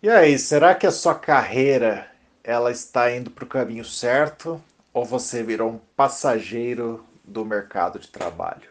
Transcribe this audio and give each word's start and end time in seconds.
E 0.00 0.08
aí, 0.08 0.38
será 0.38 0.76
que 0.76 0.86
a 0.86 0.92
sua 0.92 1.12
carreira 1.12 2.08
ela 2.44 2.70
está 2.70 3.12
indo 3.12 3.32
para 3.32 3.42
o 3.42 3.48
caminho 3.48 3.84
certo 3.84 4.62
ou 4.92 5.04
você 5.04 5.42
virou 5.42 5.72
um 5.72 5.78
passageiro 5.96 7.04
do 7.24 7.44
mercado 7.44 7.98
de 7.98 8.06
trabalho? 8.06 8.68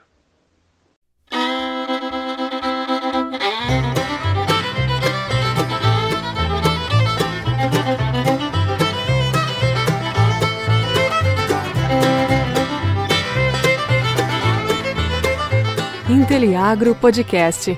Inteliagro 16.09 16.95
Podcast. 16.95 17.77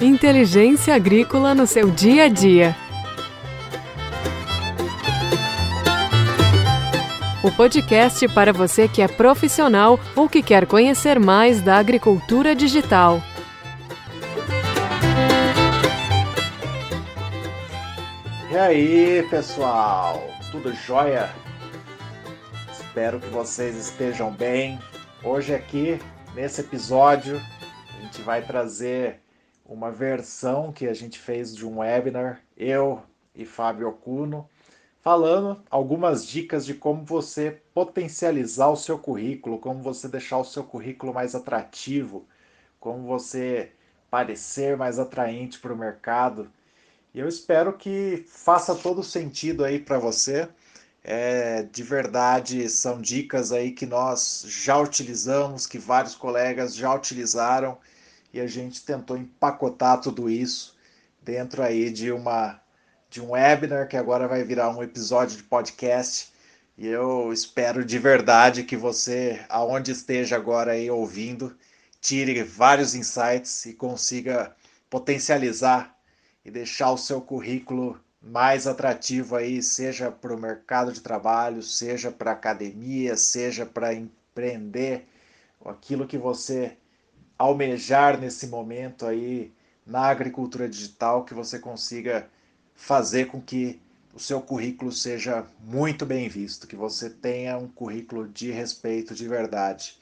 Inteligência 0.00 0.94
agrícola 0.94 1.54
no 1.54 1.66
seu 1.66 1.90
dia 1.90 2.24
a 2.24 2.28
dia. 2.28 2.74
O 7.44 7.52
podcast 7.52 8.26
para 8.28 8.50
você 8.50 8.88
que 8.88 9.02
é 9.02 9.08
profissional 9.08 10.00
ou 10.16 10.26
que 10.26 10.42
quer 10.42 10.64
conhecer 10.64 11.20
mais 11.20 11.60
da 11.60 11.76
agricultura 11.76 12.54
digital. 12.54 13.20
E 18.50 18.56
aí, 18.56 19.26
pessoal? 19.28 20.26
Tudo 20.50 20.72
jóia? 20.72 21.28
Espero 22.72 23.20
que 23.20 23.28
vocês 23.28 23.76
estejam 23.76 24.32
bem. 24.32 24.78
Hoje 25.22 25.54
aqui, 25.54 26.00
nesse 26.34 26.62
episódio, 26.62 27.38
a 27.98 28.00
gente 28.00 28.22
vai 28.22 28.40
trazer 28.40 29.20
uma 29.70 29.92
versão 29.92 30.72
que 30.72 30.88
a 30.88 30.92
gente 30.92 31.16
fez 31.16 31.54
de 31.54 31.64
um 31.64 31.78
webinar, 31.78 32.42
eu 32.56 33.00
e 33.36 33.44
Fábio 33.44 33.88
Ocuno, 33.88 34.48
falando 35.00 35.62
algumas 35.70 36.26
dicas 36.26 36.66
de 36.66 36.74
como 36.74 37.04
você 37.04 37.62
potencializar 37.72 38.68
o 38.68 38.76
seu 38.76 38.98
currículo, 38.98 39.60
como 39.60 39.80
você 39.80 40.08
deixar 40.08 40.38
o 40.38 40.44
seu 40.44 40.64
currículo 40.64 41.14
mais 41.14 41.36
atrativo, 41.36 42.26
como 42.80 43.06
você 43.06 43.70
parecer 44.10 44.76
mais 44.76 44.98
atraente 44.98 45.60
para 45.60 45.72
o 45.72 45.78
mercado. 45.78 46.50
E 47.14 47.20
eu 47.20 47.28
espero 47.28 47.72
que 47.72 48.24
faça 48.26 48.74
todo 48.74 49.04
sentido 49.04 49.64
aí 49.64 49.78
para 49.78 50.00
você. 50.00 50.48
É, 51.04 51.62
de 51.62 51.82
verdade, 51.84 52.68
são 52.68 53.00
dicas 53.00 53.52
aí 53.52 53.70
que 53.70 53.86
nós 53.86 54.44
já 54.48 54.78
utilizamos, 54.78 55.64
que 55.64 55.78
vários 55.78 56.16
colegas 56.16 56.74
já 56.74 56.92
utilizaram 56.92 57.78
e 58.32 58.40
a 58.40 58.46
gente 58.46 58.84
tentou 58.84 59.16
empacotar 59.16 60.00
tudo 60.00 60.28
isso 60.30 60.76
dentro 61.22 61.62
aí 61.62 61.90
de 61.90 62.12
uma 62.12 62.60
de 63.08 63.20
um 63.20 63.30
webinar 63.32 63.88
que 63.88 63.96
agora 63.96 64.28
vai 64.28 64.44
virar 64.44 64.70
um 64.70 64.82
episódio 64.82 65.36
de 65.36 65.42
podcast. 65.42 66.32
E 66.78 66.86
eu 66.86 67.32
espero 67.32 67.84
de 67.84 67.98
verdade 67.98 68.62
que 68.62 68.76
você, 68.76 69.44
aonde 69.48 69.90
esteja 69.90 70.36
agora 70.36 70.72
aí 70.72 70.88
ouvindo, 70.88 71.56
tire 72.00 72.42
vários 72.44 72.94
insights 72.94 73.66
e 73.66 73.74
consiga 73.74 74.54
potencializar 74.88 75.94
e 76.44 76.50
deixar 76.50 76.92
o 76.92 76.96
seu 76.96 77.20
currículo 77.20 78.00
mais 78.22 78.66
atrativo 78.66 79.34
aí, 79.34 79.62
seja 79.62 80.10
para 80.10 80.34
o 80.34 80.40
mercado 80.40 80.92
de 80.92 81.00
trabalho, 81.00 81.62
seja 81.62 82.10
para 82.10 82.32
academia, 82.32 83.16
seja 83.16 83.66
para 83.66 83.92
empreender, 83.94 85.06
aquilo 85.64 86.06
que 86.06 86.16
você 86.16 86.76
almejar 87.40 88.20
nesse 88.20 88.48
momento 88.48 89.06
aí 89.06 89.50
na 89.86 90.02
agricultura 90.02 90.68
digital, 90.68 91.24
que 91.24 91.32
você 91.32 91.58
consiga 91.58 92.28
fazer 92.74 93.28
com 93.28 93.40
que 93.40 93.80
o 94.12 94.20
seu 94.20 94.42
currículo 94.42 94.92
seja 94.92 95.46
muito 95.58 96.04
bem 96.04 96.28
visto, 96.28 96.66
que 96.66 96.76
você 96.76 97.08
tenha 97.08 97.56
um 97.56 97.66
currículo 97.66 98.28
de 98.28 98.50
respeito 98.50 99.14
de 99.14 99.26
verdade. 99.26 99.98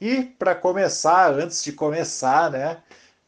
E 0.00 0.22
para 0.22 0.54
começar, 0.54 1.32
antes 1.32 1.64
de 1.64 1.72
começar, 1.72 2.48
né, 2.48 2.80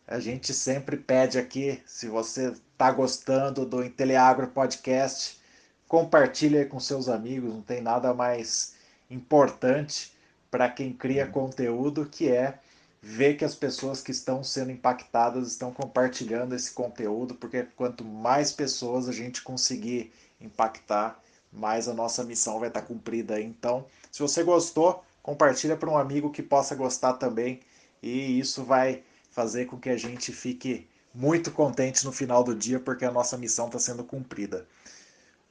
a 0.06 0.20
gente 0.20 0.54
sempre 0.54 0.96
pede 0.96 1.36
aqui, 1.36 1.82
se 1.84 2.06
você 2.06 2.52
está 2.52 2.92
gostando 2.92 3.66
do 3.66 3.82
Inteliagro 3.82 4.46
Podcast, 4.46 5.40
compartilhe 5.88 6.66
com 6.66 6.78
seus 6.78 7.08
amigos, 7.08 7.52
não 7.52 7.62
tem 7.62 7.80
nada 7.80 8.14
mais 8.14 8.76
importante 9.10 10.12
para 10.52 10.68
quem 10.68 10.92
cria 10.92 11.26
conteúdo 11.26 12.06
que 12.06 12.28
é 12.28 12.60
ver 13.02 13.34
que 13.34 13.44
as 13.44 13.54
pessoas 13.54 14.02
que 14.02 14.10
estão 14.10 14.44
sendo 14.44 14.70
impactadas 14.70 15.48
estão 15.48 15.72
compartilhando 15.72 16.54
esse 16.54 16.72
conteúdo, 16.72 17.34
porque 17.34 17.62
quanto 17.76 18.04
mais 18.04 18.52
pessoas 18.52 19.08
a 19.08 19.12
gente 19.12 19.42
conseguir 19.42 20.12
impactar, 20.40 21.20
mais 21.52 21.88
a 21.88 21.94
nossa 21.94 22.22
missão 22.22 22.60
vai 22.60 22.68
estar 22.68 22.82
cumprida. 22.82 23.40
Então, 23.40 23.86
se 24.12 24.20
você 24.20 24.42
gostou, 24.42 25.02
compartilha 25.22 25.76
para 25.76 25.90
um 25.90 25.98
amigo 25.98 26.30
que 26.30 26.42
possa 26.42 26.74
gostar 26.74 27.14
também, 27.14 27.60
e 28.02 28.38
isso 28.38 28.64
vai 28.64 29.02
fazer 29.30 29.66
com 29.66 29.78
que 29.78 29.90
a 29.90 29.96
gente 29.96 30.32
fique 30.32 30.88
muito 31.14 31.50
contente 31.50 32.04
no 32.04 32.12
final 32.12 32.44
do 32.44 32.54
dia, 32.54 32.78
porque 32.78 33.04
a 33.04 33.10
nossa 33.10 33.36
missão 33.36 33.66
está 33.66 33.78
sendo 33.78 34.04
cumprida. 34.04 34.66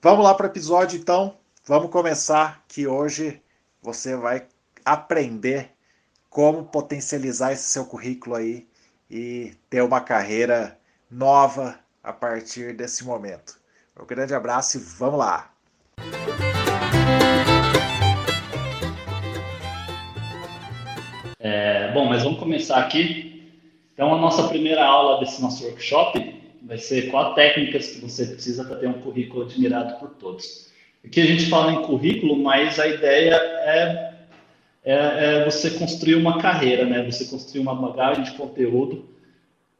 Vamos 0.01 0.23
lá 0.23 0.33
para 0.33 0.47
o 0.47 0.49
episódio, 0.49 0.99
então. 0.99 1.37
Vamos 1.65 1.91
começar, 1.91 2.63
que 2.67 2.87
hoje 2.87 3.41
você 3.81 4.15
vai 4.15 4.47
aprender 4.85 5.71
como 6.29 6.63
potencializar 6.63 7.51
esse 7.51 7.63
seu 7.63 7.85
currículo 7.85 8.35
aí 8.35 8.67
e 9.09 9.53
ter 9.69 9.81
uma 9.81 9.99
carreira 9.99 10.77
nova 11.09 11.79
a 12.03 12.13
partir 12.13 12.75
desse 12.75 13.03
momento. 13.03 13.59
Um 13.99 14.05
grande 14.05 14.33
abraço 14.33 14.77
e 14.77 14.79
vamos 14.79 15.19
lá! 15.19 15.51
É, 21.39 21.91
bom, 21.93 22.05
mas 22.05 22.23
vamos 22.23 22.39
começar 22.39 22.77
aqui. 22.77 23.51
Então, 23.93 24.13
a 24.13 24.17
nossa 24.17 24.47
primeira 24.47 24.85
aula 24.85 25.19
desse 25.19 25.41
nosso 25.41 25.65
workshop 25.65 26.39
vai 26.61 26.77
ser 26.77 27.09
quatro 27.09 27.35
técnicas 27.35 27.87
que 27.87 28.01
você 28.01 28.25
precisa 28.25 28.63
para 28.63 28.77
ter 28.77 28.87
um 28.87 29.01
currículo 29.01 29.43
admirado 29.43 29.99
por 29.99 30.09
todos. 30.11 30.69
Aqui 31.03 31.21
a 31.21 31.25
gente 31.25 31.49
fala 31.49 31.73
em 31.73 31.81
currículo, 31.83 32.37
mas 32.37 32.79
a 32.79 32.87
ideia 32.87 33.35
é 33.35 34.08
é, 34.89 35.41
é 35.41 35.45
você 35.45 35.69
construir 35.71 36.15
uma 36.15 36.41
carreira, 36.41 36.85
né? 36.85 37.03
Você 37.09 37.25
construir 37.25 37.61
uma 37.61 37.75
bagagem 37.75 38.23
de 38.23 38.31
conteúdo 38.31 39.05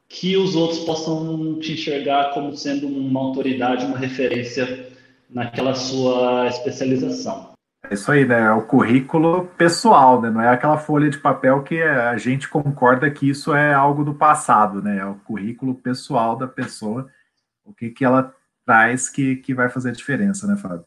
que 0.08 0.38
os 0.38 0.56
outros 0.56 0.80
possam 0.80 1.60
te 1.60 1.74
enxergar 1.74 2.34
como 2.34 2.56
sendo 2.56 2.88
uma 2.88 3.20
autoridade, 3.20 3.86
uma 3.86 3.98
referência 3.98 4.88
naquela 5.30 5.76
sua 5.76 6.48
especialização. 6.48 7.50
É 7.90 7.94
isso 7.94 8.12
aí, 8.12 8.26
né? 8.26 8.40
É 8.42 8.52
o 8.52 8.66
currículo 8.66 9.46
pessoal, 9.58 10.22
né? 10.22 10.30
Não 10.30 10.42
é 10.42 10.50
aquela 10.50 10.78
folha 10.78 11.10
de 11.10 11.18
papel 11.18 11.64
que 11.64 11.82
a 11.82 12.18
gente 12.18 12.48
concorda 12.48 13.10
que 13.10 13.30
isso 13.30 13.54
é 13.54 13.74
algo 13.74 14.04
do 14.04 14.14
passado, 14.14 14.82
né? 14.82 14.98
É 14.98 15.06
o 15.06 15.16
currículo 15.16 15.74
pessoal 15.74 16.36
da 16.36 16.48
pessoa, 16.48 17.08
o 17.64 17.74
que, 17.74 17.90
que 17.90 18.04
ela 18.04 18.34
traz 18.66 19.10
que, 19.10 19.38
que 19.38 19.54
vai 19.54 19.70
fazer 19.70 19.90
a 19.90 19.94
diferença, 19.94 20.46
né, 20.46 20.56
Fábio? 20.56 20.86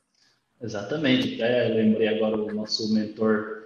Exatamente. 0.61 1.43
Até 1.43 1.69
lembrei 1.69 2.09
agora 2.09 2.37
o 2.37 2.55
nosso 2.55 2.93
mentor 2.95 3.62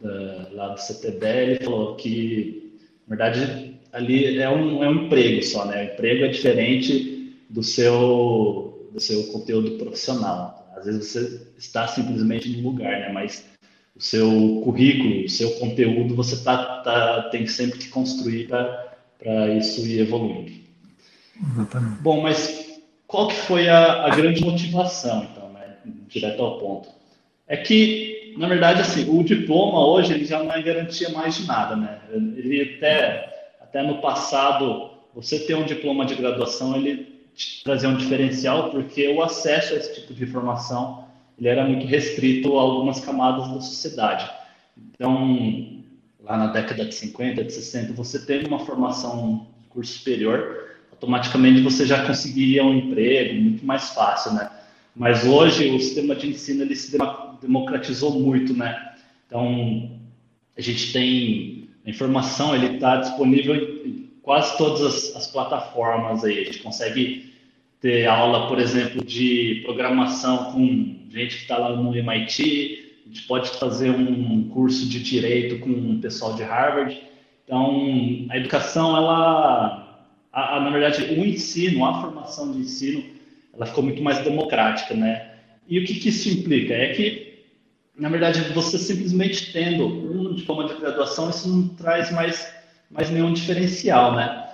da, 0.00 0.48
lá 0.52 0.68
do 0.68 0.80
CTBL, 0.80 1.50
ele 1.50 1.64
falou 1.64 1.96
que, 1.96 2.80
na 3.06 3.16
verdade, 3.16 3.78
ali 3.92 4.38
é 4.38 4.48
um, 4.48 4.82
é 4.82 4.88
um 4.88 5.06
emprego 5.06 5.42
só, 5.42 5.64
né? 5.64 5.82
O 5.82 5.94
emprego 5.94 6.24
é 6.24 6.28
diferente 6.28 7.36
do 7.48 7.62
seu, 7.62 8.90
do 8.92 9.00
seu 9.00 9.24
conteúdo 9.28 9.72
profissional. 9.72 10.72
Às 10.76 10.86
vezes 10.86 11.06
você 11.06 11.48
está 11.56 11.88
simplesmente 11.88 12.48
no 12.50 12.70
lugar, 12.70 13.00
né? 13.00 13.10
Mas 13.12 13.44
o 13.96 14.02
seu 14.02 14.60
currículo, 14.62 15.24
o 15.24 15.28
seu 15.28 15.50
conteúdo, 15.52 16.14
você 16.14 16.42
tá, 16.44 16.82
tá, 16.82 17.28
tem 17.30 17.46
sempre 17.46 17.78
que 17.78 17.88
construir 17.88 18.46
para 18.46 19.54
isso 19.56 19.84
ir 19.86 20.00
evoluindo. 20.00 20.52
Exatamente. 21.52 22.02
Bom, 22.02 22.20
mas 22.20 22.80
qual 23.06 23.28
que 23.28 23.34
foi 23.34 23.68
a, 23.68 24.06
a 24.06 24.14
grande 24.14 24.44
motivação, 24.44 25.26
então, 25.30 25.52
né? 25.52 25.76
Direto 26.08 26.42
ao 26.42 26.58
ponto. 26.58 26.88
É 27.46 27.56
que 27.56 28.27
na 28.38 28.48
verdade, 28.48 28.80
assim, 28.80 29.08
o 29.10 29.22
diploma 29.24 29.84
hoje 29.84 30.14
ele 30.14 30.24
já 30.24 30.42
não 30.42 30.52
é 30.52 30.62
garantia 30.62 31.08
mais 31.10 31.36
de 31.36 31.46
nada, 31.46 31.74
né? 31.74 31.98
Ele 32.12 32.76
até, 32.76 33.52
até 33.60 33.82
no 33.82 34.00
passado, 34.00 34.90
você 35.14 35.40
ter 35.40 35.56
um 35.56 35.64
diploma 35.64 36.06
de 36.06 36.14
graduação, 36.14 36.76
ele 36.76 37.26
trazia 37.64 37.88
um 37.88 37.96
diferencial, 37.96 38.70
porque 38.70 39.08
o 39.08 39.22
acesso 39.22 39.74
a 39.74 39.76
esse 39.76 39.94
tipo 39.94 40.14
de 40.14 40.24
informação 40.24 41.04
ele 41.38 41.48
era 41.48 41.64
muito 41.64 41.86
restrito 41.86 42.58
a 42.58 42.62
algumas 42.62 43.00
camadas 43.00 43.48
da 43.48 43.60
sociedade. 43.60 44.28
Então, 44.76 45.82
lá 46.20 46.36
na 46.36 46.46
década 46.48 46.84
de 46.84 46.94
50, 46.94 47.44
de 47.44 47.52
60, 47.52 47.92
você 47.92 48.24
teve 48.24 48.46
uma 48.46 48.58
formação 48.60 49.46
de 49.62 49.68
curso 49.68 49.98
superior, 49.98 50.76
automaticamente 50.90 51.60
você 51.60 51.86
já 51.86 52.04
conseguiria 52.04 52.64
um 52.64 52.74
emprego 52.74 53.40
muito 53.40 53.64
mais 53.64 53.90
fácil, 53.90 54.32
né? 54.32 54.50
Mas 54.94 55.24
hoje 55.24 55.70
o 55.70 55.80
sistema 55.80 56.16
de 56.16 56.28
ensino 56.28 56.62
ele 56.62 56.74
se 56.74 56.90
democratizou 57.40 58.18
muito, 58.18 58.54
né? 58.54 58.94
Então 59.26 59.98
a 60.56 60.60
gente 60.60 60.92
tem 60.92 61.68
a 61.86 61.90
informação, 61.90 62.54
ele 62.54 62.74
está 62.74 62.96
disponível 62.96 63.54
em 63.54 64.10
quase 64.22 64.56
todas 64.58 64.82
as, 64.82 65.16
as, 65.16 65.26
plataformas 65.28 66.24
aí. 66.24 66.40
A 66.40 66.44
gente 66.44 66.58
consegue 66.58 67.32
ter 67.80 68.06
aula, 68.06 68.48
por 68.48 68.58
exemplo, 68.58 69.04
de 69.04 69.62
programação 69.64 70.52
com 70.52 70.96
gente 71.10 71.36
que 71.36 71.42
está 71.42 71.56
lá 71.56 71.76
no 71.76 71.94
MIT, 71.94 72.88
a 73.06 73.08
gente 73.08 73.26
pode 73.26 73.48
fazer 73.50 73.90
um 73.90 74.48
curso 74.50 74.86
de 74.86 75.02
direito 75.02 75.60
com 75.60 75.70
o 75.70 75.98
pessoal 75.98 76.34
de 76.34 76.42
Harvard. 76.42 77.00
Então, 77.44 78.26
a 78.28 78.36
educação, 78.36 78.94
ela, 78.94 80.04
a, 80.30 80.56
a, 80.56 80.60
na 80.60 80.68
verdade, 80.68 81.04
o 81.14 81.24
ensino, 81.24 81.86
a 81.86 82.02
formação 82.02 82.52
de 82.52 82.58
ensino, 82.58 83.02
ela 83.54 83.64
ficou 83.64 83.82
muito 83.82 84.02
mais 84.02 84.22
democrática, 84.22 84.92
né? 84.92 85.30
E 85.66 85.78
o 85.78 85.84
que, 85.86 85.94
que 85.94 86.10
isso 86.10 86.28
implica? 86.28 86.74
É 86.74 86.92
que, 86.92 87.27
na 87.98 88.08
verdade, 88.08 88.40
você 88.52 88.78
simplesmente 88.78 89.52
tendo 89.52 89.86
um 89.86 90.32
diploma 90.32 90.68
de 90.68 90.74
graduação, 90.74 91.30
isso 91.30 91.48
não 91.48 91.68
traz 91.68 92.12
mais, 92.12 92.54
mais 92.88 93.10
nenhum 93.10 93.32
diferencial, 93.32 94.14
né? 94.14 94.48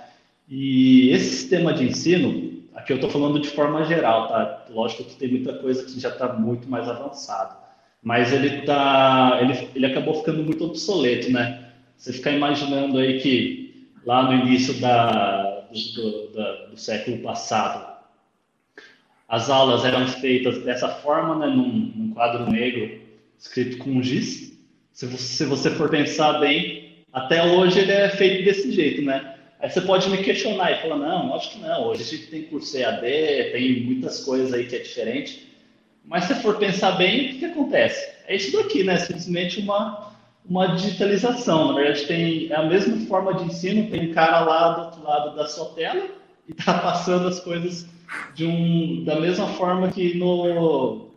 E 0.49 1.09
esse 1.11 1.29
sistema 1.37 1.71
de 1.71 1.83
ensino, 1.85 2.63
aqui 2.73 2.91
eu 2.91 2.95
estou 2.95 3.09
falando 3.09 3.39
de 3.39 3.49
forma 3.49 3.85
geral, 3.85 4.27
tá? 4.27 4.65
Lógico 4.69 5.03
que 5.03 5.15
tem 5.15 5.29
muita 5.29 5.53
coisa 5.53 5.83
que 5.85 5.99
já 5.99 6.09
está 6.09 6.33
muito 6.33 6.67
mais 6.67 6.89
avançado, 6.89 7.55
mas 8.01 8.33
ele 8.33 8.63
tá, 8.63 9.37
ele, 9.39 9.69
ele 9.75 9.85
acabou 9.85 10.15
ficando 10.15 10.43
muito 10.43 10.65
obsoleto, 10.65 11.31
né? 11.31 11.69
Você 11.97 12.13
ficar 12.13 12.31
imaginando 12.31 12.97
aí 12.97 13.19
que 13.19 13.89
lá 14.03 14.23
no 14.23 14.33
início 14.33 14.73
da, 14.81 15.61
do, 15.71 16.27
do, 16.31 16.67
do 16.71 16.77
século 16.77 17.19
passado, 17.19 17.93
as 19.29 19.49
aulas 19.51 19.85
eram 19.85 20.07
feitas 20.07 20.63
dessa 20.63 20.89
forma, 20.89 21.35
né? 21.35 21.47
Num, 21.47 21.91
num 21.95 22.11
quadro 22.11 22.51
negro 22.51 23.04
escrito 23.45 23.77
com 23.77 24.01
giz. 24.01 24.53
Se 24.91 25.05
você, 25.05 25.23
se 25.23 25.45
você 25.45 25.69
for 25.71 25.89
pensar 25.89 26.39
bem, 26.39 27.05
até 27.13 27.45
hoje 27.45 27.79
ele 27.79 27.91
é 27.91 28.09
feito 28.09 28.43
desse 28.43 28.71
jeito, 28.71 29.01
né? 29.01 29.35
Aí 29.59 29.69
você 29.69 29.81
pode 29.81 30.09
me 30.09 30.17
questionar 30.17 30.71
e 30.71 30.81
falar, 30.81 30.97
não, 30.97 31.33
acho 31.33 31.51
que 31.51 31.59
não, 31.59 31.87
hoje 31.87 32.01
a 32.01 32.05
gente 32.05 32.27
tem 32.27 32.43
curso 32.43 32.77
EAD, 32.77 33.01
tem 33.51 33.83
muitas 33.83 34.23
coisas 34.23 34.53
aí 34.53 34.65
que 34.65 34.75
é 34.75 34.79
diferente. 34.79 35.53
Mas 36.03 36.25
se 36.25 36.35
for 36.35 36.57
pensar 36.57 36.91
bem, 36.93 37.35
o 37.35 37.39
que, 37.39 37.45
acontece? 37.45 38.13
É 38.27 38.35
isso 38.35 38.55
daqui, 38.55 38.83
né? 38.83 38.97
Simplesmente 38.97 39.59
uma, 39.59 40.11
uma 40.47 40.67
digitalização. 40.75 41.69
Na 41.69 41.73
verdade, 41.75 42.05
tem 42.05 42.51
é 42.51 42.55
a 42.55 42.63
mesma 42.63 42.97
forma 43.07 43.33
de 43.33 43.45
ensino, 43.45 43.89
tem 43.89 44.11
um 44.11 44.13
cara 44.13 44.41
lá 44.41 44.69
do 44.69 44.81
outro 44.85 45.03
lado 45.03 45.35
da 45.35 45.47
sua 45.47 45.73
tela 45.73 46.05
e 46.47 46.51
está 46.51 46.73
passando 46.79 47.27
as 47.27 47.39
coisas 47.39 47.87
de 48.35 48.45
um, 48.45 49.03
da 49.03 49.19
mesma 49.19 49.47
forma 49.47 49.89
que 49.89 50.15
no, 50.15 51.09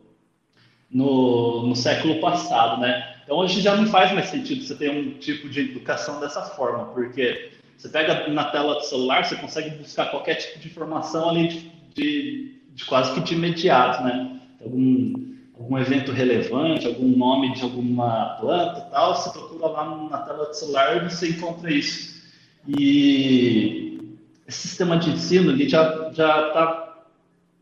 no, 0.91 1.67
no 1.67 1.77
século 1.77 2.21
passado, 2.21 2.81
né? 2.81 3.17
Então, 3.25 3.37
hoje 3.37 3.61
já 3.61 3.77
não 3.77 3.87
faz 3.87 4.13
mais 4.13 4.29
sentido 4.31 4.65
você 4.65 4.75
ter 4.75 4.91
um 4.91 5.19
tipo 5.19 5.49
de 5.49 5.61
educação 5.61 6.19
dessa 6.19 6.43
forma, 6.43 6.87
porque 6.87 7.51
você 7.77 7.89
pega 7.89 8.27
na 8.29 8.45
tela 8.45 8.75
do 8.75 8.85
celular, 8.85 9.25
você 9.25 9.37
consegue 9.37 9.71
buscar 9.77 10.07
qualquer 10.07 10.37
tipo 10.37 10.59
de 10.59 10.69
informação 10.69 11.29
ali 11.29 11.49
de, 11.49 11.71
de, 11.95 12.55
de 12.75 12.85
quase 12.87 13.13
que 13.13 13.21
de 13.21 13.35
imediato, 13.35 14.03
né? 14.03 14.41
Algum, 14.65 15.13
algum 15.59 15.79
evento 15.79 16.11
relevante, 16.11 16.87
algum 16.87 17.09
nome 17.09 17.55
de 17.55 17.63
alguma 17.63 18.37
planta 18.41 18.87
e 18.87 18.91
tal, 18.91 19.15
você 19.15 19.31
procura 19.31 19.67
lá 19.67 20.09
na 20.11 20.19
tela 20.19 20.47
do 20.47 20.55
celular 20.55 20.97
e 20.97 21.11
você 21.11 21.29
encontra 21.29 21.71
isso. 21.71 22.19
E 22.67 24.17
esse 24.47 24.69
sistema 24.69 24.97
de 24.97 25.11
ensino 25.11 25.53
ele 25.53 25.69
já 25.69 26.11
já 26.13 26.49
está 26.49 26.88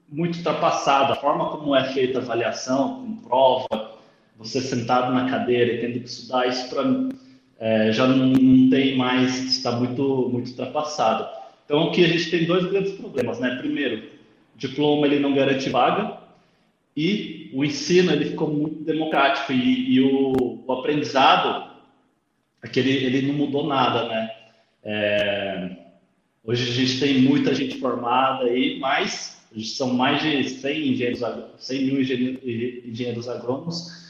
muito 0.08 0.38
ultrapassado. 0.38 1.12
A 1.12 1.16
forma 1.16 1.50
como 1.50 1.74
é 1.74 1.92
feita 1.92 2.18
a 2.18 2.22
avaliação, 2.22 3.00
com 3.00 3.28
prova, 3.28 3.98
você 4.38 4.60
sentado 4.60 5.12
na 5.12 5.30
cadeira 5.30 5.72
e 5.72 5.80
tendo 5.80 6.00
que 6.00 6.08
estudar 6.08 6.46
isso 6.46 6.68
para 6.68 6.84
é, 7.58 7.90
já 7.90 8.06
não, 8.06 8.26
não, 8.26 8.70
tem 8.70 8.96
mais, 8.96 9.44
está 9.44 9.72
muito, 9.72 10.28
muito 10.30 10.50
ultrapassado. 10.50 11.26
Então, 11.64 11.88
aqui 11.88 12.04
a 12.04 12.08
gente 12.08 12.30
tem 12.30 12.44
dois 12.44 12.66
grandes 12.66 12.92
problemas, 12.92 13.40
né? 13.40 13.56
Primeiro, 13.56 14.10
diploma 14.54 15.06
ele 15.06 15.18
não 15.18 15.34
garante 15.34 15.68
vaga 15.70 16.18
e 16.96 17.50
o 17.54 17.64
ensino 17.64 18.12
ele 18.12 18.26
ficou 18.26 18.48
muito 18.48 18.84
democrático 18.84 19.52
e, 19.52 19.94
e 19.94 20.00
o, 20.00 20.62
o, 20.66 20.72
aprendizado, 20.72 21.70
aquele, 22.62 22.90
ele 22.90 23.26
não 23.26 23.34
mudou 23.34 23.66
nada, 23.66 24.08
né? 24.08 24.30
É, 24.84 25.76
hoje 26.44 26.70
a 26.70 26.74
gente 26.74 27.00
tem 27.00 27.20
muita 27.20 27.54
gente 27.54 27.78
formada 27.78 28.44
aí, 28.44 28.78
mas 28.78 29.35
são 29.64 29.92
mais 29.92 30.22
de 30.22 30.48
100, 30.48 30.92
engenheiros, 30.92 31.20
100 31.58 31.86
mil 31.86 32.00
engenheiros, 32.00 33.28
agrônomos 33.28 34.06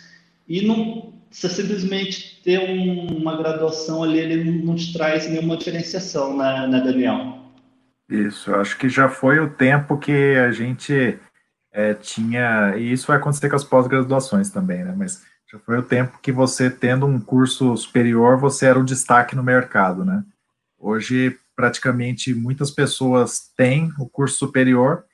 e 0.49 0.67
não 0.67 1.15
você 1.31 1.49
simplesmente 1.49 2.41
ter 2.43 2.59
um, 2.59 3.19
uma 3.19 3.37
graduação 3.37 4.03
ali, 4.03 4.19
ele 4.19 4.63
não 4.63 4.75
te 4.75 4.93
traz 4.93 5.29
nenhuma 5.29 5.57
diferenciação, 5.57 6.37
né, 6.37 6.67
né, 6.67 6.81
Daniel? 6.81 7.39
Isso, 8.09 8.51
eu 8.51 8.61
acho 8.61 8.79
que 8.79 8.89
já 8.89 9.09
foi 9.09 9.41
o 9.41 9.51
tempo 9.51 9.99
que 9.99 10.37
a 10.37 10.51
gente 10.53 11.19
é, 11.73 11.93
tinha, 11.95 12.77
e 12.77 12.93
isso 12.93 13.07
vai 13.07 13.17
acontecer 13.17 13.51
com 13.51 13.57
as 13.57 13.65
pós-graduações 13.65 14.49
também, 14.49 14.85
né, 14.85 14.95
mas 14.97 15.23
já 15.51 15.59
foi 15.61 15.79
o 15.79 15.83
tempo 15.83 16.19
que 16.21 16.33
você, 16.33 16.69
tendo 16.69 17.07
um 17.07 17.21
curso 17.21 17.77
superior, 17.77 18.39
você 18.39 18.67
era 18.67 18.79
o 18.79 18.85
destaque 18.85 19.37
no 19.37 19.45
mercado, 19.45 20.05
né? 20.05 20.25
Hoje, 20.79 21.39
praticamente, 21.55 22.35
muitas 22.35 22.71
pessoas 22.71 23.53
têm 23.57 23.93
o 23.99 24.09
curso 24.09 24.39
superior 24.39 25.05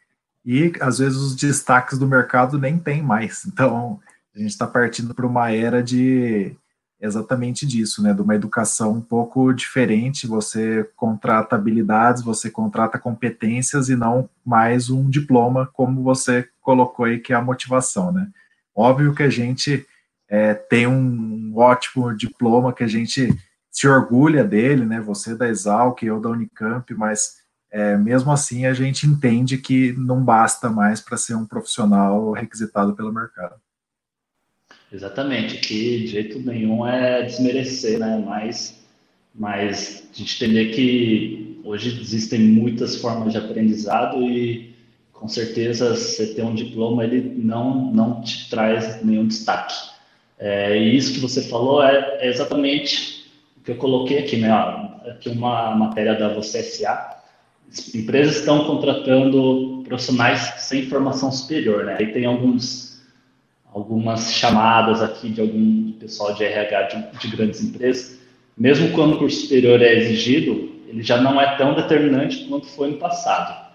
e, 0.44 0.72
às 0.80 0.98
vezes, 0.98 1.18
os 1.18 1.36
destaques 1.36 1.98
do 1.98 2.06
mercado 2.06 2.58
nem 2.58 2.78
tem 2.78 3.02
mais. 3.02 3.44
Então, 3.46 4.00
a 4.34 4.38
gente 4.38 4.50
está 4.50 4.66
partindo 4.66 5.14
para 5.14 5.26
uma 5.26 5.50
era 5.50 5.82
de 5.82 6.56
exatamente 7.00 7.66
disso, 7.66 8.00
né? 8.00 8.14
De 8.14 8.22
uma 8.22 8.34
educação 8.34 8.92
um 8.92 9.00
pouco 9.00 9.52
diferente. 9.52 10.26
Você 10.26 10.88
contrata 10.96 11.56
habilidades, 11.56 12.22
você 12.22 12.48
contrata 12.48 12.98
competências 12.98 13.88
e 13.88 13.96
não 13.96 14.30
mais 14.44 14.88
um 14.88 15.10
diploma, 15.10 15.68
como 15.72 16.02
você 16.02 16.48
colocou 16.60 17.04
aí, 17.04 17.18
que 17.18 17.32
é 17.32 17.36
a 17.36 17.42
motivação, 17.42 18.12
né? 18.12 18.28
Óbvio 18.74 19.14
que 19.14 19.22
a 19.22 19.28
gente 19.28 19.84
é, 20.28 20.54
tem 20.54 20.86
um 20.86 21.52
ótimo 21.56 22.16
diploma 22.16 22.72
que 22.72 22.84
a 22.84 22.88
gente 22.88 23.28
se 23.70 23.88
orgulha 23.88 24.44
dele, 24.44 24.86
né? 24.86 25.00
Você 25.00 25.34
da 25.34 25.48
Exalc, 25.48 26.02
eu 26.02 26.20
da 26.20 26.30
Unicamp, 26.30 26.94
mas 26.94 27.41
é, 27.72 27.96
mesmo 27.96 28.30
assim 28.30 28.66
a 28.66 28.74
gente 28.74 29.06
entende 29.06 29.56
que 29.56 29.94
não 29.94 30.22
basta 30.22 30.68
mais 30.68 31.00
para 31.00 31.16
ser 31.16 31.34
um 31.34 31.46
profissional 31.46 32.30
requisitado 32.32 32.94
pelo 32.94 33.10
mercado. 33.10 33.54
Exatamente, 34.92 35.56
que 35.56 36.00
de 36.00 36.06
jeito 36.08 36.38
nenhum 36.40 36.86
é 36.86 37.22
desmerecer, 37.22 37.98
né? 37.98 38.22
Mas, 38.24 38.78
mas 39.34 40.06
a 40.12 40.18
gente 40.18 40.44
entender 40.44 40.66
que 40.74 41.62
hoje 41.64 41.98
existem 41.98 42.40
muitas 42.40 42.96
formas 42.96 43.32
de 43.32 43.38
aprendizado 43.38 44.22
e 44.22 44.74
com 45.10 45.26
certeza 45.26 45.94
você 45.94 46.34
ter 46.34 46.42
um 46.42 46.54
diploma 46.54 47.04
ele 47.04 47.22
não 47.22 47.90
não 47.90 48.20
te 48.20 48.50
traz 48.50 49.02
nenhum 49.02 49.26
destaque. 49.26 49.74
É, 50.38 50.76
e 50.76 50.94
isso 50.94 51.14
que 51.14 51.20
você 51.20 51.40
falou 51.40 51.82
é, 51.82 52.18
é, 52.20 52.28
exatamente 52.28 53.30
o 53.56 53.60
que 53.60 53.70
eu 53.70 53.76
coloquei 53.76 54.18
aqui, 54.18 54.36
né? 54.36 54.50
Aqui 55.08 55.30
uma 55.30 55.74
matéria 55.74 56.14
da 56.18 56.34
Você 56.34 56.62
SA. 56.62 57.21
Empresas 57.94 58.36
estão 58.36 58.64
contratando 58.64 59.82
profissionais 59.84 60.40
sem 60.58 60.86
formação 60.86 61.32
superior, 61.32 61.84
né? 61.84 61.96
Aí 61.98 62.12
tem 62.12 62.24
alguns 62.24 62.92
algumas 63.72 64.32
chamadas 64.34 65.02
aqui 65.02 65.30
de 65.30 65.40
algum 65.40 65.92
pessoal 65.92 66.34
de 66.34 66.44
RH 66.44 66.82
de, 66.82 67.18
de, 67.18 67.36
grandes 67.36 67.62
empresas, 67.62 68.18
mesmo 68.56 68.90
quando 68.92 69.14
o 69.14 69.18
curso 69.18 69.40
superior 69.42 69.80
é 69.80 69.94
exigido, 69.94 70.70
ele 70.86 71.02
já 71.02 71.18
não 71.20 71.40
é 71.40 71.56
tão 71.56 71.74
determinante 71.74 72.44
quanto 72.48 72.66
foi 72.66 72.90
no 72.90 72.98
passado. 72.98 73.72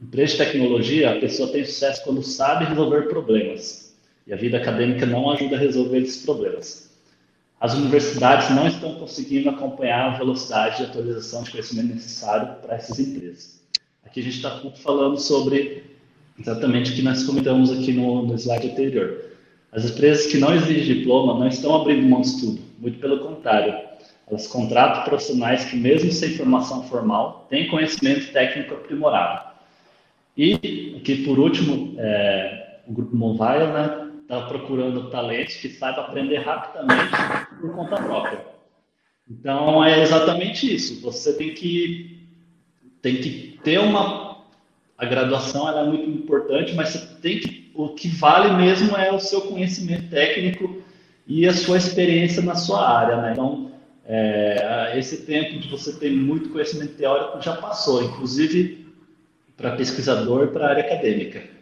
Empresa 0.00 0.32
de 0.32 0.38
tecnologia, 0.38 1.10
a 1.10 1.18
pessoa 1.18 1.50
tem 1.50 1.64
sucesso 1.64 2.04
quando 2.04 2.22
sabe 2.22 2.64
resolver 2.66 3.08
problemas, 3.08 3.96
e 4.24 4.32
a 4.32 4.36
vida 4.36 4.58
acadêmica 4.58 5.04
não 5.04 5.30
ajuda 5.30 5.56
a 5.56 5.58
resolver 5.58 5.98
esses 5.98 6.24
problemas. 6.24 6.87
As 7.60 7.74
universidades 7.74 8.50
não 8.50 8.68
estão 8.68 8.94
conseguindo 8.94 9.50
acompanhar 9.50 10.12
a 10.12 10.18
velocidade 10.18 10.76
de 10.76 10.84
atualização 10.84 11.42
de 11.42 11.50
conhecimento 11.50 11.94
necessário 11.94 12.54
para 12.62 12.76
essas 12.76 13.00
empresas. 13.00 13.60
Aqui 14.04 14.20
a 14.20 14.22
gente 14.22 14.36
está 14.36 14.60
falando 14.76 15.18
sobre 15.18 15.82
exatamente 16.38 16.92
o 16.92 16.94
que 16.94 17.02
nós 17.02 17.24
comentamos 17.24 17.72
aqui 17.72 17.92
no, 17.92 18.24
no 18.24 18.34
slide 18.36 18.70
anterior. 18.70 19.24
As 19.72 19.84
empresas 19.84 20.30
que 20.30 20.38
não 20.38 20.54
exigem 20.54 20.98
diploma 20.98 21.38
não 21.38 21.48
estão 21.48 21.74
abrindo 21.74 22.08
mão 22.08 22.20
de 22.20 22.28
estudo, 22.28 22.62
muito 22.78 23.00
pelo 23.00 23.18
contrário. 23.18 23.74
Elas 24.30 24.46
contratam 24.46 25.04
profissionais 25.04 25.64
que, 25.64 25.76
mesmo 25.76 26.12
sem 26.12 26.36
formação 26.36 26.84
formal, 26.84 27.46
têm 27.50 27.68
conhecimento 27.68 28.32
técnico 28.32 28.74
aprimorado. 28.74 29.48
E, 30.36 30.94
aqui 30.96 31.24
por 31.24 31.38
último, 31.38 31.94
é, 31.98 32.78
o 32.86 32.92
Grupo 32.92 33.16
Mobile 33.16 33.72
né, 33.72 34.07
está 34.28 34.42
procurando 34.42 35.08
talentos 35.08 35.56
que 35.56 35.70
saibam 35.70 36.04
aprender 36.04 36.36
rapidamente 36.38 37.10
por 37.58 37.74
conta 37.74 37.96
própria. 37.96 38.44
Então, 39.30 39.82
é 39.82 40.02
exatamente 40.02 40.72
isso. 40.72 41.00
Você 41.00 41.32
tem 41.32 41.54
que, 41.54 42.28
tem 43.00 43.16
que 43.16 43.58
ter 43.64 43.78
uma 43.78 44.28
a 44.98 45.06
graduação 45.06 45.68
é 45.68 45.84
muito 45.84 46.10
importante, 46.10 46.74
mas 46.74 46.88
você 46.88 47.06
tem 47.22 47.38
que, 47.38 47.70
o 47.72 47.90
que 47.90 48.08
vale 48.08 48.56
mesmo 48.56 48.96
é 48.96 49.12
o 49.12 49.20
seu 49.20 49.42
conhecimento 49.42 50.10
técnico 50.10 50.82
e 51.24 51.46
a 51.46 51.52
sua 51.52 51.78
experiência 51.78 52.42
na 52.42 52.56
sua 52.56 52.84
área, 52.84 53.22
né? 53.22 53.32
Então, 53.32 53.70
é, 54.04 54.94
esse 54.96 55.24
tempo 55.24 55.60
de 55.60 55.68
você 55.68 55.92
ter 55.92 56.10
muito 56.10 56.48
conhecimento 56.48 56.96
teórico 56.96 57.40
já 57.40 57.54
passou. 57.54 58.02
Inclusive, 58.02 58.92
para 59.56 59.76
pesquisador 59.76 60.48
para 60.48 60.66
a 60.66 60.70
área 60.70 60.84
acadêmica. 60.84 61.57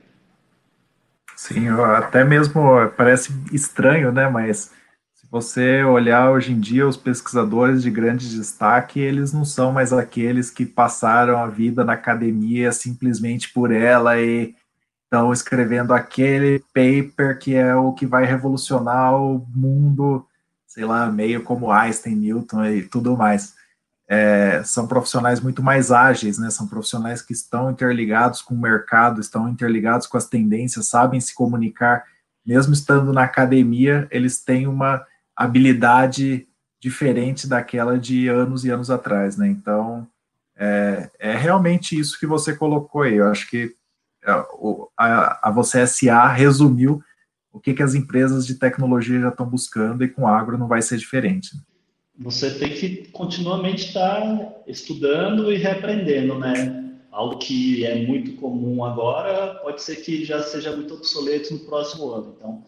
Sim, 1.36 1.68
até 1.68 2.24
mesmo 2.24 2.62
parece 2.96 3.30
estranho, 3.52 4.10
né? 4.10 4.28
Mas 4.28 4.72
se 5.14 5.26
você 5.30 5.84
olhar 5.84 6.30
hoje 6.30 6.52
em 6.52 6.58
dia, 6.58 6.88
os 6.88 6.96
pesquisadores 6.96 7.82
de 7.82 7.90
grande 7.90 8.30
destaque, 8.30 8.98
eles 8.98 9.32
não 9.32 9.44
são 9.44 9.70
mais 9.70 9.92
aqueles 9.92 10.50
que 10.50 10.64
passaram 10.64 11.38
a 11.38 11.46
vida 11.46 11.84
na 11.84 11.92
academia 11.92 12.72
simplesmente 12.72 13.52
por 13.52 13.70
ela 13.70 14.18
e 14.18 14.54
estão 15.04 15.32
escrevendo 15.32 15.92
aquele 15.92 16.60
paper 16.74 17.38
que 17.38 17.54
é 17.54 17.74
o 17.76 17.92
que 17.92 18.06
vai 18.06 18.24
revolucionar 18.24 19.14
o 19.14 19.46
mundo, 19.54 20.26
sei 20.66 20.84
lá, 20.84 21.06
meio 21.10 21.42
como 21.42 21.70
Einstein, 21.70 22.16
Newton 22.16 22.64
e 22.66 22.82
tudo 22.82 23.16
mais. 23.16 23.54
É, 24.08 24.62
são 24.64 24.86
profissionais 24.86 25.40
muito 25.40 25.62
mais 25.62 25.90
ágeis, 25.90 26.38
né? 26.38 26.48
São 26.50 26.66
profissionais 26.66 27.22
que 27.22 27.32
estão 27.32 27.70
interligados 27.70 28.40
com 28.40 28.54
o 28.54 28.60
mercado, 28.60 29.20
estão 29.20 29.48
interligados 29.48 30.06
com 30.06 30.16
as 30.16 30.26
tendências, 30.26 30.88
sabem 30.88 31.20
se 31.20 31.34
comunicar, 31.34 32.04
mesmo 32.44 32.72
estando 32.72 33.12
na 33.12 33.24
academia, 33.24 34.06
eles 34.10 34.38
têm 34.38 34.68
uma 34.68 35.04
habilidade 35.34 36.46
diferente 36.80 37.48
daquela 37.48 37.98
de 37.98 38.28
anos 38.28 38.64
e 38.64 38.70
anos 38.70 38.90
atrás, 38.90 39.36
né? 39.36 39.48
Então, 39.48 40.06
é, 40.56 41.10
é 41.18 41.36
realmente 41.36 41.98
isso 41.98 42.18
que 42.18 42.26
você 42.26 42.54
colocou 42.54 43.02
aí. 43.02 43.16
Eu 43.16 43.28
acho 43.28 43.48
que 43.48 43.74
é, 44.24 44.30
a, 44.96 45.48
a 45.48 45.50
você 45.50 45.86
SA 45.86 46.28
resumiu 46.28 47.02
o 47.52 47.58
que, 47.58 47.74
que 47.74 47.82
as 47.82 47.94
empresas 47.94 48.46
de 48.46 48.54
tecnologia 48.54 49.20
já 49.20 49.28
estão 49.28 49.46
buscando 49.46 50.04
e 50.04 50.08
com 50.08 50.28
agro 50.28 50.58
não 50.58 50.68
vai 50.68 50.82
ser 50.82 50.98
diferente. 50.98 51.56
Né? 51.56 51.62
Você 52.18 52.50
tem 52.58 52.70
que 52.70 53.08
continuamente 53.08 53.86
estar 53.88 54.62
estudando 54.66 55.52
e 55.52 55.56
reaprendendo, 55.56 56.38
né? 56.38 56.94
Algo 57.10 57.38
que 57.38 57.84
é 57.84 57.94
muito 57.94 58.32
comum 58.32 58.84
agora 58.84 59.54
pode 59.56 59.82
ser 59.82 59.96
que 59.96 60.24
já 60.24 60.42
seja 60.42 60.74
muito 60.74 60.94
obsoleto 60.94 61.52
no 61.52 61.60
próximo 61.60 62.10
ano. 62.10 62.34
Então, 62.36 62.64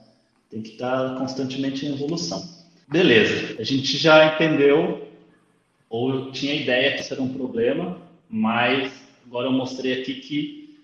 tem 0.50 0.62
que 0.62 0.71
estar 0.71 1.17
constantemente 1.17 1.87
em 1.87 1.95
evolução. 1.95 2.43
Beleza, 2.87 3.57
a 3.59 3.62
gente 3.62 3.97
já 3.99 4.35
entendeu, 4.35 5.07
ou 5.90 6.31
tinha 6.31 6.55
ideia 6.55 6.95
que 6.95 7.02
isso 7.02 7.12
era 7.12 7.23
um 7.23 7.33
problema, 7.33 8.00
mas 8.28 8.93
agora 9.26 9.47
eu 9.47 9.52
mostrei 9.52 10.00
aqui 10.00 10.14
que 10.14 10.78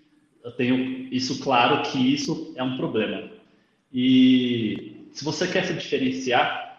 eu 0.45 0.53
tenho 0.53 1.09
isso 1.11 1.41
claro 1.41 1.83
que 1.91 1.99
isso 1.99 2.53
é 2.57 2.63
um 2.63 2.77
problema. 2.77 3.31
E 3.93 5.09
se 5.13 5.25
você 5.25 5.47
quer 5.47 5.65
se 5.65 5.73
diferenciar, 5.73 6.74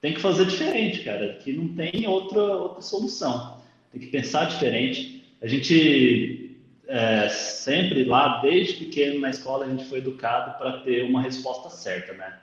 tem 0.00 0.14
que 0.14 0.20
fazer 0.20 0.46
diferente, 0.46 1.04
cara, 1.04 1.34
que 1.34 1.52
não 1.52 1.68
tem 1.74 2.06
outra, 2.06 2.40
outra 2.40 2.80
solução. 2.80 3.60
Tem 3.92 4.00
que 4.00 4.06
pensar 4.06 4.46
diferente. 4.46 5.24
A 5.42 5.46
gente 5.46 6.58
é, 6.88 7.28
sempre 7.28 8.04
lá, 8.04 8.40
desde 8.40 8.84
pequeno 8.84 9.20
na 9.20 9.30
escola, 9.30 9.66
a 9.66 9.68
gente 9.68 9.84
foi 9.84 9.98
educado 9.98 10.58
para 10.58 10.78
ter 10.78 11.04
uma 11.04 11.20
resposta 11.20 11.68
certa, 11.68 12.14
né? 12.14 12.38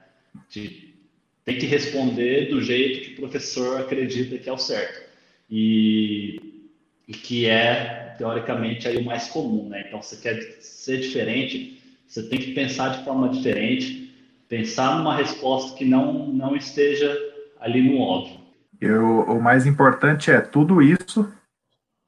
De, 0.50 0.94
tem 1.44 1.58
que 1.58 1.66
responder 1.66 2.50
do 2.50 2.62
jeito 2.62 3.02
que 3.02 3.14
o 3.14 3.16
professor 3.16 3.82
acredita 3.82 4.38
que 4.38 4.50
é 4.50 4.54
o 4.54 4.58
certo. 4.58 5.08
E, 5.50 6.66
e 7.08 7.14
que 7.14 7.48
é 7.48 8.16
teoricamente 8.18 8.88
aí 8.88 8.98
o 8.98 9.06
mais 9.06 9.28
comum, 9.30 9.68
né? 9.68 9.86
Então, 9.88 10.02
você 10.02 10.18
quer 10.18 10.40
ser 10.60 11.00
diferente, 11.00 11.82
você 12.06 12.24
tem 12.24 12.40
que 12.40 12.52
pensar 12.52 12.98
de 12.98 13.04
forma 13.04 13.30
diferente, 13.30 14.14
pensar 14.48 14.98
numa 14.98 15.16
resposta 15.16 15.76
que 15.78 15.86
não 15.86 16.28
não 16.28 16.56
esteja 16.56 17.18
ali 17.60 17.90
no 17.90 18.00
óbvio. 18.00 18.40
Eu, 18.80 19.22
o 19.22 19.42
mais 19.42 19.66
importante 19.66 20.32
é 20.32 20.40
tudo 20.40 20.82
isso 20.82 21.32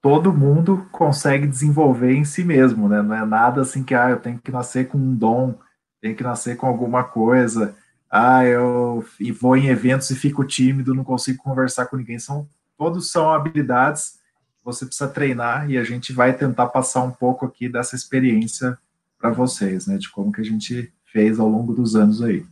todo 0.01 0.33
mundo 0.33 0.87
consegue 0.91 1.45
desenvolver 1.45 2.13
em 2.13 2.23
si 2.23 2.43
mesmo, 2.43 2.87
né? 2.87 3.01
Não 3.01 3.13
é 3.13 3.25
nada 3.25 3.61
assim 3.61 3.83
que 3.83 3.93
ah, 3.93 4.11
eu 4.11 4.17
tenho 4.17 4.39
que 4.39 4.51
nascer 4.51 4.87
com 4.87 4.97
um 4.97 5.13
dom, 5.13 5.53
tenho 5.99 6.15
que 6.15 6.23
nascer 6.23 6.55
com 6.55 6.65
alguma 6.65 7.03
coisa. 7.03 7.75
Ah, 8.09 8.45
eu 8.45 9.03
vou 9.39 9.57
em 9.57 9.67
eventos 9.67 10.09
e 10.09 10.15
fico 10.15 10.45
tímido, 10.45 10.95
não 10.95 11.03
consigo 11.03 11.43
conversar 11.43 11.87
com 11.87 11.97
ninguém. 11.97 12.17
São 12.17 12.47
todos 12.77 13.11
são 13.11 13.29
habilidades 13.29 14.19
você 14.63 14.85
precisa 14.85 15.09
treinar 15.09 15.69
e 15.69 15.77
a 15.77 15.83
gente 15.83 16.13
vai 16.13 16.33
tentar 16.33 16.67
passar 16.67 17.03
um 17.03 17.11
pouco 17.11 17.45
aqui 17.45 17.67
dessa 17.67 17.95
experiência 17.95 18.77
para 19.17 19.31
vocês, 19.31 19.87
né, 19.87 19.97
de 19.97 20.09
como 20.09 20.31
que 20.31 20.41
a 20.41 20.45
gente 20.45 20.93
fez 21.05 21.39
ao 21.39 21.49
longo 21.49 21.73
dos 21.73 21.95
anos 21.95 22.21
aí. 22.21 22.45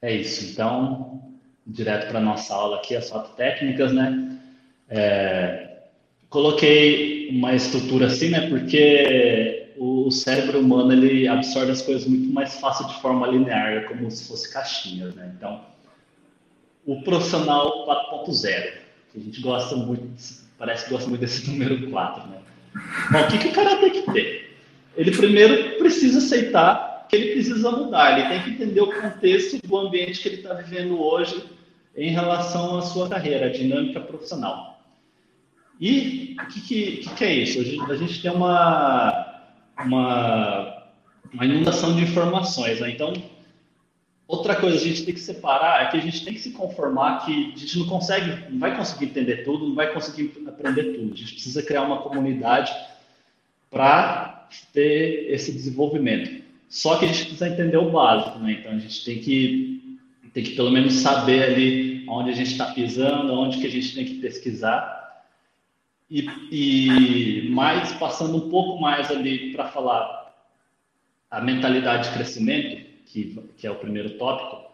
É 0.00 0.14
isso. 0.16 0.52
Então, 0.52 1.29
direto 1.70 2.08
para 2.08 2.20
nossa 2.20 2.54
aula 2.54 2.76
aqui, 2.76 2.96
as 2.96 3.10
quatro 3.10 3.32
técnicas, 3.34 3.92
né? 3.92 4.38
É, 4.88 5.78
coloquei 6.28 7.28
uma 7.30 7.54
estrutura 7.54 8.06
assim, 8.06 8.30
né? 8.30 8.48
Porque 8.48 9.72
o 9.76 10.10
cérebro 10.10 10.60
humano 10.60 10.92
ele 10.92 11.26
absorve 11.26 11.72
as 11.72 11.82
coisas 11.82 12.06
muito 12.06 12.32
mais 12.32 12.58
fácil 12.60 12.86
de 12.86 13.00
forma 13.00 13.26
linear, 13.26 13.86
como 13.88 14.10
se 14.10 14.26
fosse 14.28 14.52
caixinhas, 14.52 15.14
né? 15.14 15.32
Então, 15.36 15.60
o 16.86 17.02
profissional 17.02 17.86
4.0, 17.86 18.72
que 19.12 19.18
a 19.18 19.20
gente 19.20 19.40
gosta 19.40 19.76
muito 19.76 20.40
parece 20.58 20.84
que 20.84 20.90
gosta 20.90 21.08
muito 21.08 21.22
desse 21.22 21.48
número 21.50 21.90
4, 21.90 22.28
né? 22.28 22.38
Bom, 23.10 23.20
o 23.20 23.28
que, 23.28 23.38
que 23.38 23.48
o 23.48 23.52
cara 23.52 23.76
tem 23.76 23.90
que 23.90 24.12
ter? 24.12 24.56
Ele 24.96 25.10
primeiro 25.10 25.78
precisa 25.78 26.18
aceitar 26.18 27.06
que 27.08 27.16
ele 27.16 27.32
precisa 27.32 27.72
mudar, 27.72 28.18
ele 28.18 28.28
tem 28.28 28.42
que 28.42 28.50
entender 28.50 28.80
o 28.80 28.92
contexto 28.92 29.58
do 29.66 29.76
ambiente 29.76 30.20
que 30.20 30.28
ele 30.28 30.36
está 30.36 30.54
vivendo 30.54 31.00
hoje 31.02 31.44
em 31.96 32.10
relação 32.10 32.78
à 32.78 32.82
sua 32.82 33.08
carreira, 33.08 33.46
a 33.46 33.52
dinâmica 33.52 34.00
profissional. 34.00 34.80
E 35.80 36.36
o 36.40 36.46
que, 36.46 36.60
que, 36.60 37.14
que, 37.14 37.24
é 37.24 37.34
isso? 37.34 37.60
A 37.60 37.64
gente, 37.64 37.92
a 37.92 37.96
gente 37.96 38.22
tem 38.22 38.30
uma, 38.30 39.42
uma, 39.78 40.84
uma 41.32 41.44
inundação 41.44 41.94
de 41.96 42.02
informações, 42.02 42.80
né? 42.80 42.90
Então, 42.90 43.12
Outra 44.30 44.54
coisa 44.54 44.76
a 44.76 44.80
gente 44.80 45.04
tem 45.04 45.12
que 45.12 45.18
separar 45.18 45.82
é 45.82 45.90
que 45.90 45.96
a 45.96 46.00
gente 46.00 46.24
tem 46.24 46.32
que 46.32 46.38
se 46.38 46.52
conformar 46.52 47.26
que 47.26 47.52
a 47.52 47.58
gente 47.58 47.80
não 47.80 47.86
consegue, 47.86 48.48
não 48.48 48.60
vai 48.60 48.76
conseguir 48.76 49.06
entender 49.06 49.38
tudo, 49.38 49.66
não 49.66 49.74
vai 49.74 49.92
conseguir 49.92 50.32
aprender 50.46 50.84
tudo. 50.92 51.12
A 51.12 51.16
gente 51.16 51.32
precisa 51.32 51.60
criar 51.64 51.82
uma 51.82 52.00
comunidade 52.00 52.72
para 53.68 54.48
ter 54.72 55.32
esse 55.32 55.50
desenvolvimento. 55.50 56.44
Só 56.68 56.96
que 56.96 57.06
a 57.06 57.08
gente 57.08 57.22
precisa 57.22 57.48
entender 57.48 57.78
o 57.78 57.90
básico, 57.90 58.38
né? 58.38 58.52
Então 58.52 58.70
a 58.70 58.78
gente 58.78 59.04
tem 59.04 59.18
que 59.18 59.69
tem 60.32 60.44
que 60.44 60.56
pelo 60.56 60.70
menos 60.70 60.94
saber 60.94 61.42
ali 61.42 62.04
onde 62.08 62.30
a 62.30 62.34
gente 62.34 62.52
está 62.52 62.66
pisando, 62.66 63.32
onde 63.32 63.58
que 63.58 63.66
a 63.66 63.70
gente 63.70 63.94
tem 63.94 64.04
que 64.04 64.14
pesquisar 64.14 65.00
e, 66.10 66.28
e 66.50 67.48
mais 67.50 67.92
passando 67.92 68.36
um 68.36 68.50
pouco 68.50 68.80
mais 68.80 69.10
ali 69.10 69.52
para 69.52 69.68
falar 69.68 70.34
a 71.30 71.40
mentalidade 71.40 72.08
de 72.08 72.14
crescimento 72.14 72.84
que, 73.06 73.40
que 73.56 73.66
é 73.66 73.70
o 73.70 73.76
primeiro 73.76 74.10
tópico, 74.18 74.70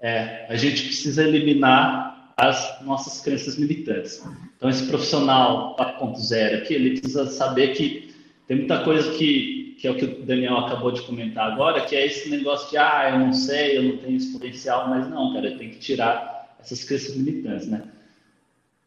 é 0.00 0.46
a 0.48 0.56
gente 0.56 0.82
precisa 0.84 1.26
eliminar 1.26 2.32
as 2.36 2.82
nossas 2.82 3.20
crenças 3.20 3.56
limitantes. 3.56 4.22
Então, 4.56 4.68
esse 4.68 4.86
profissional 4.86 5.76
4.0 5.76 6.62
aqui, 6.62 6.74
ele 6.74 6.98
precisa 6.98 7.26
saber 7.26 7.74
que 7.74 8.14
tem 8.46 8.58
muita 8.58 8.82
coisa 8.82 9.16
que, 9.16 9.63
que 9.78 9.86
é 9.86 9.90
o 9.90 9.96
que 9.96 10.04
o 10.04 10.22
Daniel 10.24 10.58
acabou 10.58 10.90
de 10.90 11.02
comentar 11.02 11.52
agora, 11.52 11.84
que 11.84 11.94
é 11.94 12.06
esse 12.06 12.30
negócio 12.30 12.70
de, 12.70 12.76
ah, 12.76 13.10
eu 13.12 13.18
não 13.18 13.32
sei, 13.32 13.78
eu 13.78 13.82
não 13.82 13.96
tenho 13.98 14.16
esse 14.16 14.32
potencial, 14.32 14.88
mas 14.88 15.08
não, 15.08 15.32
cara, 15.32 15.56
tem 15.56 15.70
que 15.70 15.78
tirar 15.78 16.56
essas 16.60 16.84
crenças 16.84 17.14
limitantes, 17.14 17.68
né? 17.68 17.82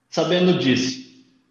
Sabendo 0.09 0.57
disso, 0.57 1.07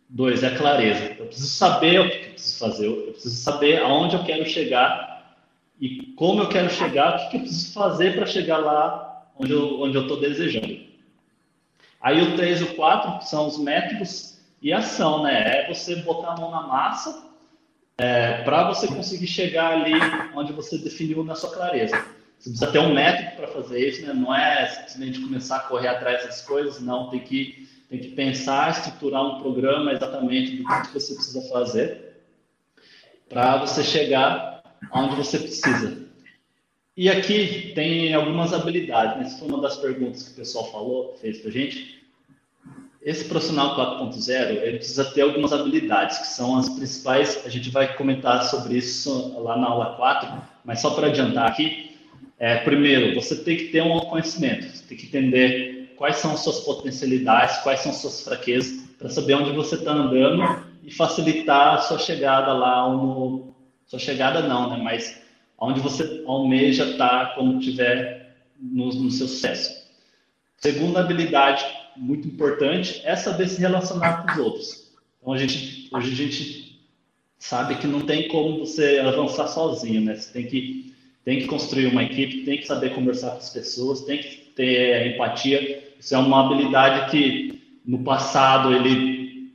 dois, 0.09 0.43
é 0.43 0.49
a 0.49 0.57
clareza. 0.57 1.16
Eu 1.19 1.26
preciso 1.26 1.49
saber 1.49 2.00
o 2.00 2.11
que 2.11 2.16
eu 2.16 2.31
preciso 2.33 2.59
fazer, 2.59 2.87
eu 2.87 3.12
preciso 3.12 3.37
saber 3.37 3.83
aonde 3.83 4.16
eu 4.16 4.25
quero 4.25 4.47
chegar 4.47 5.16
e 5.81 6.12
como 6.16 6.43
eu 6.43 6.49
quero 6.49 6.71
chegar, 6.71 7.14
o 7.14 7.31
que, 7.31 7.37
eu 7.37 7.40
preciso 7.40 7.73
fazer 7.75 8.14
para 8.14 8.26
chegar 8.26 8.59
lá 8.59 9.26
onde 9.38 9.52
eu 9.52 9.81
onde 9.81 9.99
estou 9.99 10.19
desejando. 10.19 10.81
Aí 12.00 12.23
o 12.23 12.37
3 12.37 12.61
e 12.61 12.64
o 12.64 12.75
4 12.75 13.26
são 13.26 13.47
os 13.47 13.59
métodos 13.59 14.38
e 14.62 14.73
ação, 14.73 15.23
né? 15.23 15.64
É 15.64 15.69
você 15.69 15.97
botar 15.97 16.33
a 16.33 16.37
mão 16.37 16.50
na 16.50 16.62
massa 16.62 17.26
é, 17.99 18.43
para 18.43 18.69
você 18.69 18.87
conseguir 18.87 19.26
chegar 19.26 19.73
ali 19.73 19.95
onde 20.35 20.53
você 20.53 20.76
definiu 20.79 21.25
na 21.25 21.35
sua 21.35 21.53
clareza. 21.53 21.97
Você 22.38 22.50
precisa 22.50 22.71
ter 22.71 22.79
um 22.79 22.93
método 22.93 23.37
para 23.37 23.49
fazer 23.49 23.88
isso, 23.88 24.07
né? 24.07 24.12
Não 24.12 24.35
é 24.35 24.67
simplesmente 24.67 25.21
começar 25.21 25.57
a 25.57 25.61
correr 25.61 25.88
atrás 25.88 26.25
das 26.25 26.43
coisas, 26.43 26.81
não. 26.81 27.09
Tem 27.09 27.21
que, 27.21 27.67
tem 27.88 27.99
que 27.99 28.09
pensar, 28.09 28.71
estruturar 28.71 29.25
um 29.25 29.41
programa 29.41 29.93
exatamente 29.93 30.57
do 30.57 30.65
que 30.65 30.93
você 30.93 31.15
precisa 31.15 31.49
fazer 31.49 32.07
para 33.29 33.57
você 33.59 33.83
chegar 33.83 34.62
onde 34.93 35.17
você 35.17 35.38
precisa. 35.38 36.07
E 36.97 37.11
aqui 37.11 37.73
tem 37.75 38.15
algumas 38.15 38.53
habilidades, 38.53 39.19
né? 39.19 39.25
Essa 39.25 39.38
foi 39.38 39.49
uma 39.49 39.61
das 39.61 39.76
perguntas 39.76 40.23
que 40.23 40.33
o 40.33 40.37
pessoal 40.37 40.71
falou, 40.71 41.17
fez 41.21 41.38
para 41.38 41.50
gente. 41.50 41.96
Esse 43.06 43.26
profissional 43.26 43.76
4.0, 43.76 44.62
ele 44.64 44.78
precisa 44.78 45.04
ter 45.04 45.20
algumas 45.20 45.52
habilidades, 45.52 46.18
que 46.18 46.26
são 46.26 46.58
as 46.58 46.68
principais, 46.68 47.40
a 47.46 47.48
gente 47.48 47.70
vai 47.70 47.96
comentar 47.96 48.42
sobre 48.42 48.76
isso 48.76 49.32
lá 49.38 49.56
na 49.56 49.68
aula 49.68 49.94
4, 49.94 50.42
mas 50.64 50.80
só 50.80 50.90
para 50.90 51.06
adiantar 51.06 51.48
aqui, 51.48 51.96
é, 52.36 52.56
primeiro, 52.56 53.14
você 53.14 53.36
tem 53.36 53.56
que 53.56 53.66
ter 53.66 53.80
um 53.80 53.92
autoconhecimento, 53.92 54.66
você 54.66 54.82
tem 54.88 54.98
que 54.98 55.06
entender 55.06 55.94
quais 55.96 56.16
são 56.16 56.36
suas 56.36 56.58
potencialidades, 56.58 57.58
quais 57.58 57.78
são 57.78 57.92
suas 57.92 58.22
fraquezas, 58.22 58.88
para 58.98 59.08
saber 59.08 59.34
onde 59.34 59.52
você 59.52 59.76
está 59.76 59.92
andando 59.92 60.64
e 60.82 60.90
facilitar 60.90 61.75
a 61.75 61.78
sua 61.78 62.00
chegada 62.00 62.52
lá, 62.52 62.90
no, 62.90 63.54
sua 63.86 64.00
chegada 64.00 64.42
não, 64.42 64.68
né? 64.68 64.80
Mas 64.82 65.22
onde 65.56 65.78
você 65.78 66.25
almeja 66.26 66.84
estar 66.84 67.36
quando 67.36 67.60
tiver 67.60 68.34
no, 68.60 68.86
no 68.86 69.12
seu 69.12 69.28
sucesso. 69.28 69.86
Segunda 70.56 70.98
habilidade 70.98 71.86
muito 71.97 72.29
importante 72.29 73.00
é 73.05 73.17
saber 73.17 73.49
se 73.49 73.61
relacionar 73.61 74.23
com 74.23 74.33
os 74.33 74.38
outros. 74.38 74.93
Então 75.21 75.33
a 75.33 75.38
gente, 75.38 75.88
hoje 75.93 76.12
a 76.12 76.15
gente 76.15 76.81
sabe 77.38 77.76
que 77.76 77.87
não 77.87 78.00
tem 78.00 78.29
como 78.29 78.61
você 78.61 78.99
avançar 78.99 79.49
sozinho, 79.49 80.00
né? 80.00 80.15
Você 80.15 80.33
tem 80.33 80.47
que 80.47 80.95
tem 81.25 81.41
que 81.41 81.47
construir 81.47 81.87
uma 81.87 82.05
equipe, 82.05 82.45
tem 82.45 82.59
que 82.59 82.67
saber 82.67 82.95
conversar 82.95 83.33
com 83.33 83.38
as 83.38 83.50
pessoas, 83.50 84.03
tem 84.03 84.19
que 84.19 84.53
ter 84.55 85.12
empatia. 85.12 85.93
Isso 85.99 86.15
é 86.15 86.19
uma 86.19 86.47
habilidade 86.47 87.11
que 87.11 87.81
no 87.85 88.05
passado 88.05 88.73
ele 88.73 89.50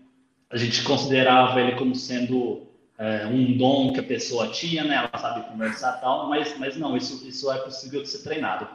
a 0.50 0.58
gente 0.58 0.84
considerava 0.84 1.62
ele 1.62 1.78
como 1.78 1.96
sendo 1.96 2.68
é, 2.98 3.26
um 3.26 3.58
dom 3.58 3.94
que 3.94 4.02
a 4.02 4.04
pessoa 4.04 4.50
tinha, 4.50 4.84
né? 4.84 4.96
Ela 4.96 5.12
sabe 5.18 5.50
conversar 5.50 5.94
tal, 6.02 6.28
mas 6.28 6.58
mas 6.60 6.76
não, 6.76 6.98
isso 6.98 7.26
isso 7.26 7.50
é 7.52 7.58
possível 7.60 8.02
de 8.02 8.10
ser 8.10 8.24
treinado. 8.24 8.68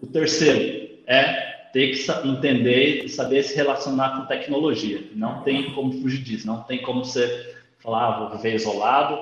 O 0.00 0.06
terceiro 0.06 0.98
é 1.06 1.53
ter 1.74 1.90
que 1.90 2.28
entender 2.28 3.04
e 3.04 3.08
saber 3.08 3.42
se 3.42 3.56
relacionar 3.56 4.16
com 4.16 4.26
tecnologia. 4.26 5.02
Não 5.12 5.42
tem 5.42 5.72
como 5.72 5.92
fugir 5.92 6.22
disso, 6.22 6.46
não 6.46 6.62
tem 6.62 6.80
como 6.80 7.04
você 7.04 7.56
falar, 7.80 8.06
ah, 8.06 8.18
vou 8.20 8.36
viver 8.36 8.54
isolado, 8.54 9.18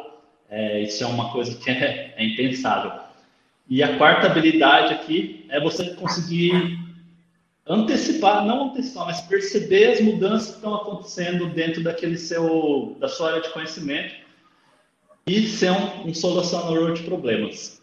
é, 0.51 0.83
isso 0.83 1.03
é 1.03 1.07
uma 1.07 1.33
coisa 1.33 1.57
que 1.57 1.71
é, 1.73 2.13
é 2.15 2.25
impensável. 2.25 2.93
E 3.67 3.83
a 3.83 3.97
quarta 3.97 4.27
habilidade 4.27 4.93
aqui 4.93 5.47
é 5.49 5.59
você 5.59 5.95
conseguir 5.95 6.79
antecipar, 7.67 8.45
não 8.45 8.69
antecipar, 8.69 9.07
mas 9.07 9.23
perceber 9.23 9.93
as 9.93 10.01
mudanças 10.03 10.51
que 10.51 10.57
estão 10.57 10.75
acontecendo 10.75 11.47
dentro 11.47 11.83
daquele 11.83 12.19
seu, 12.19 12.99
da 13.01 13.09
sua 13.09 13.31
área 13.31 13.41
de 13.41 13.49
conhecimento 13.49 14.15
e 15.27 15.47
ser 15.47 15.71
um, 15.71 16.09
um 16.09 16.13
solucionador 16.13 16.93
de 16.93 17.03
problemas. 17.05 17.81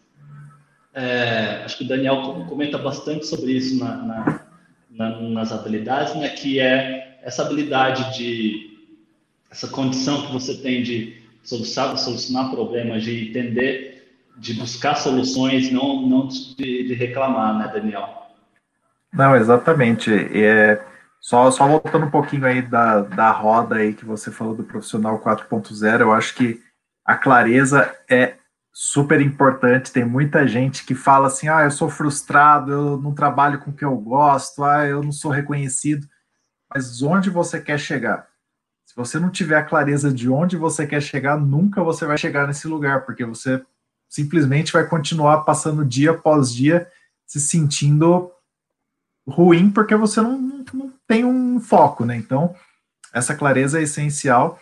É, 0.94 1.64
acho 1.66 1.80
que 1.80 1.86
o 1.86 1.88
Daniel 1.88 2.46
comenta 2.48 2.78
bastante 2.78 3.26
sobre 3.26 3.54
isso 3.54 3.80
na, 3.80 3.96
na, 3.96 4.49
na, 4.90 5.20
nas 5.22 5.52
habilidades, 5.52 6.16
né, 6.16 6.30
que 6.30 6.60
é 6.60 7.20
essa 7.24 7.44
habilidade 7.44 8.18
de, 8.18 8.78
essa 9.52 9.68
condição 9.68 10.26
que 10.26 10.34
você 10.34 10.56
tem 10.56 10.84
de 10.84 11.22
solucionar, 11.44 11.98
solucionar 11.98 12.50
problemas, 12.52 13.04
de 13.04 13.30
entender, 13.30 14.20
de 14.38 14.54
buscar 14.54 14.96
soluções, 14.96 15.72
não, 15.72 16.08
não 16.08 16.28
de, 16.28 16.56
de 16.88 16.94
reclamar, 16.94 17.58
né, 17.58 17.70
Daniel? 17.74 18.20
Não, 19.14 19.36
exatamente. 19.36 20.12
É, 20.12 20.82
só, 21.20 21.52
só 21.52 21.68
voltando 21.68 22.06
um 22.06 22.12
pouquinho 22.12 22.46
aí 22.46 22.62
da, 22.62 23.02
da 23.02 23.32
roda 23.32 23.76
aí 23.76 23.94
que 23.94 24.06
você 24.06 24.32
falou 24.32 24.56
do 24.56 24.64
profissional 24.64 25.20
4.0, 25.20 26.02
eu 26.02 26.14
acho 26.14 26.36
que 26.36 26.62
a 27.04 27.16
clareza 27.16 27.94
é 28.10 28.36
super 28.82 29.20
importante. 29.20 29.92
Tem 29.92 30.06
muita 30.06 30.48
gente 30.48 30.86
que 30.86 30.96
fala 30.96 31.28
assim: 31.28 31.50
ah, 31.50 31.66
eu 31.66 31.72
sou 31.72 31.90
frustrado, 31.90 32.72
eu 32.72 32.98
não 32.98 33.14
trabalho 33.14 33.60
com 33.60 33.72
o 33.72 33.74
que 33.74 33.84
eu 33.84 33.96
gosto, 33.98 34.64
ah, 34.64 34.88
eu 34.88 35.04
não 35.04 35.12
sou 35.12 35.32
reconhecido. 35.32 36.08
Mas 36.74 37.02
onde 37.02 37.30
você 37.30 37.60
quer 37.60 37.78
chegar? 37.78 38.30
Se 38.86 38.96
você 38.96 39.20
não 39.20 39.30
tiver 39.30 39.58
a 39.58 39.66
clareza 39.66 40.14
de 40.14 40.30
onde 40.30 40.56
você 40.56 40.88
quer 40.88 41.02
chegar, 41.02 41.38
nunca 41.38 41.84
você 41.84 42.06
vai 42.06 42.18
chegar 42.18 42.48
nesse 42.48 42.70
lugar, 42.70 43.06
porque 43.06 43.26
você 43.26 43.62
simplesmente 44.08 44.72
vai 44.72 44.88
continuar 44.88 45.40
passando 45.40 45.84
dia 45.84 46.12
após 46.12 46.52
dia 46.54 46.88
se 47.28 47.40
sentindo 47.40 48.32
ruim 49.28 49.70
porque 49.70 49.96
você 49.96 50.22
não, 50.22 50.64
não 50.74 50.94
tem 51.06 51.26
um 51.26 51.60
foco, 51.60 52.06
né? 52.06 52.16
Então, 52.16 52.56
essa 53.14 53.36
clareza 53.36 53.78
é 53.78 53.84
essencial. 53.84 54.58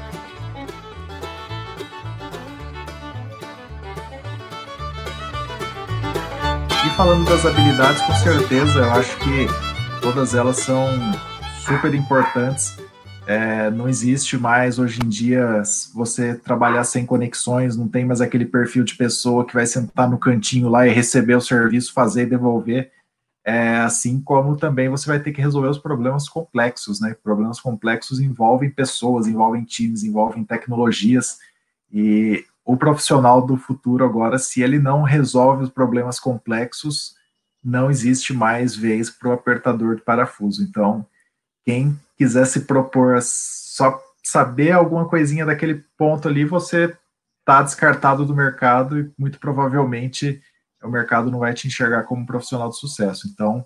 E 6.84 6.90
falando 6.98 7.30
das 7.30 7.46
habilidades, 7.46 8.02
com 8.02 8.16
certeza, 8.16 8.80
eu 8.80 8.92
acho 8.92 9.16
que 9.18 9.48
todas 10.02 10.34
elas 10.34 10.58
são 10.58 10.88
super 11.64 11.94
importantes 11.94 12.84
é, 13.26 13.72
não 13.72 13.90
existe 13.90 14.38
mais 14.38 14.78
hoje 14.78 15.00
em 15.04 15.10
dia 15.10 15.64
você 15.94 16.36
trabalhar 16.36 16.84
sem 16.84 17.06
conexões, 17.06 17.76
não 17.76 17.88
tem 17.88 18.06
mais 18.06 18.22
aquele 18.22 18.46
perfil 18.46 18.84
de 18.84 18.96
pessoa 18.96 19.46
que 19.46 19.54
vai 19.54 19.66
sentar 19.66 20.10
no 20.10 20.20
cantinho 20.20 20.70
lá 20.70 20.88
e 20.88 20.94
receber 20.94 21.36
o 21.36 21.42
serviço, 21.42 21.94
fazer 21.94 22.24
e 22.24 22.30
devolver. 22.30 22.92
É, 23.44 23.78
assim 23.78 24.20
como 24.22 24.58
também 24.58 24.90
você 24.90 25.08
vai 25.08 25.20
ter 25.20 25.32
que 25.32 25.42
resolver 25.42 25.70
os 25.70 25.78
problemas 25.78 26.28
complexos, 26.28 27.00
né? 27.00 27.16
Problemas 27.24 27.60
complexos 27.60 28.20
envolvem 28.20 28.70
pessoas, 28.70 29.28
envolvem 29.28 29.64
times, 29.64 30.04
envolvem 30.04 30.44
tecnologias. 30.44 31.38
E 31.92 32.44
o 32.64 32.76
profissional 32.76 33.46
do 33.46 33.58
futuro 33.58 34.04
agora, 34.04 34.40
se 34.40 34.62
ele 34.62 34.80
não 34.80 35.04
resolve 35.04 35.64
os 35.64 35.70
problemas 35.70 36.20
complexos, 36.20 37.16
não 37.64 37.90
existe 37.90 38.34
mais 38.34 38.76
vez 38.76 39.10
para 39.10 39.30
o 39.30 39.34
apertador 39.34 39.96
de 39.96 40.02
parafuso. 40.02 40.64
Então, 40.64 41.06
quem 41.64 42.00
quiser 42.18 42.46
se 42.46 42.62
propor 42.62 43.20
só 43.22 44.00
saber 44.24 44.72
alguma 44.72 45.08
coisinha 45.08 45.46
daquele 45.46 45.84
ponto 45.98 46.28
ali, 46.28 46.46
você 46.46 46.96
está 47.40 47.62
descartado 47.62 48.26
do 48.26 48.36
mercado 48.36 49.00
e 49.00 49.12
muito 49.18 49.40
provavelmente 49.40 50.42
o 50.82 50.90
mercado 50.90 51.30
não 51.30 51.40
vai 51.40 51.54
te 51.54 51.68
enxergar 51.68 52.04
como 52.04 52.22
um 52.22 52.26
profissional 52.26 52.70
de 52.70 52.78
sucesso. 52.78 53.28
Então, 53.28 53.66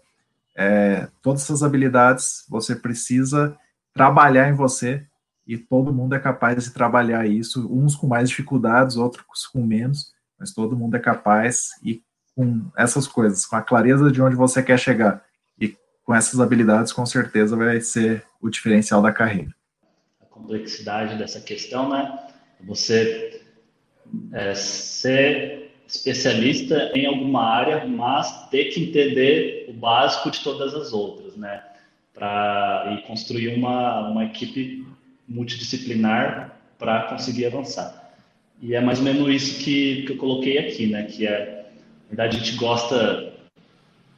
é, 0.55 1.07
todas 1.21 1.43
essas 1.43 1.63
habilidades 1.63 2.43
você 2.49 2.75
precisa 2.75 3.57
trabalhar 3.93 4.49
em 4.49 4.53
você 4.53 5.05
e 5.47 5.57
todo 5.57 5.93
mundo 5.93 6.15
é 6.15 6.19
capaz 6.19 6.63
de 6.63 6.71
trabalhar 6.71 7.25
isso, 7.25 7.67
uns 7.71 7.95
com 7.95 8.07
mais 8.07 8.29
dificuldades, 8.29 8.97
outros 8.97 9.47
com 9.47 9.63
menos, 9.65 10.13
mas 10.37 10.53
todo 10.53 10.77
mundo 10.77 10.95
é 10.95 10.99
capaz 10.99 11.69
e 11.83 12.03
com 12.35 12.69
essas 12.77 13.07
coisas, 13.07 13.45
com 13.45 13.55
a 13.55 13.61
clareza 13.61 14.11
de 14.11 14.21
onde 14.21 14.35
você 14.35 14.61
quer 14.61 14.77
chegar 14.77 15.23
com 16.09 16.15
essas 16.15 16.39
habilidades, 16.39 16.91
com 16.91 17.05
certeza 17.05 17.55
vai 17.55 17.79
ser 17.81 18.25
o 18.41 18.49
diferencial 18.49 19.01
da 19.01 19.11
carreira. 19.11 19.53
A 20.21 20.25
complexidade 20.25 21.17
dessa 21.17 21.41
questão, 21.41 21.89
né? 21.89 22.19
Você 22.61 23.41
é, 24.33 24.53
ser 24.53 25.71
especialista 25.87 26.91
em 26.93 27.05
alguma 27.05 27.43
área, 27.43 27.85
mas 27.85 28.47
ter 28.49 28.65
que 28.65 28.83
entender 28.83 29.65
o 29.69 29.73
básico 29.73 30.29
de 30.29 30.39
todas 30.41 30.73
as 30.73 30.93
outras, 30.93 31.35
né? 31.35 31.63
Para 32.13 32.97
e 32.97 33.07
construir 33.07 33.55
uma, 33.55 34.09
uma 34.09 34.25
equipe 34.25 34.85
multidisciplinar 35.27 36.55
para 36.77 37.03
conseguir 37.03 37.45
avançar. 37.45 38.13
E 38.61 38.75
é 38.75 38.81
mais 38.81 38.99
ou 38.99 39.05
menos 39.05 39.29
isso 39.29 39.63
que, 39.63 40.03
que 40.03 40.11
eu 40.13 40.17
coloquei 40.17 40.57
aqui, 40.57 40.87
né? 40.87 41.03
Que 41.03 41.25
é, 41.25 41.65
na 42.03 42.09
verdade, 42.09 42.37
a 42.37 42.39
gente 42.39 42.55
gosta 42.57 43.33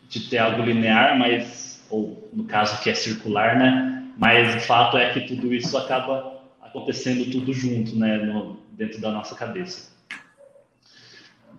de 0.10 0.30
ter 0.30 0.40
algo 0.40 0.64
linear, 0.64 1.18
mas 1.18 1.86
ou 1.90 2.30
no 2.34 2.46
caso 2.46 2.82
que 2.82 2.90
é 2.90 2.94
circular, 2.94 3.58
né? 3.58 4.01
Mas 4.18 4.56
o 4.56 4.60
fato 4.60 4.98
é 4.98 5.12
que 5.14 5.22
tudo 5.22 5.54
isso 5.54 5.78
acaba 5.78 6.42
acontecendo 6.62 7.32
tudo 7.32 7.54
junto, 7.54 7.96
né? 7.96 8.18
No, 8.18 8.58
dentro 8.72 9.00
da 9.00 9.12
nossa 9.12 9.36
cabeça. 9.36 9.92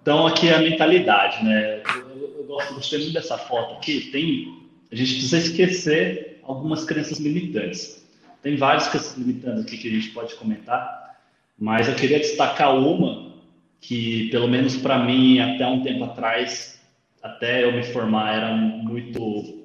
Então 0.01 0.27
aqui 0.27 0.49
é 0.49 0.55
a 0.55 0.61
mentalidade, 0.61 1.45
né? 1.45 1.83
Eu, 1.97 2.35
eu 2.39 2.45
gosto 2.45 2.75
gostei 2.75 2.99
muito 2.99 3.13
dessa 3.13 3.39
foto 3.39 3.75
aqui. 3.75 4.11
Tem 4.11 4.63
a 4.91 4.95
gente 4.95 5.15
precisa 5.15 5.39
esquecer 5.39 6.41
algumas 6.43 6.85
crenças 6.85 7.19
limitantes. 7.19 8.05
Tem 8.43 8.57
várias 8.57 8.89
crenças 8.89 9.17
limitantes 9.17 9.63
aqui 9.63 9.79
que 9.79 9.89
a 9.89 9.91
gente 9.91 10.11
pode 10.11 10.35
comentar, 10.35 11.19
mas 11.59 11.89
eu 11.89 11.95
queria 11.95 12.19
destacar 12.19 12.77
uma 12.77 13.33
que, 13.81 14.29
pelo 14.31 14.49
menos 14.49 14.77
para 14.77 14.99
mim, 14.99 15.39
até 15.39 15.67
um 15.67 15.83
tempo 15.83 16.05
atrás, 16.05 16.81
até 17.23 17.65
eu 17.65 17.73
me 17.73 17.83
formar, 17.85 18.35
era 18.35 18.55
muito 18.55 19.63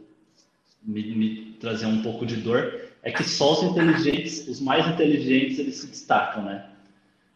me, 0.81 1.03
me 1.13 1.46
trazer 1.59 1.85
um 1.85 2.01
pouco 2.01 2.25
de 2.25 2.35
dor 2.37 2.81
é 3.03 3.11
que 3.11 3.23
só 3.23 3.53
os 3.53 3.63
inteligentes, 3.63 4.47
os 4.47 4.59
mais 4.59 4.87
inteligentes, 4.87 5.59
eles 5.59 5.75
se 5.75 5.87
destacam, 5.87 6.43
né? 6.43 6.65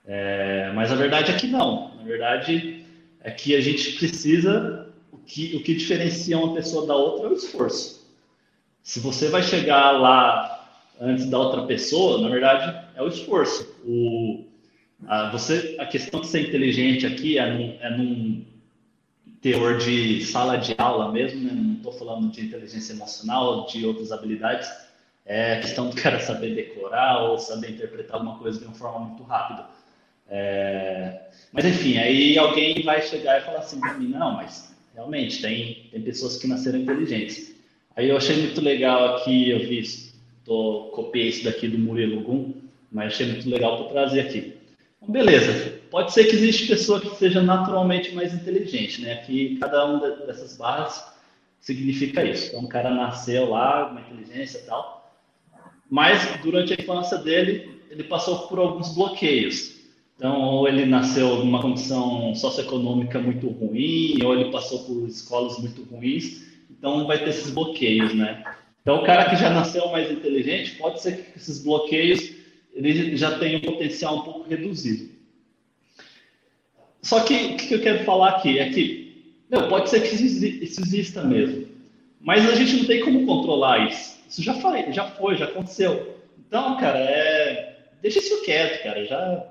É, 0.05 0.71
mas 0.73 0.91
a 0.91 0.95
verdade 0.95 1.31
é 1.31 1.35
que 1.35 1.47
não. 1.47 1.95
Na 1.95 2.03
verdade 2.03 2.83
é 3.21 3.31
que 3.31 3.55
a 3.55 3.61
gente 3.61 3.93
precisa 3.93 4.87
o 5.11 5.17
que 5.17 5.55
o 5.55 5.63
que 5.63 5.75
diferencia 5.75 6.37
uma 6.37 6.53
pessoa 6.53 6.85
da 6.85 6.95
outra 6.95 7.27
é 7.27 7.29
o 7.29 7.33
esforço. 7.33 8.01
Se 8.83 8.99
você 8.99 9.29
vai 9.29 9.43
chegar 9.43 9.91
lá 9.91 10.69
antes 10.99 11.29
da 11.29 11.37
outra 11.37 11.63
pessoa, 11.63 12.21
na 12.21 12.29
verdade 12.29 12.87
é 12.95 13.01
o 13.01 13.07
esforço. 13.07 13.75
O 13.85 14.43
a, 15.07 15.31
você 15.31 15.75
a 15.79 15.85
questão 15.85 16.21
de 16.21 16.27
ser 16.27 16.47
inteligente 16.47 17.05
aqui 17.05 17.37
é 17.37 17.49
num, 17.49 17.77
é 17.79 17.89
teor 19.41 19.77
de 19.77 20.23
sala 20.25 20.57
de 20.57 20.75
aula 20.77 21.11
mesmo, 21.11 21.41
né? 21.41 21.51
não 21.53 21.73
estou 21.75 21.91
falando 21.91 22.31
de 22.31 22.41
inteligência 22.41 22.93
emocional, 22.93 23.65
de 23.65 23.85
outras 23.85 24.11
habilidades, 24.11 24.69
é 25.25 25.59
questão 25.59 25.89
do 25.89 25.95
cara 25.95 26.19
saber 26.19 26.55
decorar 26.55 27.23
ou 27.23 27.37
saber 27.37 27.71
interpretar 27.71 28.17
alguma 28.17 28.37
coisa 28.37 28.59
de 28.59 28.65
uma 28.65 28.75
forma 28.75 29.07
muito 29.07 29.23
rápida. 29.23 29.65
É... 30.29 31.21
Mas 31.51 31.65
enfim, 31.65 31.97
aí 31.97 32.37
alguém 32.37 32.81
vai 32.83 33.01
chegar 33.01 33.39
e 33.39 33.45
falar 33.45 33.59
assim 33.59 33.79
para 33.79 33.95
mim, 33.95 34.07
não, 34.07 34.33
mas 34.33 34.73
realmente 34.93 35.41
tem, 35.41 35.89
tem 35.91 36.01
pessoas 36.01 36.37
que 36.37 36.47
nasceram 36.47 36.79
inteligentes. 36.79 37.55
Aí 37.95 38.09
eu 38.09 38.17
achei 38.17 38.37
muito 38.37 38.61
legal 38.61 39.15
aqui, 39.15 39.49
eu 39.49 39.59
vi, 39.59 39.83
tô, 40.45 40.91
copiei 40.93 41.27
isso 41.27 41.43
daqui 41.43 41.67
do 41.67 41.77
Murilo 41.77 42.21
Gum, 42.21 42.53
mas 42.91 43.13
achei 43.13 43.27
muito 43.27 43.49
legal 43.49 43.77
para 43.77 43.91
trazer 43.91 44.21
aqui. 44.21 44.53
Então, 44.97 45.11
beleza, 45.11 45.80
pode 45.91 46.13
ser 46.13 46.23
que 46.23 46.35
existe 46.35 46.67
pessoa 46.67 47.01
que 47.01 47.13
seja 47.17 47.41
naturalmente 47.41 48.15
mais 48.15 48.33
inteligente, 48.33 49.01
né? 49.01 49.13
Aqui 49.13 49.57
cada 49.59 49.85
uma 49.85 50.09
dessas 50.25 50.57
barras 50.57 51.05
significa 51.59 52.23
isso. 52.23 52.47
Então 52.47 52.61
o 52.61 52.67
cara 52.67 52.89
nasceu 52.89 53.49
lá, 53.49 53.91
uma 53.91 54.01
inteligência 54.01 54.59
e 54.59 54.61
tal, 54.61 55.13
mas 55.89 56.25
durante 56.41 56.73
a 56.73 56.81
infância 56.81 57.17
dele, 57.17 57.81
ele 57.89 58.05
passou 58.05 58.47
por 58.47 58.57
alguns 58.57 58.95
bloqueios. 58.95 59.81
Então, 60.15 60.39
ou 60.39 60.67
ele 60.67 60.85
nasceu 60.85 61.37
numa 61.37 61.61
condição 61.61 62.33
socioeconômica 62.35 63.19
muito 63.19 63.49
ruim, 63.49 64.23
ou 64.23 64.35
ele 64.35 64.51
passou 64.51 64.85
por 64.85 65.07
escolas 65.07 65.57
muito 65.57 65.83
ruins, 65.83 66.43
então 66.69 67.05
vai 67.07 67.17
ter 67.17 67.31
esses 67.31 67.51
bloqueios, 67.51 68.13
né? 68.13 68.43
Então, 68.81 69.01
o 69.01 69.03
cara 69.03 69.29
que 69.29 69.35
já 69.35 69.49
nasceu 69.49 69.89
mais 69.91 70.11
inteligente, 70.11 70.75
pode 70.75 71.01
ser 71.01 71.17
que 71.17 71.39
esses 71.39 71.63
bloqueios 71.63 72.33
ele 72.73 73.17
já 73.17 73.37
tenha 73.37 73.57
um 73.57 73.61
potencial 73.61 74.17
um 74.17 74.21
pouco 74.21 74.49
reduzido. 74.49 75.10
Só 77.01 77.21
que 77.21 77.33
o 77.33 77.57
que 77.57 77.73
eu 77.73 77.81
quero 77.81 78.03
falar 78.03 78.29
aqui 78.29 78.59
é 78.59 78.69
que, 78.69 79.43
não, 79.49 79.67
pode 79.67 79.89
ser 79.89 80.01
que 80.01 80.15
isso 80.15 80.81
exista 80.81 81.23
mesmo, 81.23 81.67
mas 82.19 82.47
a 82.47 82.55
gente 82.55 82.77
não 82.77 82.85
tem 82.85 83.03
como 83.03 83.25
controlar 83.25 83.89
isso. 83.89 84.19
Isso 84.29 84.43
já 84.43 84.53
foi, 84.53 84.93
já 84.93 85.07
foi, 85.07 85.35
já 85.35 85.45
aconteceu. 85.45 86.17
Então, 86.39 86.77
cara, 86.77 86.99
é... 86.99 87.77
deixa 88.01 88.19
isso 88.19 88.43
quieto, 88.43 88.83
cara, 88.83 89.03
já 89.03 89.45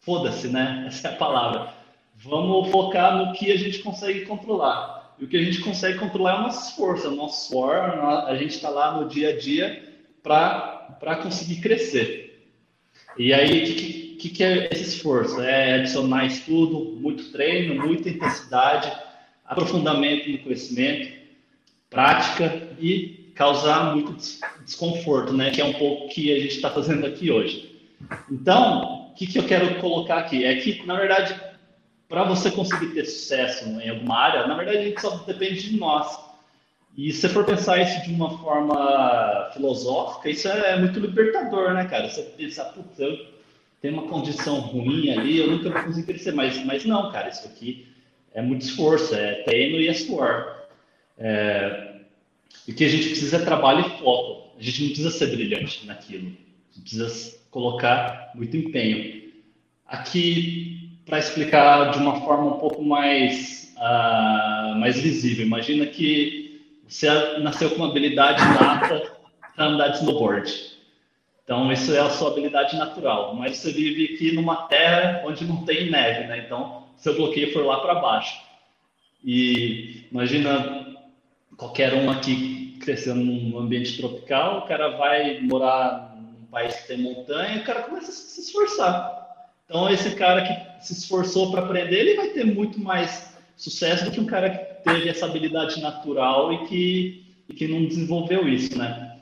foda-se, 0.00 0.48
né? 0.48 0.84
Essa 0.88 1.08
é 1.08 1.10
a 1.12 1.16
palavra. 1.16 1.74
Vamos 2.16 2.70
focar 2.70 3.18
no 3.18 3.32
que 3.32 3.50
a 3.50 3.56
gente 3.56 3.80
consegue 3.80 4.24
controlar. 4.24 5.14
E 5.18 5.24
o 5.24 5.28
que 5.28 5.36
a 5.36 5.42
gente 5.42 5.60
consegue 5.60 5.98
controlar 5.98 6.36
é 6.36 6.38
o 6.38 6.42
nosso 6.42 6.70
esforço, 6.70 7.06
é 7.06 7.10
o 7.10 7.14
nosso 7.14 7.48
suor, 7.48 7.76
a 7.76 8.34
gente 8.36 8.50
está 8.50 8.68
lá 8.68 8.98
no 8.98 9.08
dia 9.08 9.30
a 9.30 9.38
dia 9.38 9.82
para 10.22 11.16
conseguir 11.22 11.60
crescer. 11.60 12.24
E 13.16 13.32
aí, 13.32 13.62
o 13.62 13.66
que, 13.66 13.74
que, 13.74 14.03
que 14.16 14.42
é 14.42 14.68
esse 14.72 14.96
esforço? 14.96 15.40
É 15.40 15.74
adicionar 15.74 16.26
estudo, 16.26 16.96
muito 17.00 17.30
treino, 17.32 17.86
muita 17.86 18.08
intensidade, 18.08 18.92
aprofundamento 19.44 20.30
no 20.30 20.38
conhecimento, 20.38 21.12
prática 21.90 22.68
e 22.78 23.30
causar 23.34 23.94
muito 23.94 24.16
desconforto, 24.64 25.32
né? 25.32 25.50
Que 25.50 25.60
é 25.60 25.64
um 25.64 25.74
pouco 25.74 26.08
que 26.08 26.32
a 26.32 26.40
gente 26.40 26.56
está 26.56 26.70
fazendo 26.70 27.06
aqui 27.06 27.30
hoje. 27.30 27.74
Então, 28.30 29.10
o 29.10 29.14
que, 29.14 29.26
que 29.26 29.38
eu 29.38 29.44
quero 29.44 29.80
colocar 29.80 30.18
aqui? 30.18 30.44
É 30.44 30.56
que, 30.56 30.84
na 30.86 30.96
verdade, 30.96 31.40
para 32.08 32.24
você 32.24 32.50
conseguir 32.50 32.88
ter 32.88 33.04
sucesso 33.04 33.64
em 33.64 33.90
alguma 33.90 34.16
área, 34.16 34.46
na 34.46 34.54
verdade, 34.54 34.78
a 34.78 34.82
gente 34.82 35.00
só 35.00 35.10
depende 35.18 35.70
de 35.70 35.76
nós. 35.76 36.18
E 36.96 37.12
se 37.12 37.22
você 37.22 37.28
for 37.28 37.44
pensar 37.44 37.80
isso 37.80 38.04
de 38.04 38.14
uma 38.14 38.38
forma 38.38 39.50
filosófica, 39.52 40.30
isso 40.30 40.46
é 40.46 40.78
muito 40.78 41.00
libertador, 41.00 41.74
né, 41.74 41.84
cara? 41.86 42.08
Você 42.08 42.22
pensar, 42.22 42.66
putz, 42.66 42.98
eu 43.00 43.33
tenho 43.84 44.00
uma 44.00 44.08
condição 44.08 44.60
ruim 44.60 45.10
ali, 45.10 45.36
eu 45.36 45.50
nunca 45.50 45.68
vou 45.68 45.82
conseguir 45.82 46.06
crescer. 46.06 46.32
Mas, 46.32 46.64
mas 46.64 46.86
não, 46.86 47.12
cara, 47.12 47.28
isso 47.28 47.46
aqui 47.46 47.86
é 48.32 48.40
muito 48.40 48.62
esforço, 48.62 49.14
é 49.14 49.42
treino 49.42 49.78
e 49.78 49.88
é 49.88 49.92
suor. 49.92 50.56
É... 51.18 51.96
E 52.66 52.72
que 52.72 52.82
a 52.82 52.88
gente 52.88 53.08
precisa 53.08 53.36
é 53.36 53.44
trabalho 53.44 53.80
e 53.80 53.98
foco. 53.98 54.56
A 54.58 54.62
gente 54.62 54.80
não 54.80 54.88
precisa 54.88 55.10
ser 55.10 55.26
brilhante 55.26 55.86
naquilo. 55.86 56.28
A 56.28 56.78
gente 56.78 56.96
precisa 56.96 57.38
colocar 57.50 58.30
muito 58.34 58.56
empenho. 58.56 59.30
Aqui, 59.86 60.98
para 61.04 61.18
explicar 61.18 61.90
de 61.90 61.98
uma 61.98 62.22
forma 62.22 62.56
um 62.56 62.58
pouco 62.60 62.82
mais, 62.82 63.74
uh, 63.76 64.76
mais 64.76 64.98
visível, 64.98 65.44
imagina 65.44 65.84
que 65.84 66.62
você 66.88 67.06
nasceu 67.40 67.68
com 67.68 67.76
uma 67.76 67.90
habilidade 67.90 68.40
nata 68.40 69.12
para 69.54 69.66
andar 69.66 69.88
de 69.88 69.98
snowboard. 69.98 70.73
Então, 71.44 71.70
isso 71.70 71.94
é 71.94 72.00
a 72.00 72.10
sua 72.10 72.30
habilidade 72.30 72.76
natural, 72.76 73.34
mas 73.34 73.58
você 73.58 73.70
vive 73.70 74.14
aqui 74.14 74.32
numa 74.32 74.66
terra 74.66 75.22
onde 75.26 75.44
não 75.44 75.64
tem 75.64 75.90
neve, 75.90 76.26
né? 76.26 76.42
Então, 76.44 76.88
seu 76.96 77.14
bloqueio 77.14 77.52
foi 77.52 77.62
lá 77.62 77.80
para 77.80 77.96
baixo. 77.96 78.40
E 79.22 80.06
imagina 80.10 80.96
qualquer 81.56 81.92
um 81.94 82.10
aqui 82.10 82.78
crescendo 82.80 83.22
num 83.22 83.58
ambiente 83.58 83.96
tropical, 83.96 84.58
o 84.58 84.62
cara 84.62 84.96
vai 84.96 85.40
morar 85.40 86.14
país 86.54 86.76
que 86.76 86.86
tem 86.86 86.98
montanha, 86.98 87.60
o 87.60 87.64
cara 87.64 87.82
começa 87.82 88.10
a 88.10 88.14
se 88.14 88.40
esforçar. 88.40 89.24
Então, 89.66 89.90
esse 89.90 90.14
cara 90.14 90.42
que 90.42 90.84
se 90.86 90.92
esforçou 90.92 91.50
para 91.50 91.62
aprender, 91.62 91.98
ele 91.98 92.14
vai 92.14 92.28
ter 92.28 92.44
muito 92.44 92.78
mais 92.78 93.36
sucesso 93.56 94.04
do 94.04 94.12
que 94.12 94.20
um 94.20 94.26
cara 94.26 94.50
que 94.50 94.84
teve 94.84 95.08
essa 95.08 95.26
habilidade 95.26 95.80
natural 95.80 96.52
e 96.52 96.66
que, 96.66 97.24
e 97.48 97.54
que 97.54 97.66
não 97.66 97.84
desenvolveu 97.84 98.48
isso, 98.48 98.78
né? 98.78 99.13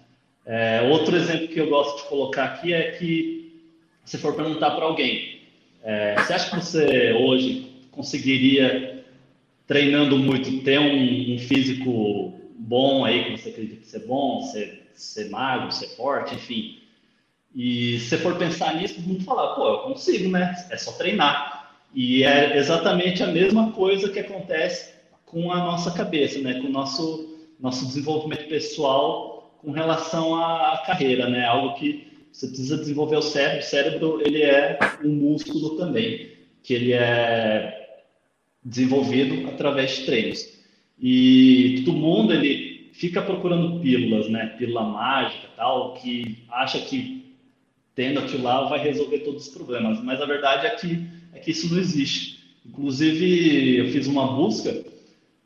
É, 0.45 0.83
outro 0.91 1.17
exemplo 1.17 1.49
que 1.49 1.61
eu 1.61 1.69
gosto 1.69 2.03
de 2.03 2.09
colocar 2.09 2.45
aqui 2.45 2.73
é 2.73 2.93
que 2.93 3.71
se 4.05 4.19
for 4.19 4.35
perguntar 4.35 4.73
para 4.73 4.85
alguém, 4.85 5.41
é, 5.83 6.17
você 6.17 6.33
acha 6.33 6.51
que 6.51 6.57
você 6.57 7.13
hoje 7.13 7.87
conseguiria, 7.91 9.05
treinando 9.67 10.19
muito, 10.19 10.63
ter 10.63 10.79
um, 10.79 11.35
um 11.35 11.39
físico 11.39 12.41
bom 12.59 13.05
aí, 13.05 13.25
que 13.25 13.39
você 13.39 13.49
acredita 13.51 13.85
ser 13.85 14.01
bom, 14.01 14.43
ser, 14.43 14.91
ser 14.95 15.31
magro, 15.31 15.71
ser 15.71 15.89
forte, 15.97 16.35
enfim, 16.35 16.83
e 17.55 17.99
se 18.01 18.17
for 18.19 18.37
pensar 18.37 18.77
nisso, 18.77 18.95
todo 18.95 19.09
mundo 19.09 19.25
fala, 19.25 19.55
pô, 19.55 19.69
eu 19.69 19.79
consigo, 19.81 20.31
né? 20.31 20.67
É 20.71 20.77
só 20.77 20.93
treinar. 20.93 21.71
E 21.95 22.25
é 22.25 22.57
exatamente 22.57 23.23
a 23.23 23.27
mesma 23.27 23.73
coisa 23.73 24.09
que 24.09 24.19
acontece 24.19 24.95
com 25.27 25.53
a 25.53 25.59
nossa 25.59 25.91
cabeça, 25.91 26.39
né? 26.39 26.55
Com 26.55 26.69
o 26.69 26.71
nosso, 26.71 27.39
nosso 27.61 27.87
desenvolvimento 27.87 28.49
pessoal 28.49 29.32
com 29.63 29.71
relação 29.71 30.35
à 30.35 30.83
carreira, 30.85 31.29
né? 31.29 31.47
Algo 31.47 31.75
que 31.79 32.07
você 32.33 32.49
precisa 32.49 32.77
desenvolver 32.77 33.17
o 33.17 33.23
cérebro. 33.23 33.61
O 33.61 33.63
cérebro, 33.63 34.23
ele 34.25 34.43
é 34.43 34.79
um 35.05 35.11
músculo 35.11 35.77
também, 35.77 36.31
que 36.63 36.75
ele 36.75 36.93
é 36.93 38.01
desenvolvido 38.65 39.49
através 39.49 39.97
de 39.97 40.07
treinos. 40.07 40.49
E 41.01 41.83
todo 41.85 41.97
mundo, 41.97 42.33
ele 42.33 42.91
fica 42.93 43.23
procurando 43.23 43.81
pílulas, 43.81 44.29
né? 44.29 44.55
Pílula 44.59 44.83
mágica, 44.83 45.49
tal, 45.57 45.95
que 45.95 46.45
acha 46.51 46.81
que 46.81 47.37
tendo 47.95 48.21
aquilo 48.21 48.43
lá 48.43 48.69
vai 48.69 48.83
resolver 48.83 49.21
todos 49.21 49.47
os 49.47 49.55
problemas. 49.55 50.03
Mas 50.03 50.21
a 50.21 50.27
verdade 50.27 50.67
é 50.67 50.71
que, 50.71 51.07
é 51.35 51.39
que 51.39 51.51
isso 51.51 51.73
não 51.73 51.81
existe. 51.81 52.41
Inclusive, 52.65 53.77
eu 53.79 53.89
fiz 53.91 54.07
uma 54.07 54.35
busca 54.35 54.85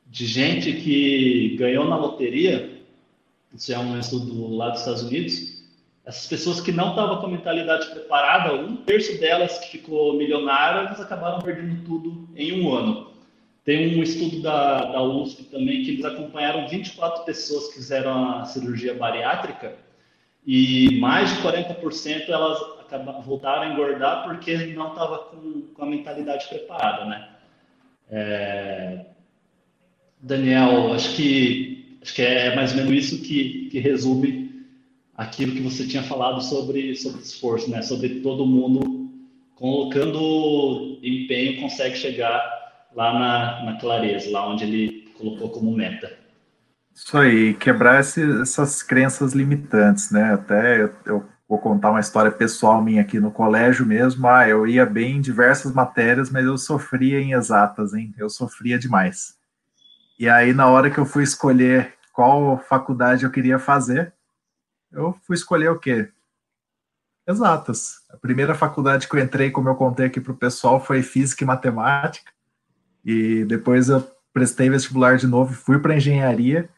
de 0.07 0.27
gente 0.27 0.73
que 0.73 1.57
ganhou 1.59 1.89
na 1.89 1.97
loteria, 1.97 2.76
isso 3.57 3.73
é 3.73 3.79
um 3.79 3.99
estudo 3.99 4.55
lá 4.55 4.71
dos 4.71 4.81
Estados 4.81 5.03
Unidos, 5.03 5.65
essas 6.05 6.27
pessoas 6.27 6.61
que 6.61 6.71
não 6.71 6.91
estavam 6.91 7.19
com 7.19 7.27
a 7.27 7.31
mentalidade 7.31 7.91
preparada, 7.91 8.55
um 8.55 8.77
terço 8.77 9.19
delas 9.19 9.59
que 9.59 9.79
ficou 9.79 10.15
milionária, 10.15 10.87
eles 10.87 11.01
acabaram 11.01 11.41
perdendo 11.41 11.85
tudo 11.85 12.29
em 12.37 12.63
um 12.63 12.73
ano. 12.73 13.11
Tem 13.65 13.99
um 13.99 14.03
estudo 14.03 14.41
da, 14.41 14.93
da 14.93 15.03
USP 15.03 15.45
também 15.45 15.83
que 15.83 15.91
eles 15.91 16.05
acompanharam 16.05 16.69
24 16.69 17.25
pessoas 17.25 17.69
que 17.69 17.75
fizeram 17.75 18.39
a 18.39 18.45
cirurgia 18.45 18.95
bariátrica 18.95 19.75
e 20.47 21.01
mais 21.01 21.35
de 21.35 21.43
40% 21.43 22.29
elas 22.29 22.63
acabaram, 22.81 23.23
voltaram 23.23 23.63
a 23.63 23.73
engordar 23.73 24.23
porque 24.23 24.57
não 24.67 24.91
estava 24.91 25.19
com, 25.19 25.63
com, 25.75 25.83
a 25.83 25.87
mentalidade 25.87 26.47
preparada, 26.49 27.07
né? 27.07 27.29
É... 28.09 29.07
Daniel, 30.21 30.93
acho 30.93 31.17
que 31.17 31.76
acho 32.07 32.15
que 32.15 32.23
é 32.23 32.55
mais 32.55 32.71
ou 32.71 32.77
menos 32.77 32.93
isso 32.93 33.21
que, 33.21 33.69
que 33.69 33.81
resume 33.81 34.65
aquilo 35.17 35.57
que 35.57 35.61
você 35.61 35.85
tinha 35.85 36.05
falado 36.05 36.41
sobre 36.41 36.95
sobre 36.95 37.21
esforço, 37.21 37.69
né? 37.69 37.83
Sobre 37.83 38.21
todo 38.21 38.47
mundo 38.47 39.11
colocando 39.57 40.99
empenho 41.03 41.61
consegue 41.61 41.97
chegar 41.97 42.41
lá 42.95 43.13
na, 43.13 43.65
na 43.65 43.81
clareza, 43.81 44.31
lá 44.31 44.49
onde 44.49 44.65
ele 44.65 45.11
colocou 45.19 45.51
como 45.51 45.75
meta. 45.75 46.17
Isso 46.95 47.19
aí, 47.19 47.55
quebrar 47.55 48.01
esse, 48.01 48.23
essas 48.41 48.83
crenças 48.83 49.33
limitantes, 49.33 50.11
né? 50.11 50.35
Até 50.35 50.83
eu, 50.83 50.95
eu, 51.05 51.25
vou 51.49 51.59
contar 51.59 51.91
uma 51.91 52.01
história 52.01 52.31
pessoal 52.31 52.83
minha 52.83 53.03
aqui 53.03 53.19
no 53.19 53.31
colégio 53.31 53.85
mesmo. 53.85 54.29
Ah, 54.29 54.49
eu 54.49 54.67
ia 54.67 54.87
bem 54.87 55.17
em 55.17 55.21
diversas 55.21 55.73
matérias, 55.73 56.31
mas 56.31 56.45
eu 56.45 56.57
sofria 56.57 57.21
em 57.21 57.33
exatas, 57.33 57.95
hein? 57.95 58.15
Eu 58.17 58.31
sofria 58.31 58.79
demais. 58.79 59.37
E 60.19 60.29
aí, 60.29 60.55
na 60.55 60.69
hora 60.69 60.91
que 60.91 60.99
eu 60.99 61.05
fui 61.05 61.23
escolher 61.23 61.96
qual 62.17 62.59
faculdade 62.59 63.27
eu 63.27 63.31
queria 63.31 63.59
fazer, 63.59 64.15
eu 64.91 65.15
fui 65.27 65.37
escolher 65.37 65.69
o 65.69 65.79
quê? 65.79 66.11
Exatas. 67.29 67.97
A 68.09 68.17
primeira 68.17 68.55
faculdade 68.55 69.07
que 69.07 69.15
eu 69.15 69.23
entrei, 69.23 69.51
como 69.51 69.69
eu 69.69 69.75
contei 69.75 70.07
aqui 70.07 70.19
para 70.19 70.33
o 70.33 70.37
pessoal, 70.37 70.83
foi 70.83 71.03
Física 71.03 71.45
e 71.45 71.47
Matemática. 71.47 72.33
E 73.05 73.45
depois 73.45 73.91
eu 73.91 74.01
prestei 74.33 74.71
vestibular 74.71 75.19
de 75.19 75.27
novo 75.27 75.53
e 75.53 75.57
fui 75.57 75.79
para 75.79 75.95
engenharia, 75.95 76.71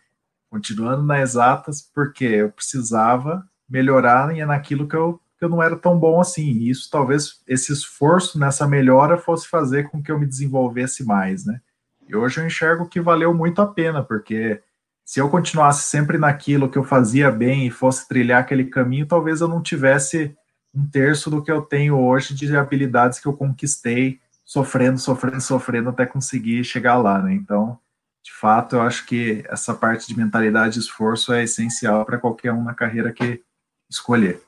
continuando 0.50 1.04
na 1.04 1.20
exatas, 1.20 1.82
porque 1.82 2.24
eu 2.24 2.50
precisava 2.50 3.48
melhorar 3.68 4.34
naquilo 4.44 4.88
que 4.88 4.96
eu, 4.96 5.20
que 5.38 5.44
eu 5.44 5.48
não 5.48 5.62
era 5.62 5.76
tão 5.76 5.96
bom 5.96 6.20
assim. 6.20 6.50
E 6.50 6.68
isso 6.70 6.90
talvez 6.90 7.44
esse 7.46 7.72
esforço 7.72 8.40
nessa 8.40 8.66
melhora 8.66 9.16
fosse 9.16 9.46
fazer 9.46 9.88
com 9.88 10.02
que 10.02 10.10
eu 10.10 10.18
me 10.18 10.26
desenvolvesse 10.26 11.04
mais, 11.04 11.46
né? 11.46 11.60
E 12.08 12.16
hoje 12.16 12.40
eu 12.40 12.46
enxergo 12.46 12.88
que 12.88 13.00
valeu 13.00 13.32
muito 13.32 13.62
a 13.62 13.66
pena, 13.68 14.02
porque 14.02 14.60
se 15.08 15.20
eu 15.20 15.30
continuasse 15.30 15.84
sempre 15.84 16.18
naquilo 16.18 16.68
que 16.68 16.76
eu 16.76 16.84
fazia 16.84 17.30
bem 17.30 17.66
e 17.66 17.70
fosse 17.70 18.06
trilhar 18.06 18.42
aquele 18.42 18.66
caminho, 18.66 19.06
talvez 19.06 19.40
eu 19.40 19.48
não 19.48 19.62
tivesse 19.62 20.36
um 20.74 20.86
terço 20.86 21.30
do 21.30 21.42
que 21.42 21.50
eu 21.50 21.62
tenho 21.62 21.98
hoje 21.98 22.34
de 22.34 22.54
habilidades 22.54 23.18
que 23.18 23.26
eu 23.26 23.32
conquistei, 23.32 24.20
sofrendo, 24.44 24.98
sofrendo, 24.98 25.40
sofrendo 25.40 25.88
até 25.88 26.04
conseguir 26.04 26.62
chegar 26.62 26.98
lá, 26.98 27.22
né? 27.22 27.32
Então, 27.32 27.78
de 28.22 28.30
fato, 28.30 28.76
eu 28.76 28.82
acho 28.82 29.06
que 29.06 29.42
essa 29.48 29.72
parte 29.72 30.06
de 30.06 30.14
mentalidade 30.14 30.76
e 30.76 30.82
esforço 30.82 31.32
é 31.32 31.42
essencial 31.44 32.04
para 32.04 32.18
qualquer 32.18 32.52
um 32.52 32.62
na 32.62 32.74
carreira 32.74 33.10
que 33.10 33.42
escolher. 33.88 34.42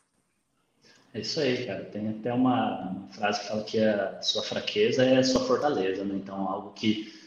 É 1.14 1.20
isso 1.20 1.40
aí, 1.40 1.64
cara. 1.64 1.84
Tem 1.84 2.06
até 2.06 2.34
uma, 2.34 3.08
frase 3.12 3.40
que 3.40 3.48
fala 3.48 3.64
que 3.64 3.82
a 3.82 4.20
sua 4.20 4.42
fraqueza 4.42 5.06
é 5.06 5.16
a 5.16 5.24
sua 5.24 5.40
fortaleza, 5.40 6.04
né? 6.04 6.16
Então, 6.16 6.36
algo 6.46 6.72
que, 6.72 7.18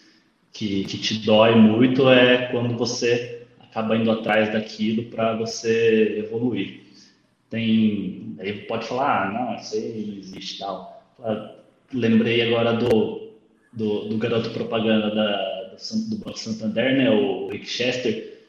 que, 0.54 0.84
que 0.86 0.98
te 1.00 1.16
dói 1.26 1.56
muito 1.56 2.08
é 2.10 2.48
quando 2.52 2.78
você 2.78 3.42
acaba 3.60 3.98
indo 3.98 4.12
atrás 4.12 4.54
daquilo 4.54 5.06
para 5.06 5.36
você 5.36 6.20
evoluir. 6.20 6.84
Tem, 7.50 8.36
aí 8.40 8.54
pode 8.68 8.86
falar, 8.86 9.28
ah, 9.28 9.32
não, 9.32 9.56
isso 9.56 9.76
aí 9.76 10.06
não 10.08 10.18
existe 10.20 10.60
tal. 10.60 11.04
Lembrei 11.92 12.42
agora 12.44 12.74
do, 12.74 13.32
do, 13.72 14.10
do 14.10 14.18
garoto 14.18 14.52
propaganda 14.52 15.14
da, 15.14 15.76
do 16.10 16.18
Banco 16.18 16.38
Santander, 16.38 16.98
né, 16.98 17.10
o 17.10 17.50
Rick 17.50 17.68
Chester, 17.68 18.42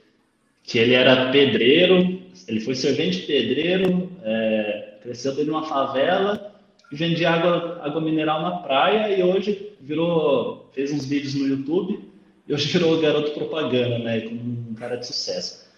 que 0.62 0.79
ele 0.79 0.95
era 0.95 1.31
pedreiro, 1.31 2.23
ele 2.47 2.61
foi 2.61 2.75
servente 2.75 3.21
pedreiro, 3.23 4.11
é, 4.23 4.99
cresceu 5.03 5.33
dentro 5.33 5.47
de 5.47 5.51
uma 5.51 5.64
favela 5.64 6.55
e 6.90 6.97
vendia 6.97 7.31
água, 7.31 7.81
água 7.83 8.01
mineral 8.01 8.43
na 8.43 8.59
praia 8.59 9.14
e 9.14 9.23
hoje 9.23 9.74
virou, 9.85 10.70
fez 10.73 10.92
uns 10.92 11.05
vídeos 11.05 11.35
no 11.35 11.47
YouTube 11.47 12.09
e 12.49 12.55
hoje 12.55 12.68
virou 12.68 13.01
garoto 13.01 13.33
propaganda, 13.33 13.99
né, 13.99 14.23
como 14.23 14.40
um 14.40 14.75
cara 14.75 14.97
de 14.97 15.07
sucesso. 15.07 15.68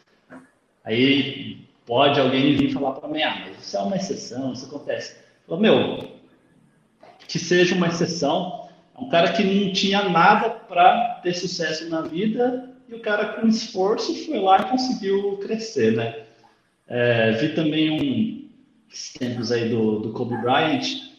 Aí 0.85 1.59
pode 1.85 2.21
alguém 2.21 2.57
vir 2.57 2.73
falar 2.73 2.92
para 2.92 3.09
mim, 3.09 3.23
ah, 3.23 3.45
mas 3.47 3.66
isso 3.66 3.77
é 3.77 3.81
uma 3.81 3.97
exceção, 3.97 4.53
isso 4.53 4.66
acontece. 4.66 5.16
Falou, 5.47 5.61
meu, 5.61 6.09
que 7.27 7.38
seja 7.38 7.75
uma 7.75 7.88
exceção, 7.88 8.69
é 8.97 9.01
um 9.01 9.09
cara 9.09 9.33
que 9.33 9.42
não 9.42 9.73
tinha 9.73 10.09
nada 10.09 10.51
para 10.51 11.21
ter 11.23 11.35
sucesso 11.35 11.88
na 11.88 12.03
vida 12.03 12.71
e 12.88 12.95
o 12.95 13.01
cara 13.01 13.35
com 13.35 13.47
esforço 13.49 14.14
foi 14.27 14.38
lá 14.38 14.61
e 14.61 14.71
conseguiu 14.71 15.37
crescer, 15.38 15.97
né? 15.97 16.23
É, 16.88 17.33
vi 17.33 17.55
também 17.55 17.90
um 17.90 18.47
tempos 19.19 19.51
aí 19.51 19.69
do, 19.69 19.99
do 19.99 20.12
Kobe 20.12 20.37
Bryant, 20.37 21.15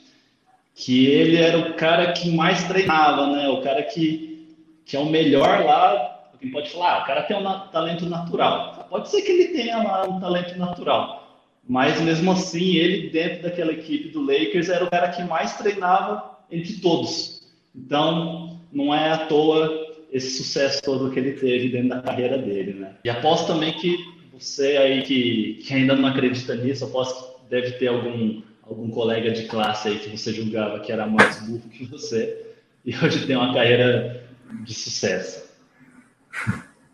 que 0.77 1.07
ele 1.07 1.35
era 1.35 1.57
o 1.57 1.73
cara 1.73 2.13
que 2.13 2.29
mais 2.29 2.63
treinava, 2.67 3.27
né? 3.27 3.49
O 3.49 3.61
cara 3.61 3.83
que, 3.83 4.55
que 4.85 4.95
é 4.95 4.99
o 4.99 5.05
melhor 5.05 5.65
lá 5.65 6.17
Alguém 6.37 6.51
pode 6.51 6.69
falar, 6.69 6.93
ah, 6.93 7.03
o 7.03 7.05
cara 7.07 7.23
tem 7.23 7.35
um 7.35 7.59
talento 7.71 8.05
natural. 8.05 8.87
Pode 8.91 9.09
ser 9.09 9.23
que 9.23 9.31
ele 9.31 9.47
tenha 9.47 9.77
lá 9.77 10.07
um 10.07 10.19
talento 10.19 10.55
natural, 10.57 11.35
mas 11.67 11.99
mesmo 11.99 12.31
assim, 12.31 12.75
ele 12.75 13.09
dentro 13.09 13.41
daquela 13.41 13.71
equipe 13.71 14.09
do 14.09 14.21
Lakers 14.21 14.69
era 14.69 14.85
o 14.85 14.89
cara 14.89 15.09
que 15.09 15.23
mais 15.23 15.57
treinava 15.57 16.37
entre 16.51 16.73
todos. 16.75 17.41
Então, 17.75 18.59
não 18.71 18.93
é 18.93 19.11
à 19.11 19.25
toa 19.25 19.87
esse 20.11 20.37
sucesso 20.37 20.81
todo 20.83 21.09
que 21.09 21.19
ele 21.19 21.33
teve 21.33 21.69
dentro 21.69 21.89
da 21.89 22.01
carreira 22.01 22.37
dele, 22.37 22.73
né? 22.73 22.95
E 23.03 23.09
aposto 23.09 23.47
também 23.47 23.73
que 23.73 23.97
você 24.31 24.77
aí 24.77 25.01
que, 25.01 25.59
que 25.65 25.73
ainda 25.73 25.95
não 25.95 26.07
acredita 26.07 26.55
nisso, 26.55 26.85
aposto 26.85 27.39
que 27.39 27.49
deve 27.49 27.71
ter 27.73 27.87
algum 27.87 28.43
algum 28.69 28.89
colega 28.89 29.31
de 29.31 29.43
classe 29.43 29.87
aí 29.87 29.99
que 29.99 30.15
você 30.15 30.33
julgava 30.33 30.79
que 30.79 30.91
era 30.91 31.07
mais 31.07 31.41
burro 31.41 31.69
que 31.69 31.85
você 31.85 32.55
e 32.85 32.95
hoje 32.95 33.25
tem 33.25 33.35
uma 33.35 33.53
carreira 33.53 34.23
de 34.63 34.73
sucesso. 34.73 35.47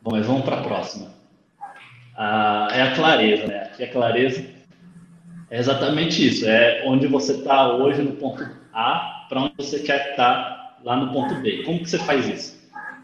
Bom, 0.01 0.12
mas 0.12 0.25
vamos 0.25 0.43
para 0.43 0.59
a 0.59 0.63
próxima. 0.63 1.13
Ah, 2.15 2.67
é 2.71 2.81
a 2.81 2.95
clareza, 2.95 3.47
né? 3.47 3.63
Aqui 3.63 3.83
a 3.83 3.91
clareza 3.91 4.45
é 5.49 5.59
exatamente 5.59 6.25
isso. 6.25 6.47
É 6.47 6.83
onde 6.86 7.07
você 7.07 7.33
está 7.33 7.73
hoje 7.75 8.01
no 8.01 8.13
ponto 8.13 8.43
A 8.73 9.25
para 9.29 9.41
onde 9.41 9.53
você 9.57 9.79
quer 9.79 10.12
estar 10.12 10.15
tá 10.15 10.77
lá 10.83 10.95
no 10.97 11.12
ponto 11.12 11.36
B. 11.36 11.63
Como 11.63 11.79
que 11.79 11.89
você 11.89 11.99
faz 11.99 12.27
isso? 12.27 12.63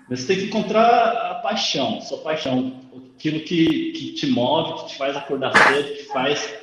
Você 0.10 0.26
tem 0.26 0.38
que 0.38 0.46
encontrar 0.46 1.32
a 1.32 1.36
paixão, 1.36 2.02
sua 2.02 2.18
paixão, 2.20 2.74
aquilo 3.16 3.42
que, 3.42 3.92
que 3.92 4.14
te 4.14 4.26
move, 4.28 4.82
que 4.82 4.90
te 4.90 4.98
faz 4.98 5.16
acordar 5.16 5.56
cedo, 5.56 5.96
que 5.96 6.04
faz 6.06 6.59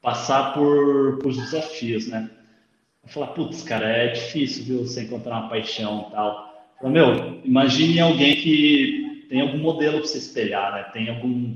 passar 0.00 0.54
por, 0.54 1.18
por 1.18 1.32
desafios, 1.32 2.06
né? 2.08 2.30
Falar, 3.06 3.28
putz, 3.28 3.62
cara, 3.62 3.88
é 3.88 4.08
difícil, 4.08 4.64
viu, 4.64 4.78
você 4.80 5.02
encontrar 5.02 5.40
uma 5.40 5.48
paixão 5.48 6.06
e 6.08 6.12
tal. 6.12 6.68
Fala, 6.78 6.92
meu, 6.92 7.40
imagine 7.42 8.00
alguém 8.00 8.36
que 8.36 9.26
tem 9.28 9.40
algum 9.40 9.58
modelo 9.58 9.98
para 9.98 10.06
se 10.06 10.18
espelhar, 10.18 10.72
né? 10.72 10.82
Tem 10.92 11.08
algum, 11.08 11.54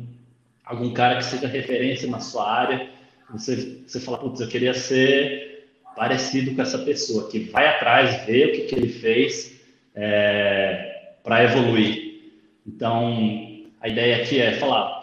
algum 0.65 0.93
cara 0.93 1.17
que 1.17 1.25
seja 1.25 1.47
referência 1.47 2.09
na 2.09 2.21
sua 2.21 2.51
área. 2.51 2.89
Você, 3.31 3.83
você 3.87 4.01
fala, 4.01 4.19
putz, 4.19 4.41
eu 4.41 4.49
queria 4.49 4.75
ser 4.75 5.69
parecido 5.95 6.55
com 6.55 6.63
essa 6.63 6.79
pessoa, 6.79 7.29
que 7.29 7.41
vai 7.41 7.67
atrás, 7.67 8.25
vê 8.25 8.47
o 8.47 8.53
que, 8.53 8.63
que 8.63 8.75
ele 8.75 8.89
fez 8.89 9.61
é, 9.95 11.13
para 11.23 11.45
evoluir. 11.45 12.33
Então, 12.67 13.63
a 13.81 13.89
ideia 13.89 14.23
aqui 14.23 14.41
é 14.41 14.53
falar, 14.55 15.02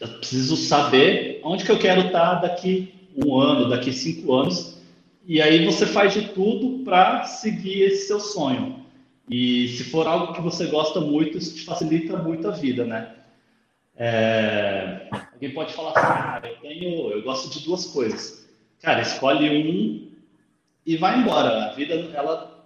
eu 0.00 0.08
preciso 0.08 0.56
saber 0.56 1.40
onde 1.42 1.64
que 1.64 1.72
eu 1.72 1.78
quero 1.78 2.06
estar 2.06 2.36
daqui 2.36 2.94
um 3.16 3.38
ano, 3.38 3.68
daqui 3.68 3.92
cinco 3.92 4.32
anos, 4.34 4.78
e 5.26 5.42
aí 5.42 5.64
você 5.64 5.86
faz 5.86 6.14
de 6.14 6.28
tudo 6.28 6.84
para 6.84 7.24
seguir 7.24 7.82
esse 7.82 8.06
seu 8.06 8.20
sonho. 8.20 8.84
E 9.28 9.68
se 9.68 9.84
for 9.84 10.06
algo 10.06 10.32
que 10.32 10.40
você 10.40 10.66
gosta 10.66 11.00
muito, 11.00 11.36
isso 11.36 11.54
te 11.54 11.64
facilita 11.64 12.16
muito 12.16 12.48
a 12.48 12.52
vida, 12.52 12.84
né? 12.84 13.14
É... 13.94 15.08
Alguém 15.34 15.50
pode 15.52 15.72
falar 15.74 15.90
assim, 15.90 16.06
ah, 16.06 16.40
eu 16.42 16.56
tenho, 16.56 17.10
eu 17.10 17.22
gosto 17.22 17.50
de 17.50 17.64
duas 17.64 17.86
coisas. 17.86 18.48
Cara, 18.80 19.02
escolhe 19.02 19.50
um 19.50 20.08
e 20.86 20.96
vai 20.96 21.18
embora. 21.18 21.66
A 21.66 21.74
vida, 21.74 21.94
ela 22.14 22.64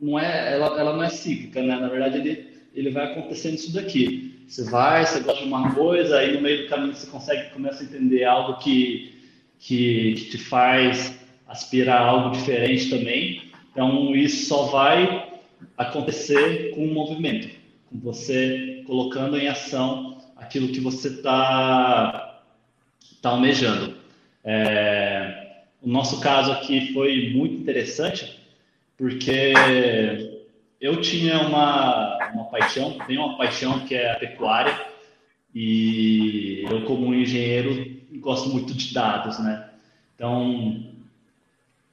não 0.00 0.18
é, 0.18 0.54
ela, 0.54 0.78
ela 0.78 0.92
não 0.92 1.02
é 1.02 1.08
cíclica, 1.08 1.62
né? 1.62 1.76
Na 1.76 1.88
verdade, 1.88 2.18
ele, 2.18 2.48
ele 2.74 2.90
vai 2.90 3.10
acontecendo 3.10 3.54
isso 3.54 3.72
daqui. 3.72 4.33
Você 4.46 4.64
vai, 4.64 5.06
você 5.06 5.20
gosta 5.20 5.42
de 5.42 5.48
uma 5.48 5.74
coisa, 5.74 6.18
aí 6.18 6.34
no 6.34 6.40
meio 6.40 6.62
do 6.62 6.68
caminho 6.68 6.94
você 6.94 7.06
consegue 7.06 7.50
começa 7.50 7.82
a 7.82 7.86
entender 7.86 8.24
algo 8.24 8.58
que, 8.58 9.18
que, 9.58 10.14
que 10.14 10.30
te 10.30 10.38
faz 10.38 11.18
aspirar 11.46 12.02
a 12.02 12.06
algo 12.06 12.30
diferente 12.30 12.90
também. 12.90 13.50
Então, 13.70 14.14
isso 14.14 14.46
só 14.46 14.66
vai 14.66 15.32
acontecer 15.76 16.70
com 16.74 16.84
o 16.84 16.92
movimento, 16.92 17.48
com 17.90 17.98
você 17.98 18.82
colocando 18.86 19.36
em 19.36 19.48
ação 19.48 20.18
aquilo 20.36 20.68
que 20.68 20.80
você 20.80 21.08
está 21.08 22.42
tá 23.20 23.30
almejando. 23.30 23.96
É, 24.44 25.62
o 25.82 25.88
nosso 25.88 26.20
caso 26.20 26.52
aqui 26.52 26.92
foi 26.92 27.30
muito 27.30 27.54
interessante, 27.54 28.40
porque 28.96 29.52
eu 30.80 31.00
tinha 31.00 31.40
uma, 31.40 32.23
uma 32.34 32.44
paixão, 32.46 32.98
tenho 33.06 33.24
uma 33.24 33.36
paixão 33.36 33.80
que 33.80 33.94
é 33.94 34.12
a 34.12 34.16
pecuária, 34.16 34.74
e 35.54 36.64
eu, 36.68 36.84
como 36.84 37.14
engenheiro, 37.14 37.96
gosto 38.20 38.48
muito 38.48 38.74
de 38.74 38.92
dados, 38.92 39.38
né? 39.38 39.70
Então, 40.14 40.84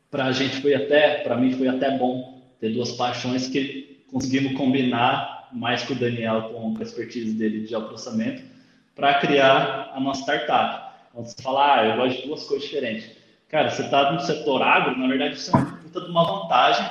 para 0.09 0.25
a 0.25 0.31
gente 0.31 0.61
foi 0.61 0.73
até, 0.73 1.19
para 1.19 1.37
mim 1.37 1.53
foi 1.53 1.67
até 1.67 1.97
bom 1.97 2.41
ter 2.59 2.69
duas 2.73 2.91
paixões 2.93 3.47
que 3.47 4.03
conseguimos 4.11 4.57
combinar 4.57 5.49
mais 5.51 5.83
com 5.83 5.93
o 5.93 5.97
Daniel, 5.97 6.49
com 6.49 6.75
a 6.77 6.81
expertise 6.81 7.33
dele 7.33 7.65
de 7.65 7.73
processamento, 7.73 8.43
para 8.95 9.15
criar 9.15 9.91
a 9.93 9.99
nossa 9.99 10.21
startup. 10.21 10.91
Então, 11.11 11.25
você 11.25 11.41
fala, 11.41 11.75
ah, 11.75 11.85
eu 11.85 11.97
gosto 11.97 12.21
de 12.21 12.27
duas 12.27 12.43
coisas 12.45 12.67
diferentes. 12.67 13.09
Cara, 13.49 13.69
você 13.69 13.83
está 13.83 14.11
no 14.11 14.19
setor 14.21 14.61
agro, 14.61 14.97
na 14.97 15.07
verdade, 15.07 15.35
isso 15.35 15.55
é 15.55 15.59
uma 15.59 15.77
puta 15.77 16.01
de 16.01 16.09
uma 16.09 16.23
vantagem, 16.23 16.85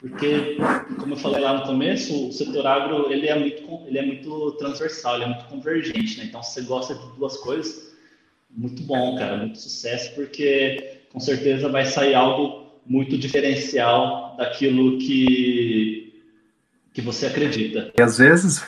porque, 0.00 0.56
como 0.98 1.14
eu 1.14 1.18
falei 1.18 1.40
lá 1.40 1.54
no 1.54 1.66
começo, 1.66 2.28
o 2.28 2.32
setor 2.32 2.66
agro 2.66 3.10
ele 3.10 3.26
é 3.26 3.36
muito, 3.36 3.86
ele 3.86 3.98
é 3.98 4.06
muito 4.06 4.52
transversal, 4.52 5.16
ele 5.16 5.24
é 5.24 5.28
muito 5.28 5.44
convergente, 5.46 6.18
né? 6.18 6.24
Então, 6.24 6.42
se 6.42 6.54
você 6.54 6.62
gosta 6.62 6.94
de 6.94 7.16
duas 7.16 7.36
coisas, 7.38 7.96
muito 8.48 8.82
bom, 8.82 9.16
cara, 9.18 9.36
muito 9.36 9.58
sucesso, 9.58 10.14
porque 10.14 11.00
com 11.12 11.18
certeza 11.18 11.68
vai 11.68 11.84
sair 11.84 12.14
algo 12.14 12.68
muito 12.86 13.18
diferencial 13.18 14.36
daquilo 14.36 14.98
que, 14.98 16.22
que 16.92 17.02
você 17.02 17.26
acredita. 17.26 17.92
E 17.98 18.00
às 18.00 18.18
vezes, 18.18 18.60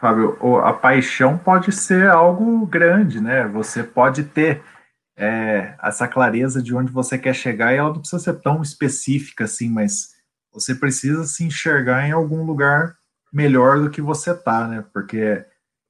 Fábio, 0.00 0.38
a 0.62 0.72
paixão 0.72 1.36
pode 1.36 1.72
ser 1.72 2.08
algo 2.08 2.64
grande, 2.66 3.20
né? 3.20 3.48
Você 3.48 3.82
pode 3.82 4.22
ter 4.22 4.62
é, 5.16 5.74
essa 5.82 6.06
clareza 6.06 6.62
de 6.62 6.74
onde 6.74 6.92
você 6.92 7.18
quer 7.18 7.34
chegar 7.34 7.74
e 7.74 7.78
ela 7.78 7.88
não 7.88 7.98
precisa 7.98 8.22
ser 8.22 8.40
tão 8.40 8.62
específica 8.62 9.44
assim, 9.44 9.68
mas 9.68 10.15
você 10.56 10.74
precisa 10.74 11.24
se 11.24 11.44
enxergar 11.44 12.08
em 12.08 12.12
algum 12.12 12.42
lugar 12.42 12.96
melhor 13.30 13.78
do 13.78 13.90
que 13.90 14.00
você 14.00 14.34
tá, 14.34 14.66
né? 14.66 14.82
Porque 14.92 15.44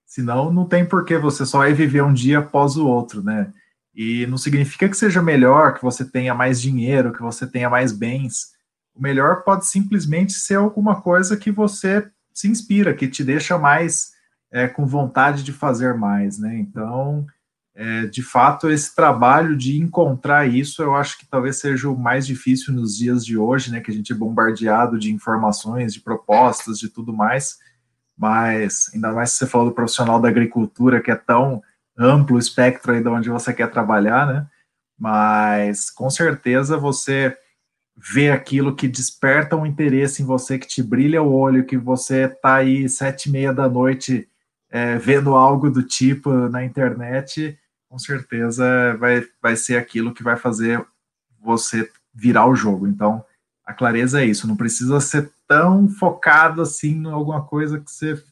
senão 0.05 0.53
não 0.53 0.67
tem 0.67 0.85
por 0.85 1.05
que 1.05 1.17
você 1.17 1.47
só 1.47 1.67
ir 1.69 1.75
viver 1.75 2.03
um 2.03 2.13
dia 2.13 2.41
após 2.41 2.77
o 2.77 2.87
outro, 2.87 3.23
né? 3.23 3.53
E 3.95 4.27
não 4.27 4.37
significa 4.37 4.89
que 4.89 4.97
seja 4.97 5.23
melhor, 5.23 5.75
que 5.75 5.83
você 5.83 6.05
tenha 6.05 6.35
mais 6.35 6.61
dinheiro, 6.61 7.13
que 7.13 7.23
você 7.23 7.47
tenha 7.47 7.71
mais 7.71 7.93
bens. 7.93 8.49
O 8.93 9.01
melhor 9.01 9.45
pode 9.45 9.67
simplesmente 9.67 10.33
ser 10.33 10.57
alguma 10.57 11.01
coisa 11.01 11.37
que 11.37 11.53
você 11.53 12.11
se 12.35 12.49
inspira, 12.49 12.93
que 12.93 13.07
te 13.07 13.23
deixa 13.23 13.57
mais 13.57 14.11
é, 14.51 14.67
com 14.67 14.85
vontade 14.85 15.45
de 15.45 15.53
fazer 15.53 15.95
mais, 15.95 16.39
né? 16.39 16.59
Então, 16.59 17.25
é, 17.79 18.07
de 18.07 18.23
fato, 18.23 18.71
esse 18.71 18.95
trabalho 18.95 19.55
de 19.55 19.79
encontrar 19.79 20.47
isso, 20.47 20.83
eu 20.83 20.95
acho 20.95 21.19
que 21.19 21.27
talvez 21.27 21.59
seja 21.59 21.91
o 21.91 21.99
mais 21.99 22.27
difícil 22.27 22.73
nos 22.73 22.97
dias 22.97 23.23
de 23.23 23.37
hoje, 23.37 23.71
né? 23.71 23.81
Que 23.81 23.91
a 23.91 23.95
gente 23.95 24.11
é 24.11 24.17
bombardeado 24.17 24.99
de 24.99 25.12
informações, 25.12 25.93
de 25.93 26.01
propostas, 26.01 26.79
de 26.79 26.89
tudo 26.89 27.12
mais. 27.12 27.59
Mas, 28.17 28.91
ainda 28.95 29.12
mais 29.12 29.33
se 29.33 29.39
você 29.39 29.47
falou 29.47 29.69
do 29.69 29.75
profissional 29.75 30.19
da 30.19 30.29
agricultura, 30.29 31.03
que 31.03 31.11
é 31.11 31.17
tão 31.17 31.62
amplo 31.99 32.37
o 32.37 32.39
espectro 32.39 32.93
aí 32.93 33.03
de 33.03 33.09
onde 33.11 33.29
você 33.29 33.53
quer 33.53 33.71
trabalhar, 33.71 34.27
né? 34.27 34.47
Mas, 34.99 35.91
com 35.91 36.09
certeza, 36.09 36.79
você 36.79 37.37
vê 37.95 38.31
aquilo 38.31 38.75
que 38.75 38.89
desperta 38.89 39.55
um 39.55 39.67
interesse 39.67 40.23
em 40.23 40.27
você, 40.27 40.59
que 40.59 40.67
te 40.67 40.83
brilha 40.83 41.23
o 41.23 41.31
olho, 41.31 41.67
que 41.67 41.77
você 41.77 42.27
tá 42.27 42.57
aí 42.57 42.89
sete 42.89 43.29
e 43.29 43.33
meia 43.33 43.53
da 43.53 43.69
noite 43.69 44.27
é, 44.71 44.97
vendo 44.97 45.35
algo 45.35 45.71
do 45.71 45.83
tipo 45.83 46.31
na 46.49 46.65
internet, 46.65 47.59
com 47.88 47.99
certeza 47.99 48.96
vai, 48.99 49.27
vai 49.40 49.57
ser 49.57 49.77
aquilo 49.77 50.14
que 50.14 50.22
vai 50.22 50.37
fazer 50.37 50.85
você 51.40 51.90
virar 52.12 52.46
o 52.49 52.55
jogo. 52.55 52.87
Então, 52.87 53.25
a 53.64 53.72
clareza 53.72 54.22
é 54.22 54.27
isso, 54.27 54.46
não 54.46 54.57
precisa 54.57 55.01
ser 55.01 55.31
tão 55.46 55.88
focado 55.88 56.62
assim 56.62 57.03
em 57.03 57.11
alguma 57.11 57.44
coisa 57.44 57.81
que 57.81 57.90
você 57.90 58.22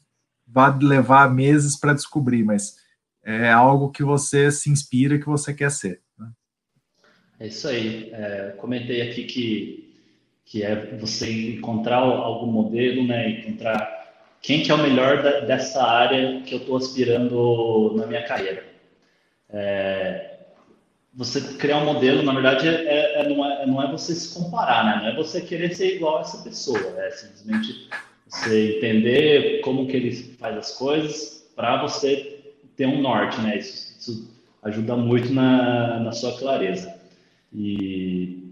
vá 0.47 0.69
levar 0.81 1.33
meses 1.33 1.79
para 1.79 1.95
descobrir, 1.95 2.45
mas 2.45 2.77
é 3.23 3.51
algo 3.51 3.91
que 3.91 4.03
você 4.03 4.51
se 4.51 4.71
inspira, 4.71 5.19
que 5.19 5.27
você 5.27 5.55
quer 5.55 5.71
ser. 5.71 6.01
Né? 6.19 6.31
É 7.41 7.47
isso 7.47 7.67
aí. 7.67 8.11
É, 8.13 8.55
comentei 8.59 9.03
aqui 9.03 9.25
que, 9.25 9.95
que 10.45 10.63
é 10.63 10.97
você 10.97 11.55
encontrar 11.57 11.97
algum 11.97 12.47
modelo, 12.47 13.07
né? 13.07 13.31
Encontrar 13.31 14.05
quem 14.43 14.63
que 14.63 14.71
é 14.71 14.75
o 14.75 14.83
melhor 14.83 15.23
da, 15.23 15.41
dessa 15.41 15.83
área 15.83 16.43
que 16.43 16.55
eu 16.55 16.59
estou 16.59 16.77
aspirando 16.77 17.95
na 17.97 18.07
minha 18.07 18.27
carreira. 18.27 18.74
É, 19.55 20.35
você 21.15 21.41
criar 21.55 21.79
um 21.79 21.85
modelo, 21.85 22.23
na 22.23 22.33
verdade, 22.33 22.67
é, 22.69 23.21
é, 23.21 23.29
não, 23.29 23.45
é, 23.45 23.67
não 23.67 23.83
é 23.83 23.91
você 23.91 24.15
se 24.15 24.35
comparar, 24.35 24.85
né? 24.85 25.03
Não 25.03 25.09
é 25.11 25.17
você 25.17 25.41
querer 25.41 25.75
ser 25.75 25.97
igual 25.97 26.19
a 26.19 26.21
essa 26.23 26.39
pessoa. 26.39 26.81
É 26.99 27.11
simplesmente 27.11 27.89
você 28.27 28.77
entender 28.77 29.61
como 29.61 29.87
que 29.87 29.97
ele 29.97 30.13
faz 30.13 30.57
as 30.57 30.73
coisas 30.73 31.49
para 31.55 31.81
você 31.81 32.53
ter 32.77 32.87
um 32.87 33.01
norte, 33.01 33.41
né? 33.41 33.57
Isso, 33.59 33.97
isso 33.99 34.35
ajuda 34.63 34.97
muito 34.97 35.33
na, 35.33 36.01
na 36.01 36.13
sua 36.13 36.37
clareza. 36.37 36.93
E 37.53 38.45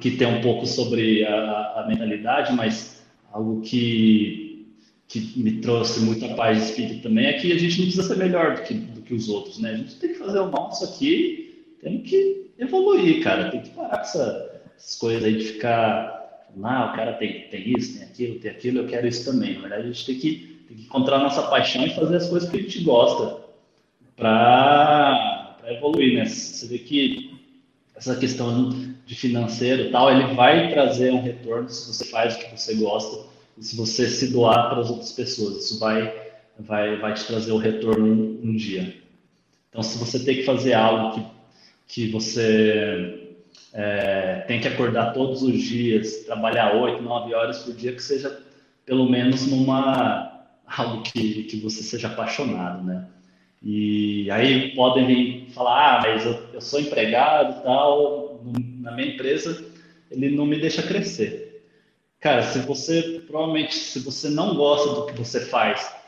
que 0.00 0.12
tem 0.12 0.26
um 0.26 0.40
pouco 0.40 0.66
sobre 0.66 1.24
a, 1.26 1.80
a 1.80 1.86
mentalidade, 1.86 2.54
mas 2.54 3.04
algo 3.30 3.60
que, 3.60 4.66
que 5.06 5.32
me 5.36 5.60
trouxe 5.60 6.00
muita 6.00 6.34
paz 6.34 6.58
de 6.58 6.64
espírito 6.64 7.02
também 7.02 7.26
é 7.26 7.34
que 7.34 7.52
a 7.52 7.58
gente 7.58 7.78
não 7.78 7.84
precisa 7.84 8.02
ser 8.02 8.16
melhor 8.16 8.56
do 8.56 8.62
que, 8.62 8.74
que 9.12 9.16
os 9.16 9.28
outros, 9.28 9.58
né? 9.58 9.72
A 9.72 9.76
gente 9.76 9.96
tem 9.96 10.12
que 10.12 10.18
fazer 10.18 10.38
o 10.38 10.50
nosso 10.50 10.84
aqui, 10.84 11.66
tem 11.82 12.00
que 12.00 12.50
evoluir, 12.58 13.22
cara. 13.22 13.50
Tem 13.50 13.60
que 13.60 13.70
parar 13.70 13.98
com 13.98 14.02
essa, 14.02 14.62
essas 14.76 14.98
coisas 14.98 15.22
aí 15.24 15.36
de 15.36 15.44
ficar 15.44 16.12
ah, 16.62 16.92
o 16.92 16.96
cara 16.96 17.14
tem, 17.14 17.48
tem 17.48 17.72
isso, 17.76 17.98
tem 17.98 18.06
aquilo, 18.06 18.38
tem 18.38 18.50
aquilo, 18.50 18.78
eu 18.80 18.86
quero 18.86 19.06
isso 19.06 19.24
também. 19.24 19.54
Na 19.54 19.60
verdade, 19.60 19.82
a 19.84 19.86
gente 19.86 20.04
tem 20.04 20.18
que, 20.18 20.64
tem 20.68 20.76
que 20.76 20.82
encontrar 20.84 21.16
a 21.16 21.22
nossa 21.22 21.42
paixão 21.42 21.86
e 21.86 21.94
fazer 21.94 22.16
as 22.16 22.28
coisas 22.28 22.48
que 22.48 22.56
a 22.56 22.60
gente 22.60 22.82
gosta 22.82 23.42
para 24.16 25.56
evoluir, 25.68 26.14
né? 26.14 26.26
Você 26.26 26.66
vê 26.66 26.78
que 26.78 27.34
essa 27.94 28.16
questão 28.16 28.70
de 29.06 29.14
financeiro 29.14 29.90
tal, 29.90 30.10
ele 30.10 30.34
vai 30.34 30.70
trazer 30.70 31.12
um 31.12 31.22
retorno 31.22 31.68
se 31.68 31.92
você 31.92 32.04
faz 32.06 32.34
o 32.34 32.38
que 32.38 32.58
você 32.58 32.74
gosta 32.74 33.26
e 33.56 33.64
se 33.64 33.76
você 33.76 34.08
se 34.08 34.30
doar 34.30 34.68
para 34.68 34.80
as 34.80 34.90
outras 34.90 35.12
pessoas. 35.12 35.64
Isso 35.64 35.78
vai, 35.78 36.32
vai, 36.58 36.98
vai 36.98 37.14
te 37.14 37.24
trazer 37.24 37.52
o 37.52 37.58
retorno 37.58 38.06
um, 38.06 38.40
um 38.42 38.56
dia. 38.56 39.01
Então, 39.72 39.82
se 39.82 39.96
você 39.96 40.22
tem 40.22 40.36
que 40.36 40.42
fazer 40.42 40.74
algo 40.74 41.14
que, 41.14 41.26
que 41.88 42.12
você 42.12 43.36
é, 43.72 44.44
tem 44.46 44.60
que 44.60 44.68
acordar 44.68 45.14
todos 45.14 45.42
os 45.42 45.62
dias, 45.62 46.24
trabalhar 46.26 46.76
oito, 46.76 47.02
nove 47.02 47.32
horas 47.32 47.60
por 47.60 47.74
dia, 47.74 47.94
que 47.94 48.02
seja 48.02 48.38
pelo 48.84 49.08
menos 49.08 49.46
numa 49.46 50.46
algo 50.66 51.02
que, 51.02 51.44
que 51.44 51.56
você 51.56 51.82
seja 51.82 52.08
apaixonado, 52.08 52.84
né? 52.84 53.06
E 53.62 54.30
aí 54.30 54.74
podem 54.74 55.06
vir 55.06 55.50
falar, 55.52 56.00
ah, 56.00 56.00
mas 56.02 56.26
eu, 56.26 56.38
eu 56.52 56.60
sou 56.60 56.80
empregado 56.80 57.60
e 57.60 57.62
tal, 57.62 58.44
na 58.78 58.92
minha 58.92 59.14
empresa 59.14 59.64
ele 60.10 60.36
não 60.36 60.44
me 60.44 60.60
deixa 60.60 60.82
crescer. 60.82 61.64
Cara, 62.20 62.42
se 62.42 62.58
você, 62.60 63.22
provavelmente, 63.26 63.74
se 63.74 64.00
você 64.00 64.28
não 64.28 64.54
gosta 64.54 64.94
do 64.94 65.06
que 65.06 65.18
você 65.18 65.40
faz 65.46 66.01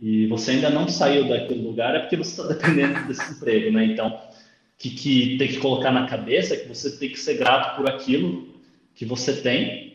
e 0.00 0.26
você 0.26 0.52
ainda 0.52 0.70
não 0.70 0.88
saiu 0.88 1.28
daquele 1.28 1.62
lugar, 1.62 1.94
é 1.94 2.00
porque 2.00 2.16
você 2.16 2.40
está 2.40 2.54
dependendo 2.54 3.06
desse 3.06 3.32
emprego, 3.32 3.70
né? 3.70 3.84
Então, 3.84 4.18
que, 4.78 4.90
que 4.90 5.36
tem 5.36 5.48
que 5.48 5.58
colocar 5.58 5.92
na 5.92 6.06
cabeça 6.06 6.54
é 6.54 6.56
que 6.56 6.68
você 6.68 6.96
tem 6.96 7.10
que 7.10 7.20
ser 7.20 7.34
grato 7.34 7.76
por 7.76 7.88
aquilo 7.88 8.48
que 8.94 9.04
você 9.04 9.34
tem 9.34 9.90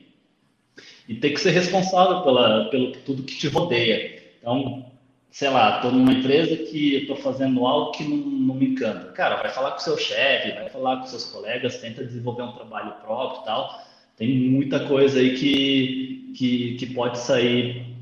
e 1.09 1.15
tem 1.15 1.33
que 1.33 1.39
ser 1.39 1.51
responsável 1.51 2.21
pela, 2.21 2.69
pelo 2.69 2.91
tudo 2.91 3.23
que 3.23 3.35
te 3.35 3.47
rodeia. 3.47 4.23
Então, 4.39 4.85
sei 5.31 5.49
lá, 5.49 5.77
estou 5.77 5.91
numa 5.91 6.13
empresa 6.13 6.55
que 6.55 6.97
estou 6.97 7.15
fazendo 7.15 7.65
algo 7.65 7.91
que 7.91 8.03
não, 8.03 8.17
não, 8.17 8.55
me 8.55 8.67
encanta. 8.67 9.11
Cara, 9.11 9.37
vai 9.37 9.49
falar 9.49 9.71
com 9.71 9.79
seu 9.79 9.97
chefe, 9.97 10.51
vai 10.51 10.69
falar 10.69 10.97
com 10.97 11.07
seus 11.07 11.25
colegas, 11.25 11.79
tenta 11.79 12.05
desenvolver 12.05 12.43
um 12.43 12.51
trabalho 12.51 12.93
próprio 13.03 13.41
e 13.41 13.45
tal. 13.45 13.85
Tem 14.15 14.29
muita 14.29 14.87
coisa 14.87 15.19
aí 15.19 15.35
que, 15.35 16.31
que, 16.37 16.75
que 16.75 16.85
pode 16.93 17.17
sair 17.17 17.94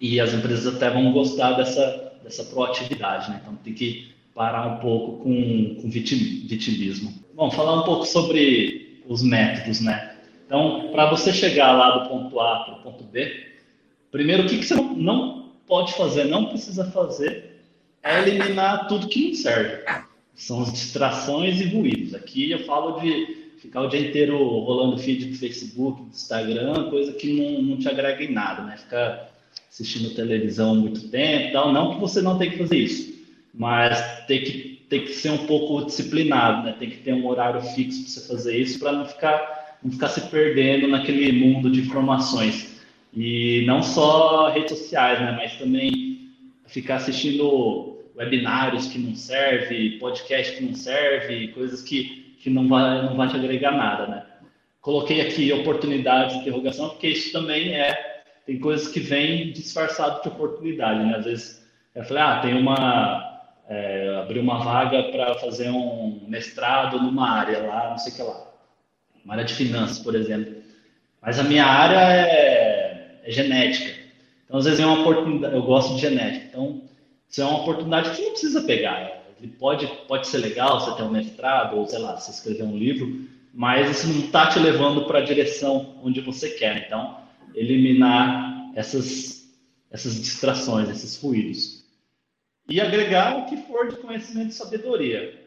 e 0.00 0.18
as 0.18 0.32
empresas 0.32 0.74
até 0.74 0.88
vão 0.88 1.12
gostar 1.12 1.52
dessa, 1.52 2.14
dessa 2.22 2.42
proatividade, 2.44 3.30
né? 3.30 3.40
Então 3.42 3.54
tem 3.56 3.74
que 3.74 4.10
parar 4.34 4.66
um 4.66 4.76
pouco 4.78 5.22
com, 5.22 5.76
com 5.80 5.90
vitimismo. 5.90 7.12
Bom, 7.34 7.50
falar 7.50 7.80
um 7.80 7.84
pouco 7.84 8.06
sobre 8.06 9.02
os 9.06 9.22
métodos, 9.22 9.80
né? 9.80 10.16
Então, 10.46 10.88
para 10.90 11.10
você 11.10 11.32
chegar 11.32 11.72
lá 11.72 11.98
do 11.98 12.08
ponto 12.08 12.40
A 12.40 12.64
para 12.64 12.74
o 12.74 12.82
ponto 12.82 13.04
B, 13.04 13.46
primeiro, 14.10 14.44
o 14.44 14.46
que, 14.46 14.58
que 14.58 14.64
você 14.64 14.74
não 14.74 15.50
pode 15.66 15.92
fazer, 15.92 16.24
não 16.24 16.46
precisa 16.46 16.90
fazer, 16.90 17.60
é 18.02 18.18
eliminar 18.20 18.88
tudo 18.88 19.08
que 19.08 19.28
não 19.28 19.34
serve. 19.34 19.84
São 20.34 20.62
as 20.62 20.72
distrações 20.72 21.60
e 21.60 21.64
ruídos. 21.64 22.14
Aqui 22.14 22.50
eu 22.50 22.64
falo 22.64 23.00
de 23.00 23.52
ficar 23.58 23.82
o 23.82 23.88
dia 23.88 24.00
inteiro 24.00 24.38
rolando 24.38 24.98
feed 24.98 25.26
do 25.26 25.36
Facebook, 25.36 26.02
do 26.02 26.08
Instagram, 26.08 26.88
coisa 26.88 27.12
que 27.12 27.32
não, 27.34 27.62
não 27.62 27.76
te 27.76 27.88
agrega 27.88 28.24
em 28.24 28.32
nada, 28.32 28.62
né? 28.62 28.76
Ficar 28.78 29.29
assistindo 29.70 30.14
televisão 30.14 30.74
muito 30.74 31.08
tempo 31.08 31.52
tal. 31.52 31.72
Não 31.72 31.94
que 31.94 32.00
você 32.00 32.20
não 32.20 32.36
tenha 32.36 32.50
que 32.50 32.58
fazer 32.58 32.76
isso, 32.76 33.14
mas 33.54 34.26
tem 34.26 34.42
que, 34.42 34.84
tem 34.88 35.04
que 35.04 35.12
ser 35.12 35.30
um 35.30 35.46
pouco 35.46 35.86
disciplinado, 35.86 36.66
né? 36.66 36.74
Tem 36.78 36.90
que 36.90 36.98
ter 36.98 37.14
um 37.14 37.26
horário 37.26 37.62
fixo 37.62 38.02
para 38.02 38.10
você 38.10 38.28
fazer 38.28 38.56
isso 38.58 38.78
para 38.78 38.92
não 38.92 39.06
ficar, 39.06 39.78
não 39.82 39.92
ficar 39.92 40.08
se 40.08 40.20
perdendo 40.22 40.88
naquele 40.88 41.32
mundo 41.32 41.70
de 41.70 41.80
informações. 41.80 42.80
E 43.14 43.64
não 43.66 43.82
só 43.82 44.50
redes 44.50 44.78
sociais, 44.78 45.20
né, 45.20 45.32
mas 45.32 45.56
também 45.56 46.30
ficar 46.66 46.96
assistindo 46.96 47.98
webinários 48.16 48.86
que 48.86 48.98
não 48.98 49.14
serve, 49.14 49.98
podcast 49.98 50.56
que 50.56 50.64
não 50.64 50.74
serve, 50.74 51.48
coisas 51.48 51.82
que, 51.82 52.36
que 52.40 52.50
não, 52.50 52.68
vai, 52.68 53.02
não 53.02 53.16
vai 53.16 53.28
te 53.28 53.36
agregar 53.36 53.72
nada, 53.72 54.06
né? 54.06 54.26
Coloquei 54.80 55.20
aqui 55.20 55.52
oportunidades 55.52 56.34
de 56.34 56.40
interrogação, 56.40 56.90
porque 56.90 57.08
isso 57.08 57.32
também 57.32 57.74
é, 57.74 58.09
tem 58.46 58.58
coisas 58.58 58.88
que 58.88 59.00
vêm 59.00 59.52
disfarçado 59.52 60.22
de 60.22 60.28
oportunidade, 60.28 61.04
né? 61.04 61.16
Às 61.16 61.24
vezes 61.24 61.68
eu 61.94 62.04
falei, 62.04 62.22
ah, 62.22 62.40
tem 62.40 62.54
uma, 62.54 63.42
é, 63.68 64.16
abrir 64.22 64.40
uma 64.40 64.62
vaga 64.64 65.04
para 65.04 65.34
fazer 65.36 65.70
um 65.70 66.20
mestrado 66.28 67.00
numa 67.00 67.30
área 67.30 67.58
lá, 67.66 67.90
não 67.90 67.98
sei 67.98 68.12
o 68.12 68.16
que 68.16 68.22
lá, 68.22 68.52
uma 69.24 69.34
área 69.34 69.44
de 69.44 69.54
finanças, 69.54 69.98
por 69.98 70.14
exemplo. 70.14 70.54
Mas 71.20 71.38
a 71.38 71.42
minha 71.42 71.66
área 71.66 71.98
é 71.98 72.80
é 73.22 73.30
genética. 73.30 73.98
Então, 74.44 74.58
às 74.58 74.64
vezes 74.64 74.80
é 74.80 74.86
uma 74.86 75.00
oportunidade, 75.00 75.54
eu 75.54 75.62
gosto 75.62 75.94
de 75.94 76.00
genética, 76.00 76.46
então 76.48 76.82
isso 77.28 77.40
é 77.40 77.44
uma 77.44 77.60
oportunidade 77.60 78.10
que 78.10 78.16
você 78.16 78.22
não 78.22 78.30
precisa 78.32 78.62
pegar. 78.62 79.22
Ele 79.40 79.52
pode, 79.52 79.86
pode 80.08 80.26
ser 80.26 80.38
legal 80.38 80.80
você 80.80 80.96
ter 80.96 81.02
um 81.02 81.10
mestrado, 81.10 81.76
ou 81.76 81.86
sei 81.86 81.98
lá, 81.98 82.16
você 82.16 82.30
escrever 82.30 82.64
um 82.64 82.76
livro, 82.76 83.28
mas 83.54 83.90
isso 83.90 84.08
não 84.08 84.20
está 84.20 84.48
te 84.48 84.58
levando 84.58 85.06
para 85.06 85.20
a 85.20 85.24
direção 85.24 85.94
onde 86.02 86.20
você 86.20 86.50
quer. 86.50 86.84
Então, 86.86 87.19
eliminar 87.54 88.70
essas, 88.74 89.50
essas 89.90 90.14
distrações, 90.14 90.88
esses 90.88 91.20
ruídos. 91.20 91.84
E 92.68 92.80
agregar 92.80 93.38
o 93.38 93.46
que 93.46 93.56
for 93.56 93.88
de 93.88 93.96
conhecimento 93.96 94.50
e 94.50 94.54
sabedoria. 94.54 95.40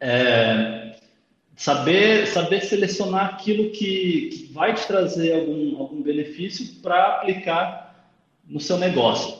É, 0.00 0.96
saber, 1.56 2.26
saber 2.26 2.60
selecionar 2.60 3.34
aquilo 3.34 3.70
que, 3.70 4.28
que 4.30 4.52
vai 4.52 4.74
te 4.74 4.86
trazer 4.86 5.34
algum, 5.34 5.78
algum 5.78 6.02
benefício 6.02 6.80
para 6.82 7.16
aplicar 7.16 8.12
no 8.46 8.60
seu 8.60 8.78
negócio. 8.78 9.36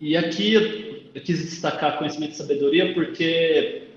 E 0.00 0.16
aqui 0.16 0.54
eu 0.54 1.22
quis 1.22 1.38
destacar 1.38 1.98
conhecimento 1.98 2.32
e 2.32 2.36
sabedoria 2.36 2.94
porque 2.94 3.88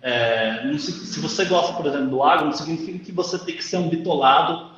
é, 0.00 0.72
se, 0.78 0.92
se, 0.92 1.20
você 1.20 1.44
gosta, 1.44 1.74
por 1.74 1.86
exemplo, 1.86 2.08
do 2.08 2.22
agro, 2.22 2.46
não 2.46 2.52
significa 2.52 2.98
que 2.98 3.12
você 3.12 3.38
tem 3.38 3.56
que 3.56 3.64
ser 3.64 3.76
um 3.76 3.88
bitolado 3.88 4.69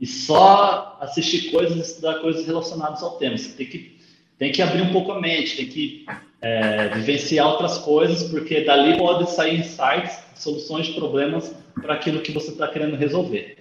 e 0.00 0.06
só 0.06 0.96
assistir 1.00 1.50
coisas 1.50 1.76
e 1.76 1.80
estudar 1.80 2.20
coisas 2.20 2.46
relacionadas 2.46 3.02
ao 3.02 3.12
tema. 3.12 3.36
Você 3.36 3.52
tem 3.56 3.66
que, 3.66 3.98
tem 4.38 4.52
que 4.52 4.62
abrir 4.62 4.82
um 4.82 4.92
pouco 4.92 5.12
a 5.12 5.20
mente, 5.20 5.56
tem 5.56 5.66
que 5.66 6.06
é, 6.40 6.88
vivenciar 6.88 7.48
outras 7.48 7.78
coisas, 7.78 8.30
porque 8.30 8.64
dali 8.64 8.96
pode 8.96 9.30
sair 9.30 9.58
insights, 9.58 10.18
soluções 10.36 10.86
de 10.86 10.92
problemas 10.94 11.54
para 11.80 11.94
aquilo 11.94 12.20
que 12.20 12.32
você 12.32 12.50
está 12.50 12.68
querendo 12.68 12.96
resolver. 12.96 13.56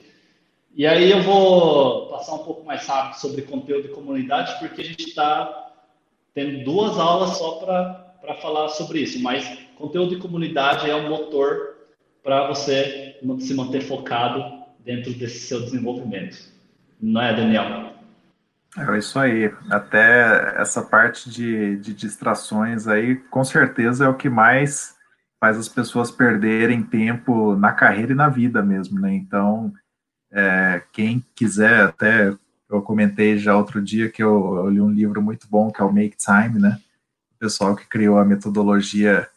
E 0.76 0.86
aí 0.86 1.10
eu 1.10 1.24
vou 1.24 2.06
passar 2.08 2.36
um 2.36 2.44
pouco 2.44 2.64
mais 2.64 2.86
rápido 2.86 3.20
sobre 3.20 3.42
conteúdo 3.42 3.88
e 3.88 3.92
comunidade, 3.92 4.60
porque 4.60 4.82
a 4.82 4.86
gente 4.86 5.08
está 5.08 5.72
tendo 6.36 6.64
duas 6.64 7.00
aulas 7.00 7.36
só 7.38 7.54
para 7.54 8.36
falar 8.36 8.70
sobre 8.70 9.00
isso, 9.00 9.20
mas 9.20 9.58
conteúdo 9.76 10.14
e 10.14 10.20
comunidade 10.20 10.88
é 10.88 10.94
o 10.94 11.10
motor 11.10 11.78
para 12.22 12.48
você 12.48 13.16
se 13.40 13.56
manter 13.56 13.82
focado 13.82 14.57
dentro 14.88 15.14
desse 15.14 15.40
seu 15.42 15.60
desenvolvimento. 15.62 16.38
Não 17.00 17.22
é, 17.22 17.36
Daniel? 17.36 17.94
É 18.78 18.98
isso 18.98 19.20
aí. 19.20 19.54
Até 19.70 20.56
essa 20.60 20.82
parte 20.82 21.30
de, 21.30 21.76
de 21.78 21.94
distrações 21.94 22.88
aí, 22.88 23.16
com 23.16 23.44
certeza 23.44 24.06
é 24.06 24.08
o 24.08 24.16
que 24.16 24.30
mais 24.30 24.96
faz 25.40 25.58
as 25.58 25.68
pessoas 25.68 26.10
perderem 26.10 26.82
tempo 26.82 27.56
na 27.56 27.74
carreira 27.74 28.14
e 28.14 28.16
na 28.16 28.30
vida 28.30 28.64
mesmo, 28.64 29.00
né? 29.00 29.14
Então, 29.14 29.72
é, 30.32 30.82
quem 30.94 31.24
quiser, 31.36 31.82
até 31.82 32.34
eu 32.70 32.82
comentei 32.82 33.38
já 33.38 33.56
outro 33.56 33.82
dia 33.82 34.10
que 34.10 34.24
eu, 34.24 34.56
eu, 34.56 34.70
li 34.70 34.82
um 34.82 34.90
livro 34.90 35.22
muito 35.22 35.48
bom 35.50 35.70
que 35.70 35.82
é 35.82 35.86
o 35.86 35.94
Make 35.94 36.18
Time, 36.18 36.60
né? 36.60 36.80
O 37.36 37.40
pessoal 37.40 37.76
que 37.76 37.86
criou 37.86 38.18
a 38.18 38.26
metodologia 38.26 39.28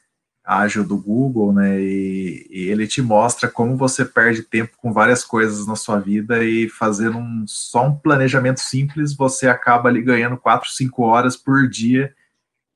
ágil 0.50 0.82
do 0.82 0.96
Google, 0.96 1.52
né? 1.52 1.80
E, 1.80 2.46
e, 2.50 2.70
ele 2.70 2.86
te 2.86 3.00
mostra 3.00 3.48
como 3.48 3.76
você 3.76 4.04
perde 4.04 4.42
tempo 4.42 4.76
com 4.78 4.92
várias 4.92 5.24
coisas 5.24 5.64
na 5.64 5.76
sua 5.76 6.00
vida 6.00 6.42
e 6.42 6.68
fazendo 6.68 7.18
um, 7.18 7.44
só 7.46 7.86
um 7.86 7.94
planejamento 7.94 8.58
simples, 8.58 9.14
você 9.14 9.46
acaba 9.46 9.88
ali 9.88 10.02
ganhando 10.02 10.36
4, 10.36 10.68
5 10.68 11.02
horas 11.04 11.36
por 11.36 11.68
dia 11.68 12.12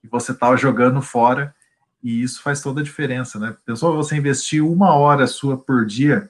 que 0.00 0.08
você 0.08 0.30
estava 0.30 0.56
jogando 0.56 1.02
fora 1.02 1.52
e 2.00 2.22
isso 2.22 2.40
faz 2.42 2.60
toda 2.60 2.80
a 2.80 2.84
diferença, 2.84 3.40
né? 3.40 3.56
Pensou 3.66 3.96
você 3.96 4.14
investir 4.16 4.64
uma 4.64 4.94
hora 4.94 5.26
sua 5.26 5.56
por 5.56 5.84
dia 5.84 6.28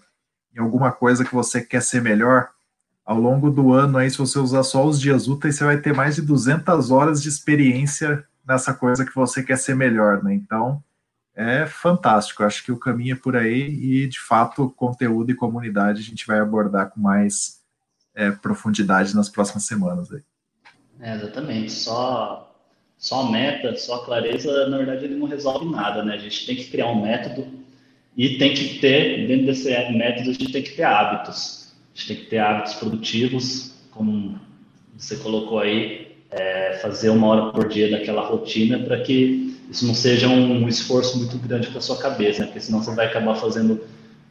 em 0.57 0.61
alguma 0.61 0.93
coisa 0.93 1.25
que 1.25 1.35
você 1.35 1.61
quer 1.61 1.83
ser 1.83 2.01
melhor, 2.01 2.49
ao 3.05 3.21
longo 3.21 3.51
do 3.51 3.75
ano 3.75 3.99
aí, 3.99 4.11
se 4.11 4.17
você 4.17 4.39
usar 4.39 4.63
só 4.63 4.87
os 4.87 4.99
dias 4.99 5.29
úteis, 5.29 5.57
você 5.57 5.65
vai 5.65 5.77
ter 5.77 5.93
mais 5.93 6.15
de 6.15 6.23
200 6.23 6.91
horas 6.91 7.23
de 7.23 7.29
experiência 7.29 8.25
nessa 8.47 8.73
coisa 8.73 9.05
que 9.05 9.15
você 9.15 9.43
quer 9.43 9.59
ser 9.59 9.75
melhor, 9.77 10.23
né? 10.23 10.33
Então, 10.33 10.83
é 11.35 11.67
fantástico. 11.67 12.45
Acho 12.45 12.65
que 12.65 12.73
o 12.73 12.79
caminho 12.79 13.15
é 13.15 13.19
por 13.19 13.37
aí 13.37 13.63
e, 13.63 14.09
de 14.09 14.21
fato, 14.21 14.71
conteúdo 14.71 15.31
e 15.31 15.35
comunidade 15.35 16.01
a 16.01 16.05
gente 16.05 16.27
vai 16.27 16.39
abordar 16.39 16.91
com 16.91 17.01
mais 17.01 17.61
é, 18.15 18.31
profundidade 18.31 19.15
nas 19.15 19.29
próximas 19.29 19.65
semanas. 19.65 20.13
Aí. 20.13 20.23
É, 21.01 21.15
exatamente. 21.15 21.73
Só, 21.73 22.55
só 22.97 23.31
meta, 23.31 23.77
só 23.77 23.99
clareza, 24.05 24.69
na 24.69 24.79
verdade, 24.79 25.05
ele 25.05 25.17
não 25.17 25.27
resolve 25.27 25.67
nada, 25.67 26.05
né? 26.05 26.15
A 26.15 26.19
gente 26.19 26.47
tem 26.47 26.57
que 26.57 26.71
criar 26.71 26.87
um 26.87 27.03
método 27.03 27.47
e 28.17 28.39
tem 28.39 28.55
que 28.55 28.79
ter, 28.79 29.27
dentro 29.27 29.47
desse 29.47 29.69
método, 29.91 30.31
a 30.31 30.33
gente 30.33 30.53
tem 30.53 30.63
que 30.63 30.77
ter 30.77 30.85
hábitos. 30.85 31.75
A 31.93 31.99
gente 31.99 32.09
tem 32.09 32.17
que 32.25 32.31
ter 32.31 32.39
hábitos 32.39 32.75
produtivos, 32.75 33.75
como 33.91 34.39
você 34.97 35.17
colocou 35.17 35.59
aí, 35.59 36.17
é, 36.31 36.79
fazer 36.83 37.11
uma 37.11 37.27
hora 37.27 37.53
por 37.53 37.69
dia 37.69 37.91
daquela 37.91 38.23
rotina 38.23 38.79
para 38.79 39.01
que 39.01 39.44
isso 39.71 39.87
não 39.87 39.95
seja 39.95 40.29
um 40.29 40.69
esforço 40.69 41.19
muito 41.19 41.37
grande 41.39 41.69
para 41.69 41.81
sua 41.81 41.97
cabeça, 41.97 42.41
né? 42.41 42.47
porque 42.47 42.61
senão 42.61 42.83
você 42.83 42.95
vai 42.95 43.07
acabar 43.07 43.35
fazendo 43.35 43.81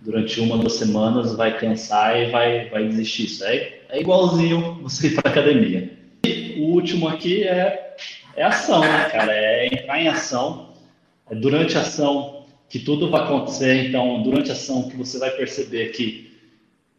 durante 0.02 0.40
uma, 0.40 0.58
duas 0.58 0.74
semanas, 0.74 1.36
vai 1.36 1.58
cansar 1.58 2.20
e 2.20 2.30
vai, 2.30 2.70
vai 2.70 2.88
desistir. 2.88 3.26
Isso 3.26 3.44
é, 3.46 3.80
é 3.90 4.02
igualzinho 4.02 4.80
você 4.82 5.08
ir 5.08 5.16
para 5.16 5.32
academia. 5.32 5.92
E 6.26 6.56
o 6.60 6.66
último 6.66 7.08
aqui 7.08 7.44
é, 7.44 7.96
é 8.36 8.44
ação, 8.44 8.82
né, 8.82 9.10
cara? 9.10 9.34
É 9.34 9.68
entrar 9.68 10.00
em 10.00 10.08
ação. 10.08 10.70
É 11.30 11.36
durante 11.36 11.78
a 11.78 11.82
ação 11.82 12.46
que 12.70 12.80
tudo 12.80 13.10
vai 13.10 13.22
acontecer. 13.22 13.88
Então, 13.88 14.22
durante 14.24 14.50
a 14.50 14.54
ação 14.54 14.90
que 14.90 14.98
você 14.98 15.18
vai 15.18 15.32
perceber 15.32 15.90
que 15.90 16.32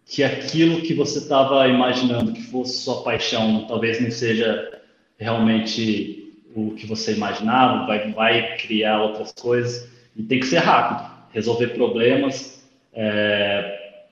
que 0.06 0.22
aquilo 0.22 0.82
que 0.82 0.92
você 0.92 1.18
estava 1.18 1.66
imaginando 1.66 2.34
que 2.34 2.42
fosse 2.42 2.82
sua 2.82 3.02
paixão 3.02 3.66
talvez 3.66 4.02
não 4.02 4.10
seja 4.10 4.82
realmente 5.18 6.23
o 6.54 6.74
que 6.74 6.86
você 6.86 7.12
imaginava, 7.12 7.86
vai, 7.86 8.12
vai 8.12 8.56
criar 8.56 9.02
outras 9.02 9.32
coisas 9.32 9.88
e 10.16 10.22
tem 10.22 10.38
que 10.38 10.46
ser 10.46 10.58
rápido, 10.58 11.10
resolver 11.32 11.68
problemas, 11.68 12.64
é, 12.92 14.02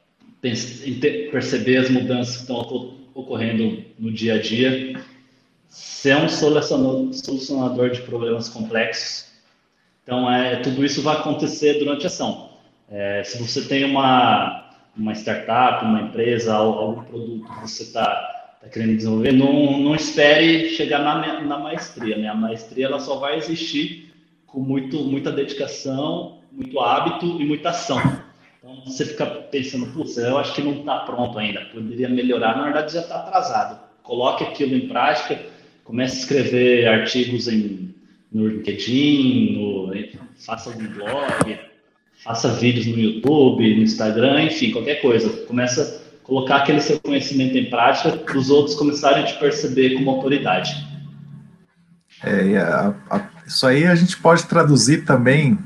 perceber 1.31 1.77
as 1.77 1.89
mudanças 1.89 2.37
que 2.37 2.43
estão 2.43 2.99
ocorrendo 3.15 3.85
no 3.99 4.11
dia 4.13 4.35
a 4.35 4.39
dia, 4.41 5.01
ser 5.69 6.17
um 6.17 6.29
solucionador, 6.29 7.13
solucionador 7.15 7.91
de 7.91 8.03
problemas 8.03 8.49
complexos. 8.49 9.31
Então, 10.03 10.31
é, 10.31 10.57
tudo 10.57 10.85
isso 10.85 11.01
vai 11.01 11.17
acontecer 11.17 11.79
durante 11.79 12.05
a 12.05 12.09
ação. 12.09 12.51
É, 12.91 13.23
se 13.23 13.41
você 13.41 13.63
tem 13.63 13.85
uma, 13.85 14.69
uma 14.97 15.13
startup, 15.13 15.85
uma 15.85 16.03
empresa, 16.03 16.53
algum 16.53 17.05
produto 17.05 17.49
que 17.49 17.61
você 17.61 17.85
está 17.85 18.32
está 18.63 18.69
querendo 18.69 18.97
desenvolver, 18.97 19.33
não, 19.33 19.81
não 19.81 19.95
espere 19.95 20.71
chegar 20.71 21.01
na, 21.01 21.41
na 21.41 21.59
maestria, 21.59 22.17
né? 22.17 22.29
A 22.29 22.35
maestria 22.35 22.87
ela 22.87 23.01
só 23.01 23.17
vai 23.17 23.37
existir 23.37 24.13
com 24.47 24.61
muito, 24.61 24.99
muita 25.05 25.33
dedicação, 25.33 26.39
muito 26.53 26.79
hábito 26.79 27.41
e 27.41 27.45
muita 27.45 27.71
ação. 27.71 28.01
Então, 28.59 28.85
você 28.85 29.05
fica 29.05 29.27
pensando, 29.27 29.87
putz, 29.87 30.17
eu 30.17 30.39
acho 30.39 30.55
que 30.55 30.63
não 30.63 30.75
está 30.75 31.01
pronto 31.01 31.37
ainda, 31.39 31.63
poderia 31.73 32.09
melhorar, 32.09 32.57
na 32.57 32.65
verdade 32.65 32.93
já 32.93 33.01
está 33.01 33.17
atrasado. 33.17 33.81
Coloque 34.05 34.45
aquilo 34.45 34.77
em 34.77 34.87
prática, 34.87 35.41
comece 35.83 36.17
a 36.17 36.21
escrever 36.21 36.87
artigos 36.87 37.49
em, 37.49 37.93
no 38.31 38.47
LinkedIn, 38.47 39.57
no, 39.57 39.93
faça 40.37 40.71
um 40.71 40.75
blog, 40.75 41.59
faça 42.23 42.49
vídeos 42.53 42.87
no 42.87 42.99
YouTube, 42.99 43.75
no 43.75 43.83
Instagram, 43.83 44.45
enfim, 44.45 44.71
qualquer 44.71 45.01
coisa. 45.01 45.29
Começa 45.47 46.02
colocar 46.23 46.57
aquele 46.57 46.81
seu 46.81 46.99
conhecimento 47.01 47.57
em 47.57 47.69
prática 47.69 48.17
os 48.39 48.51
outros 48.51 48.77
começarem 48.77 49.23
a 49.23 49.27
te 49.27 49.39
perceber 49.39 49.95
como 49.95 50.11
autoridade. 50.11 50.71
É, 52.23 52.59
a, 52.59 52.95
a, 53.11 53.29
isso 53.47 53.67
aí 53.67 53.87
a 53.87 53.95
gente 53.95 54.17
pode 54.17 54.45
traduzir 54.45 55.05
também 55.05 55.59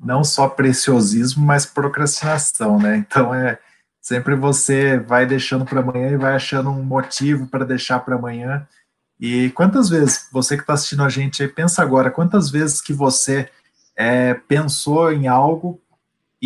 não 0.00 0.22
só 0.22 0.48
preciosismo, 0.48 1.44
mas 1.44 1.66
procrastinação, 1.66 2.78
né? 2.78 2.96
Então 2.96 3.34
é 3.34 3.58
sempre 4.00 4.34
você 4.36 4.98
vai 4.98 5.26
deixando 5.26 5.64
para 5.64 5.80
amanhã 5.80 6.10
e 6.10 6.16
vai 6.16 6.34
achando 6.34 6.70
um 6.70 6.82
motivo 6.82 7.46
para 7.46 7.64
deixar 7.64 8.00
para 8.00 8.16
amanhã. 8.16 8.66
E 9.18 9.50
quantas 9.50 9.88
vezes 9.88 10.28
você 10.30 10.56
que 10.56 10.62
está 10.62 10.74
assistindo 10.74 11.02
a 11.02 11.08
gente 11.08 11.42
aí 11.42 11.48
pensa 11.48 11.82
agora, 11.82 12.10
quantas 12.10 12.50
vezes 12.50 12.80
que 12.80 12.92
você 12.92 13.48
é, 13.96 14.34
pensou 14.34 15.12
em 15.12 15.26
algo 15.26 15.80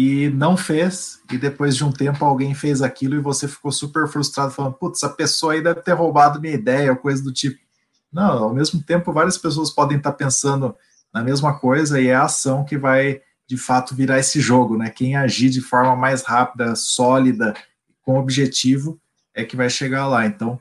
e 0.03 0.31
não 0.31 0.57
fez, 0.57 1.21
e 1.31 1.37
depois 1.37 1.77
de 1.77 1.85
um 1.85 1.93
tempo 1.93 2.25
alguém 2.25 2.55
fez 2.55 2.81
aquilo 2.81 3.17
e 3.17 3.21
você 3.21 3.47
ficou 3.47 3.71
super 3.71 4.09
frustrado, 4.09 4.51
falando, 4.51 4.73
putz, 4.73 5.03
essa 5.03 5.13
pessoa 5.13 5.53
aí 5.53 5.63
deve 5.63 5.83
ter 5.83 5.93
roubado 5.93 6.41
minha 6.41 6.55
ideia, 6.55 6.93
ou 6.93 6.97
coisa 6.97 7.23
do 7.23 7.31
tipo. 7.31 7.61
Não, 8.11 8.45
ao 8.45 8.55
mesmo 8.55 8.83
tempo, 8.83 9.13
várias 9.13 9.37
pessoas 9.37 9.71
podem 9.71 9.99
estar 9.99 10.13
pensando 10.13 10.75
na 11.13 11.23
mesma 11.23 11.59
coisa 11.59 12.01
e 12.01 12.09
é 12.09 12.15
a 12.15 12.23
ação 12.23 12.65
que 12.65 12.79
vai, 12.79 13.21
de 13.47 13.59
fato, 13.59 13.95
virar 13.95 14.19
esse 14.19 14.41
jogo, 14.41 14.79
né? 14.79 14.89
Quem 14.89 15.17
agir 15.17 15.51
de 15.51 15.61
forma 15.61 15.95
mais 15.95 16.23
rápida, 16.23 16.75
sólida, 16.75 17.53
com 18.03 18.19
objetivo, 18.19 18.99
é 19.35 19.45
que 19.45 19.55
vai 19.55 19.69
chegar 19.69 20.07
lá. 20.07 20.25
Então, 20.25 20.59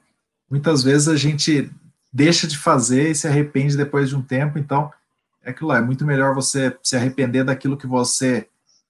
muitas 0.52 0.84
vezes 0.84 1.08
a 1.08 1.16
gente 1.16 1.72
deixa 2.12 2.46
de 2.46 2.58
fazer 2.58 3.12
e 3.12 3.16
se 3.16 3.26
arrepende 3.26 3.78
depois 3.78 4.10
de 4.10 4.18
um 4.18 4.22
tempo, 4.22 4.60
então, 4.60 4.92
é 5.42 5.52
aquilo 5.52 5.70
lá, 5.70 5.78
é 5.78 5.82
muito 5.82 6.06
melhor 6.06 6.36
você 6.36 6.76
se 6.84 6.98
arrepender 6.98 7.46
daquilo 7.46 7.78
que 7.78 7.88
você 7.88 8.50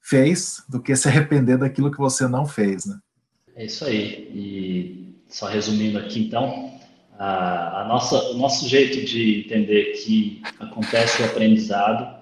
fez 0.10 0.64
do 0.68 0.82
que 0.82 0.96
se 0.96 1.08
arrepender 1.08 1.58
daquilo 1.58 1.92
que 1.92 1.98
você 1.98 2.28
não 2.28 2.46
fez, 2.46 2.86
né? 2.86 2.98
É 3.56 3.66
isso 3.66 3.86
aí. 3.86 4.30
E 4.34 5.16
só 5.28 5.46
resumindo 5.48 6.00
aqui, 6.00 6.20
então, 6.22 6.74
a, 7.18 7.82
a 7.82 7.88
nossa, 7.88 8.32
o 8.32 8.38
nosso 8.38 8.68
jeito 8.68 9.06
de 9.06 9.42
entender 9.42 9.94
que 9.94 10.42
acontece 10.60 11.22
o 11.22 11.26
aprendizado, 11.26 12.18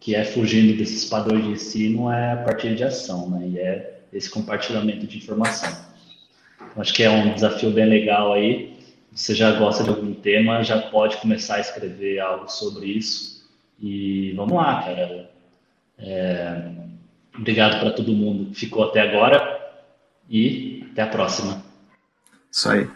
que 0.00 0.14
é 0.14 0.24
fugindo 0.24 0.76
desses 0.76 1.04
padrões 1.04 1.44
de 1.44 1.50
ensino, 1.50 2.10
é 2.10 2.32
a 2.32 2.36
partir 2.38 2.74
de 2.74 2.82
ação, 2.82 3.30
né? 3.30 3.48
E 3.48 3.58
é 3.58 4.00
esse 4.12 4.28
compartilhamento 4.30 5.06
de 5.06 5.18
informação. 5.18 5.70
Então, 6.56 6.82
acho 6.82 6.94
que 6.94 7.02
é 7.02 7.10
um 7.10 7.34
desafio 7.34 7.70
bem 7.70 7.86
legal 7.86 8.32
aí. 8.32 8.76
Você 9.12 9.34
já 9.34 9.52
gosta 9.52 9.84
de 9.84 9.90
algum 9.90 10.14
tema, 10.14 10.62
já 10.62 10.80
pode 10.80 11.16
começar 11.18 11.56
a 11.56 11.60
escrever 11.60 12.18
algo 12.20 12.48
sobre 12.48 12.86
isso. 12.86 13.46
E 13.80 14.32
vamos 14.32 14.54
lá, 14.54 14.82
cara. 14.82 15.30
É, 15.98 16.70
Obrigado 17.38 17.80
para 17.80 17.92
todo 17.92 18.12
mundo 18.12 18.50
que 18.50 18.60
ficou 18.60 18.84
até 18.84 19.00
agora 19.00 19.58
e 20.28 20.86
até 20.90 21.02
a 21.02 21.06
próxima. 21.06 21.62
Isso 22.50 22.68
aí. 22.68 22.88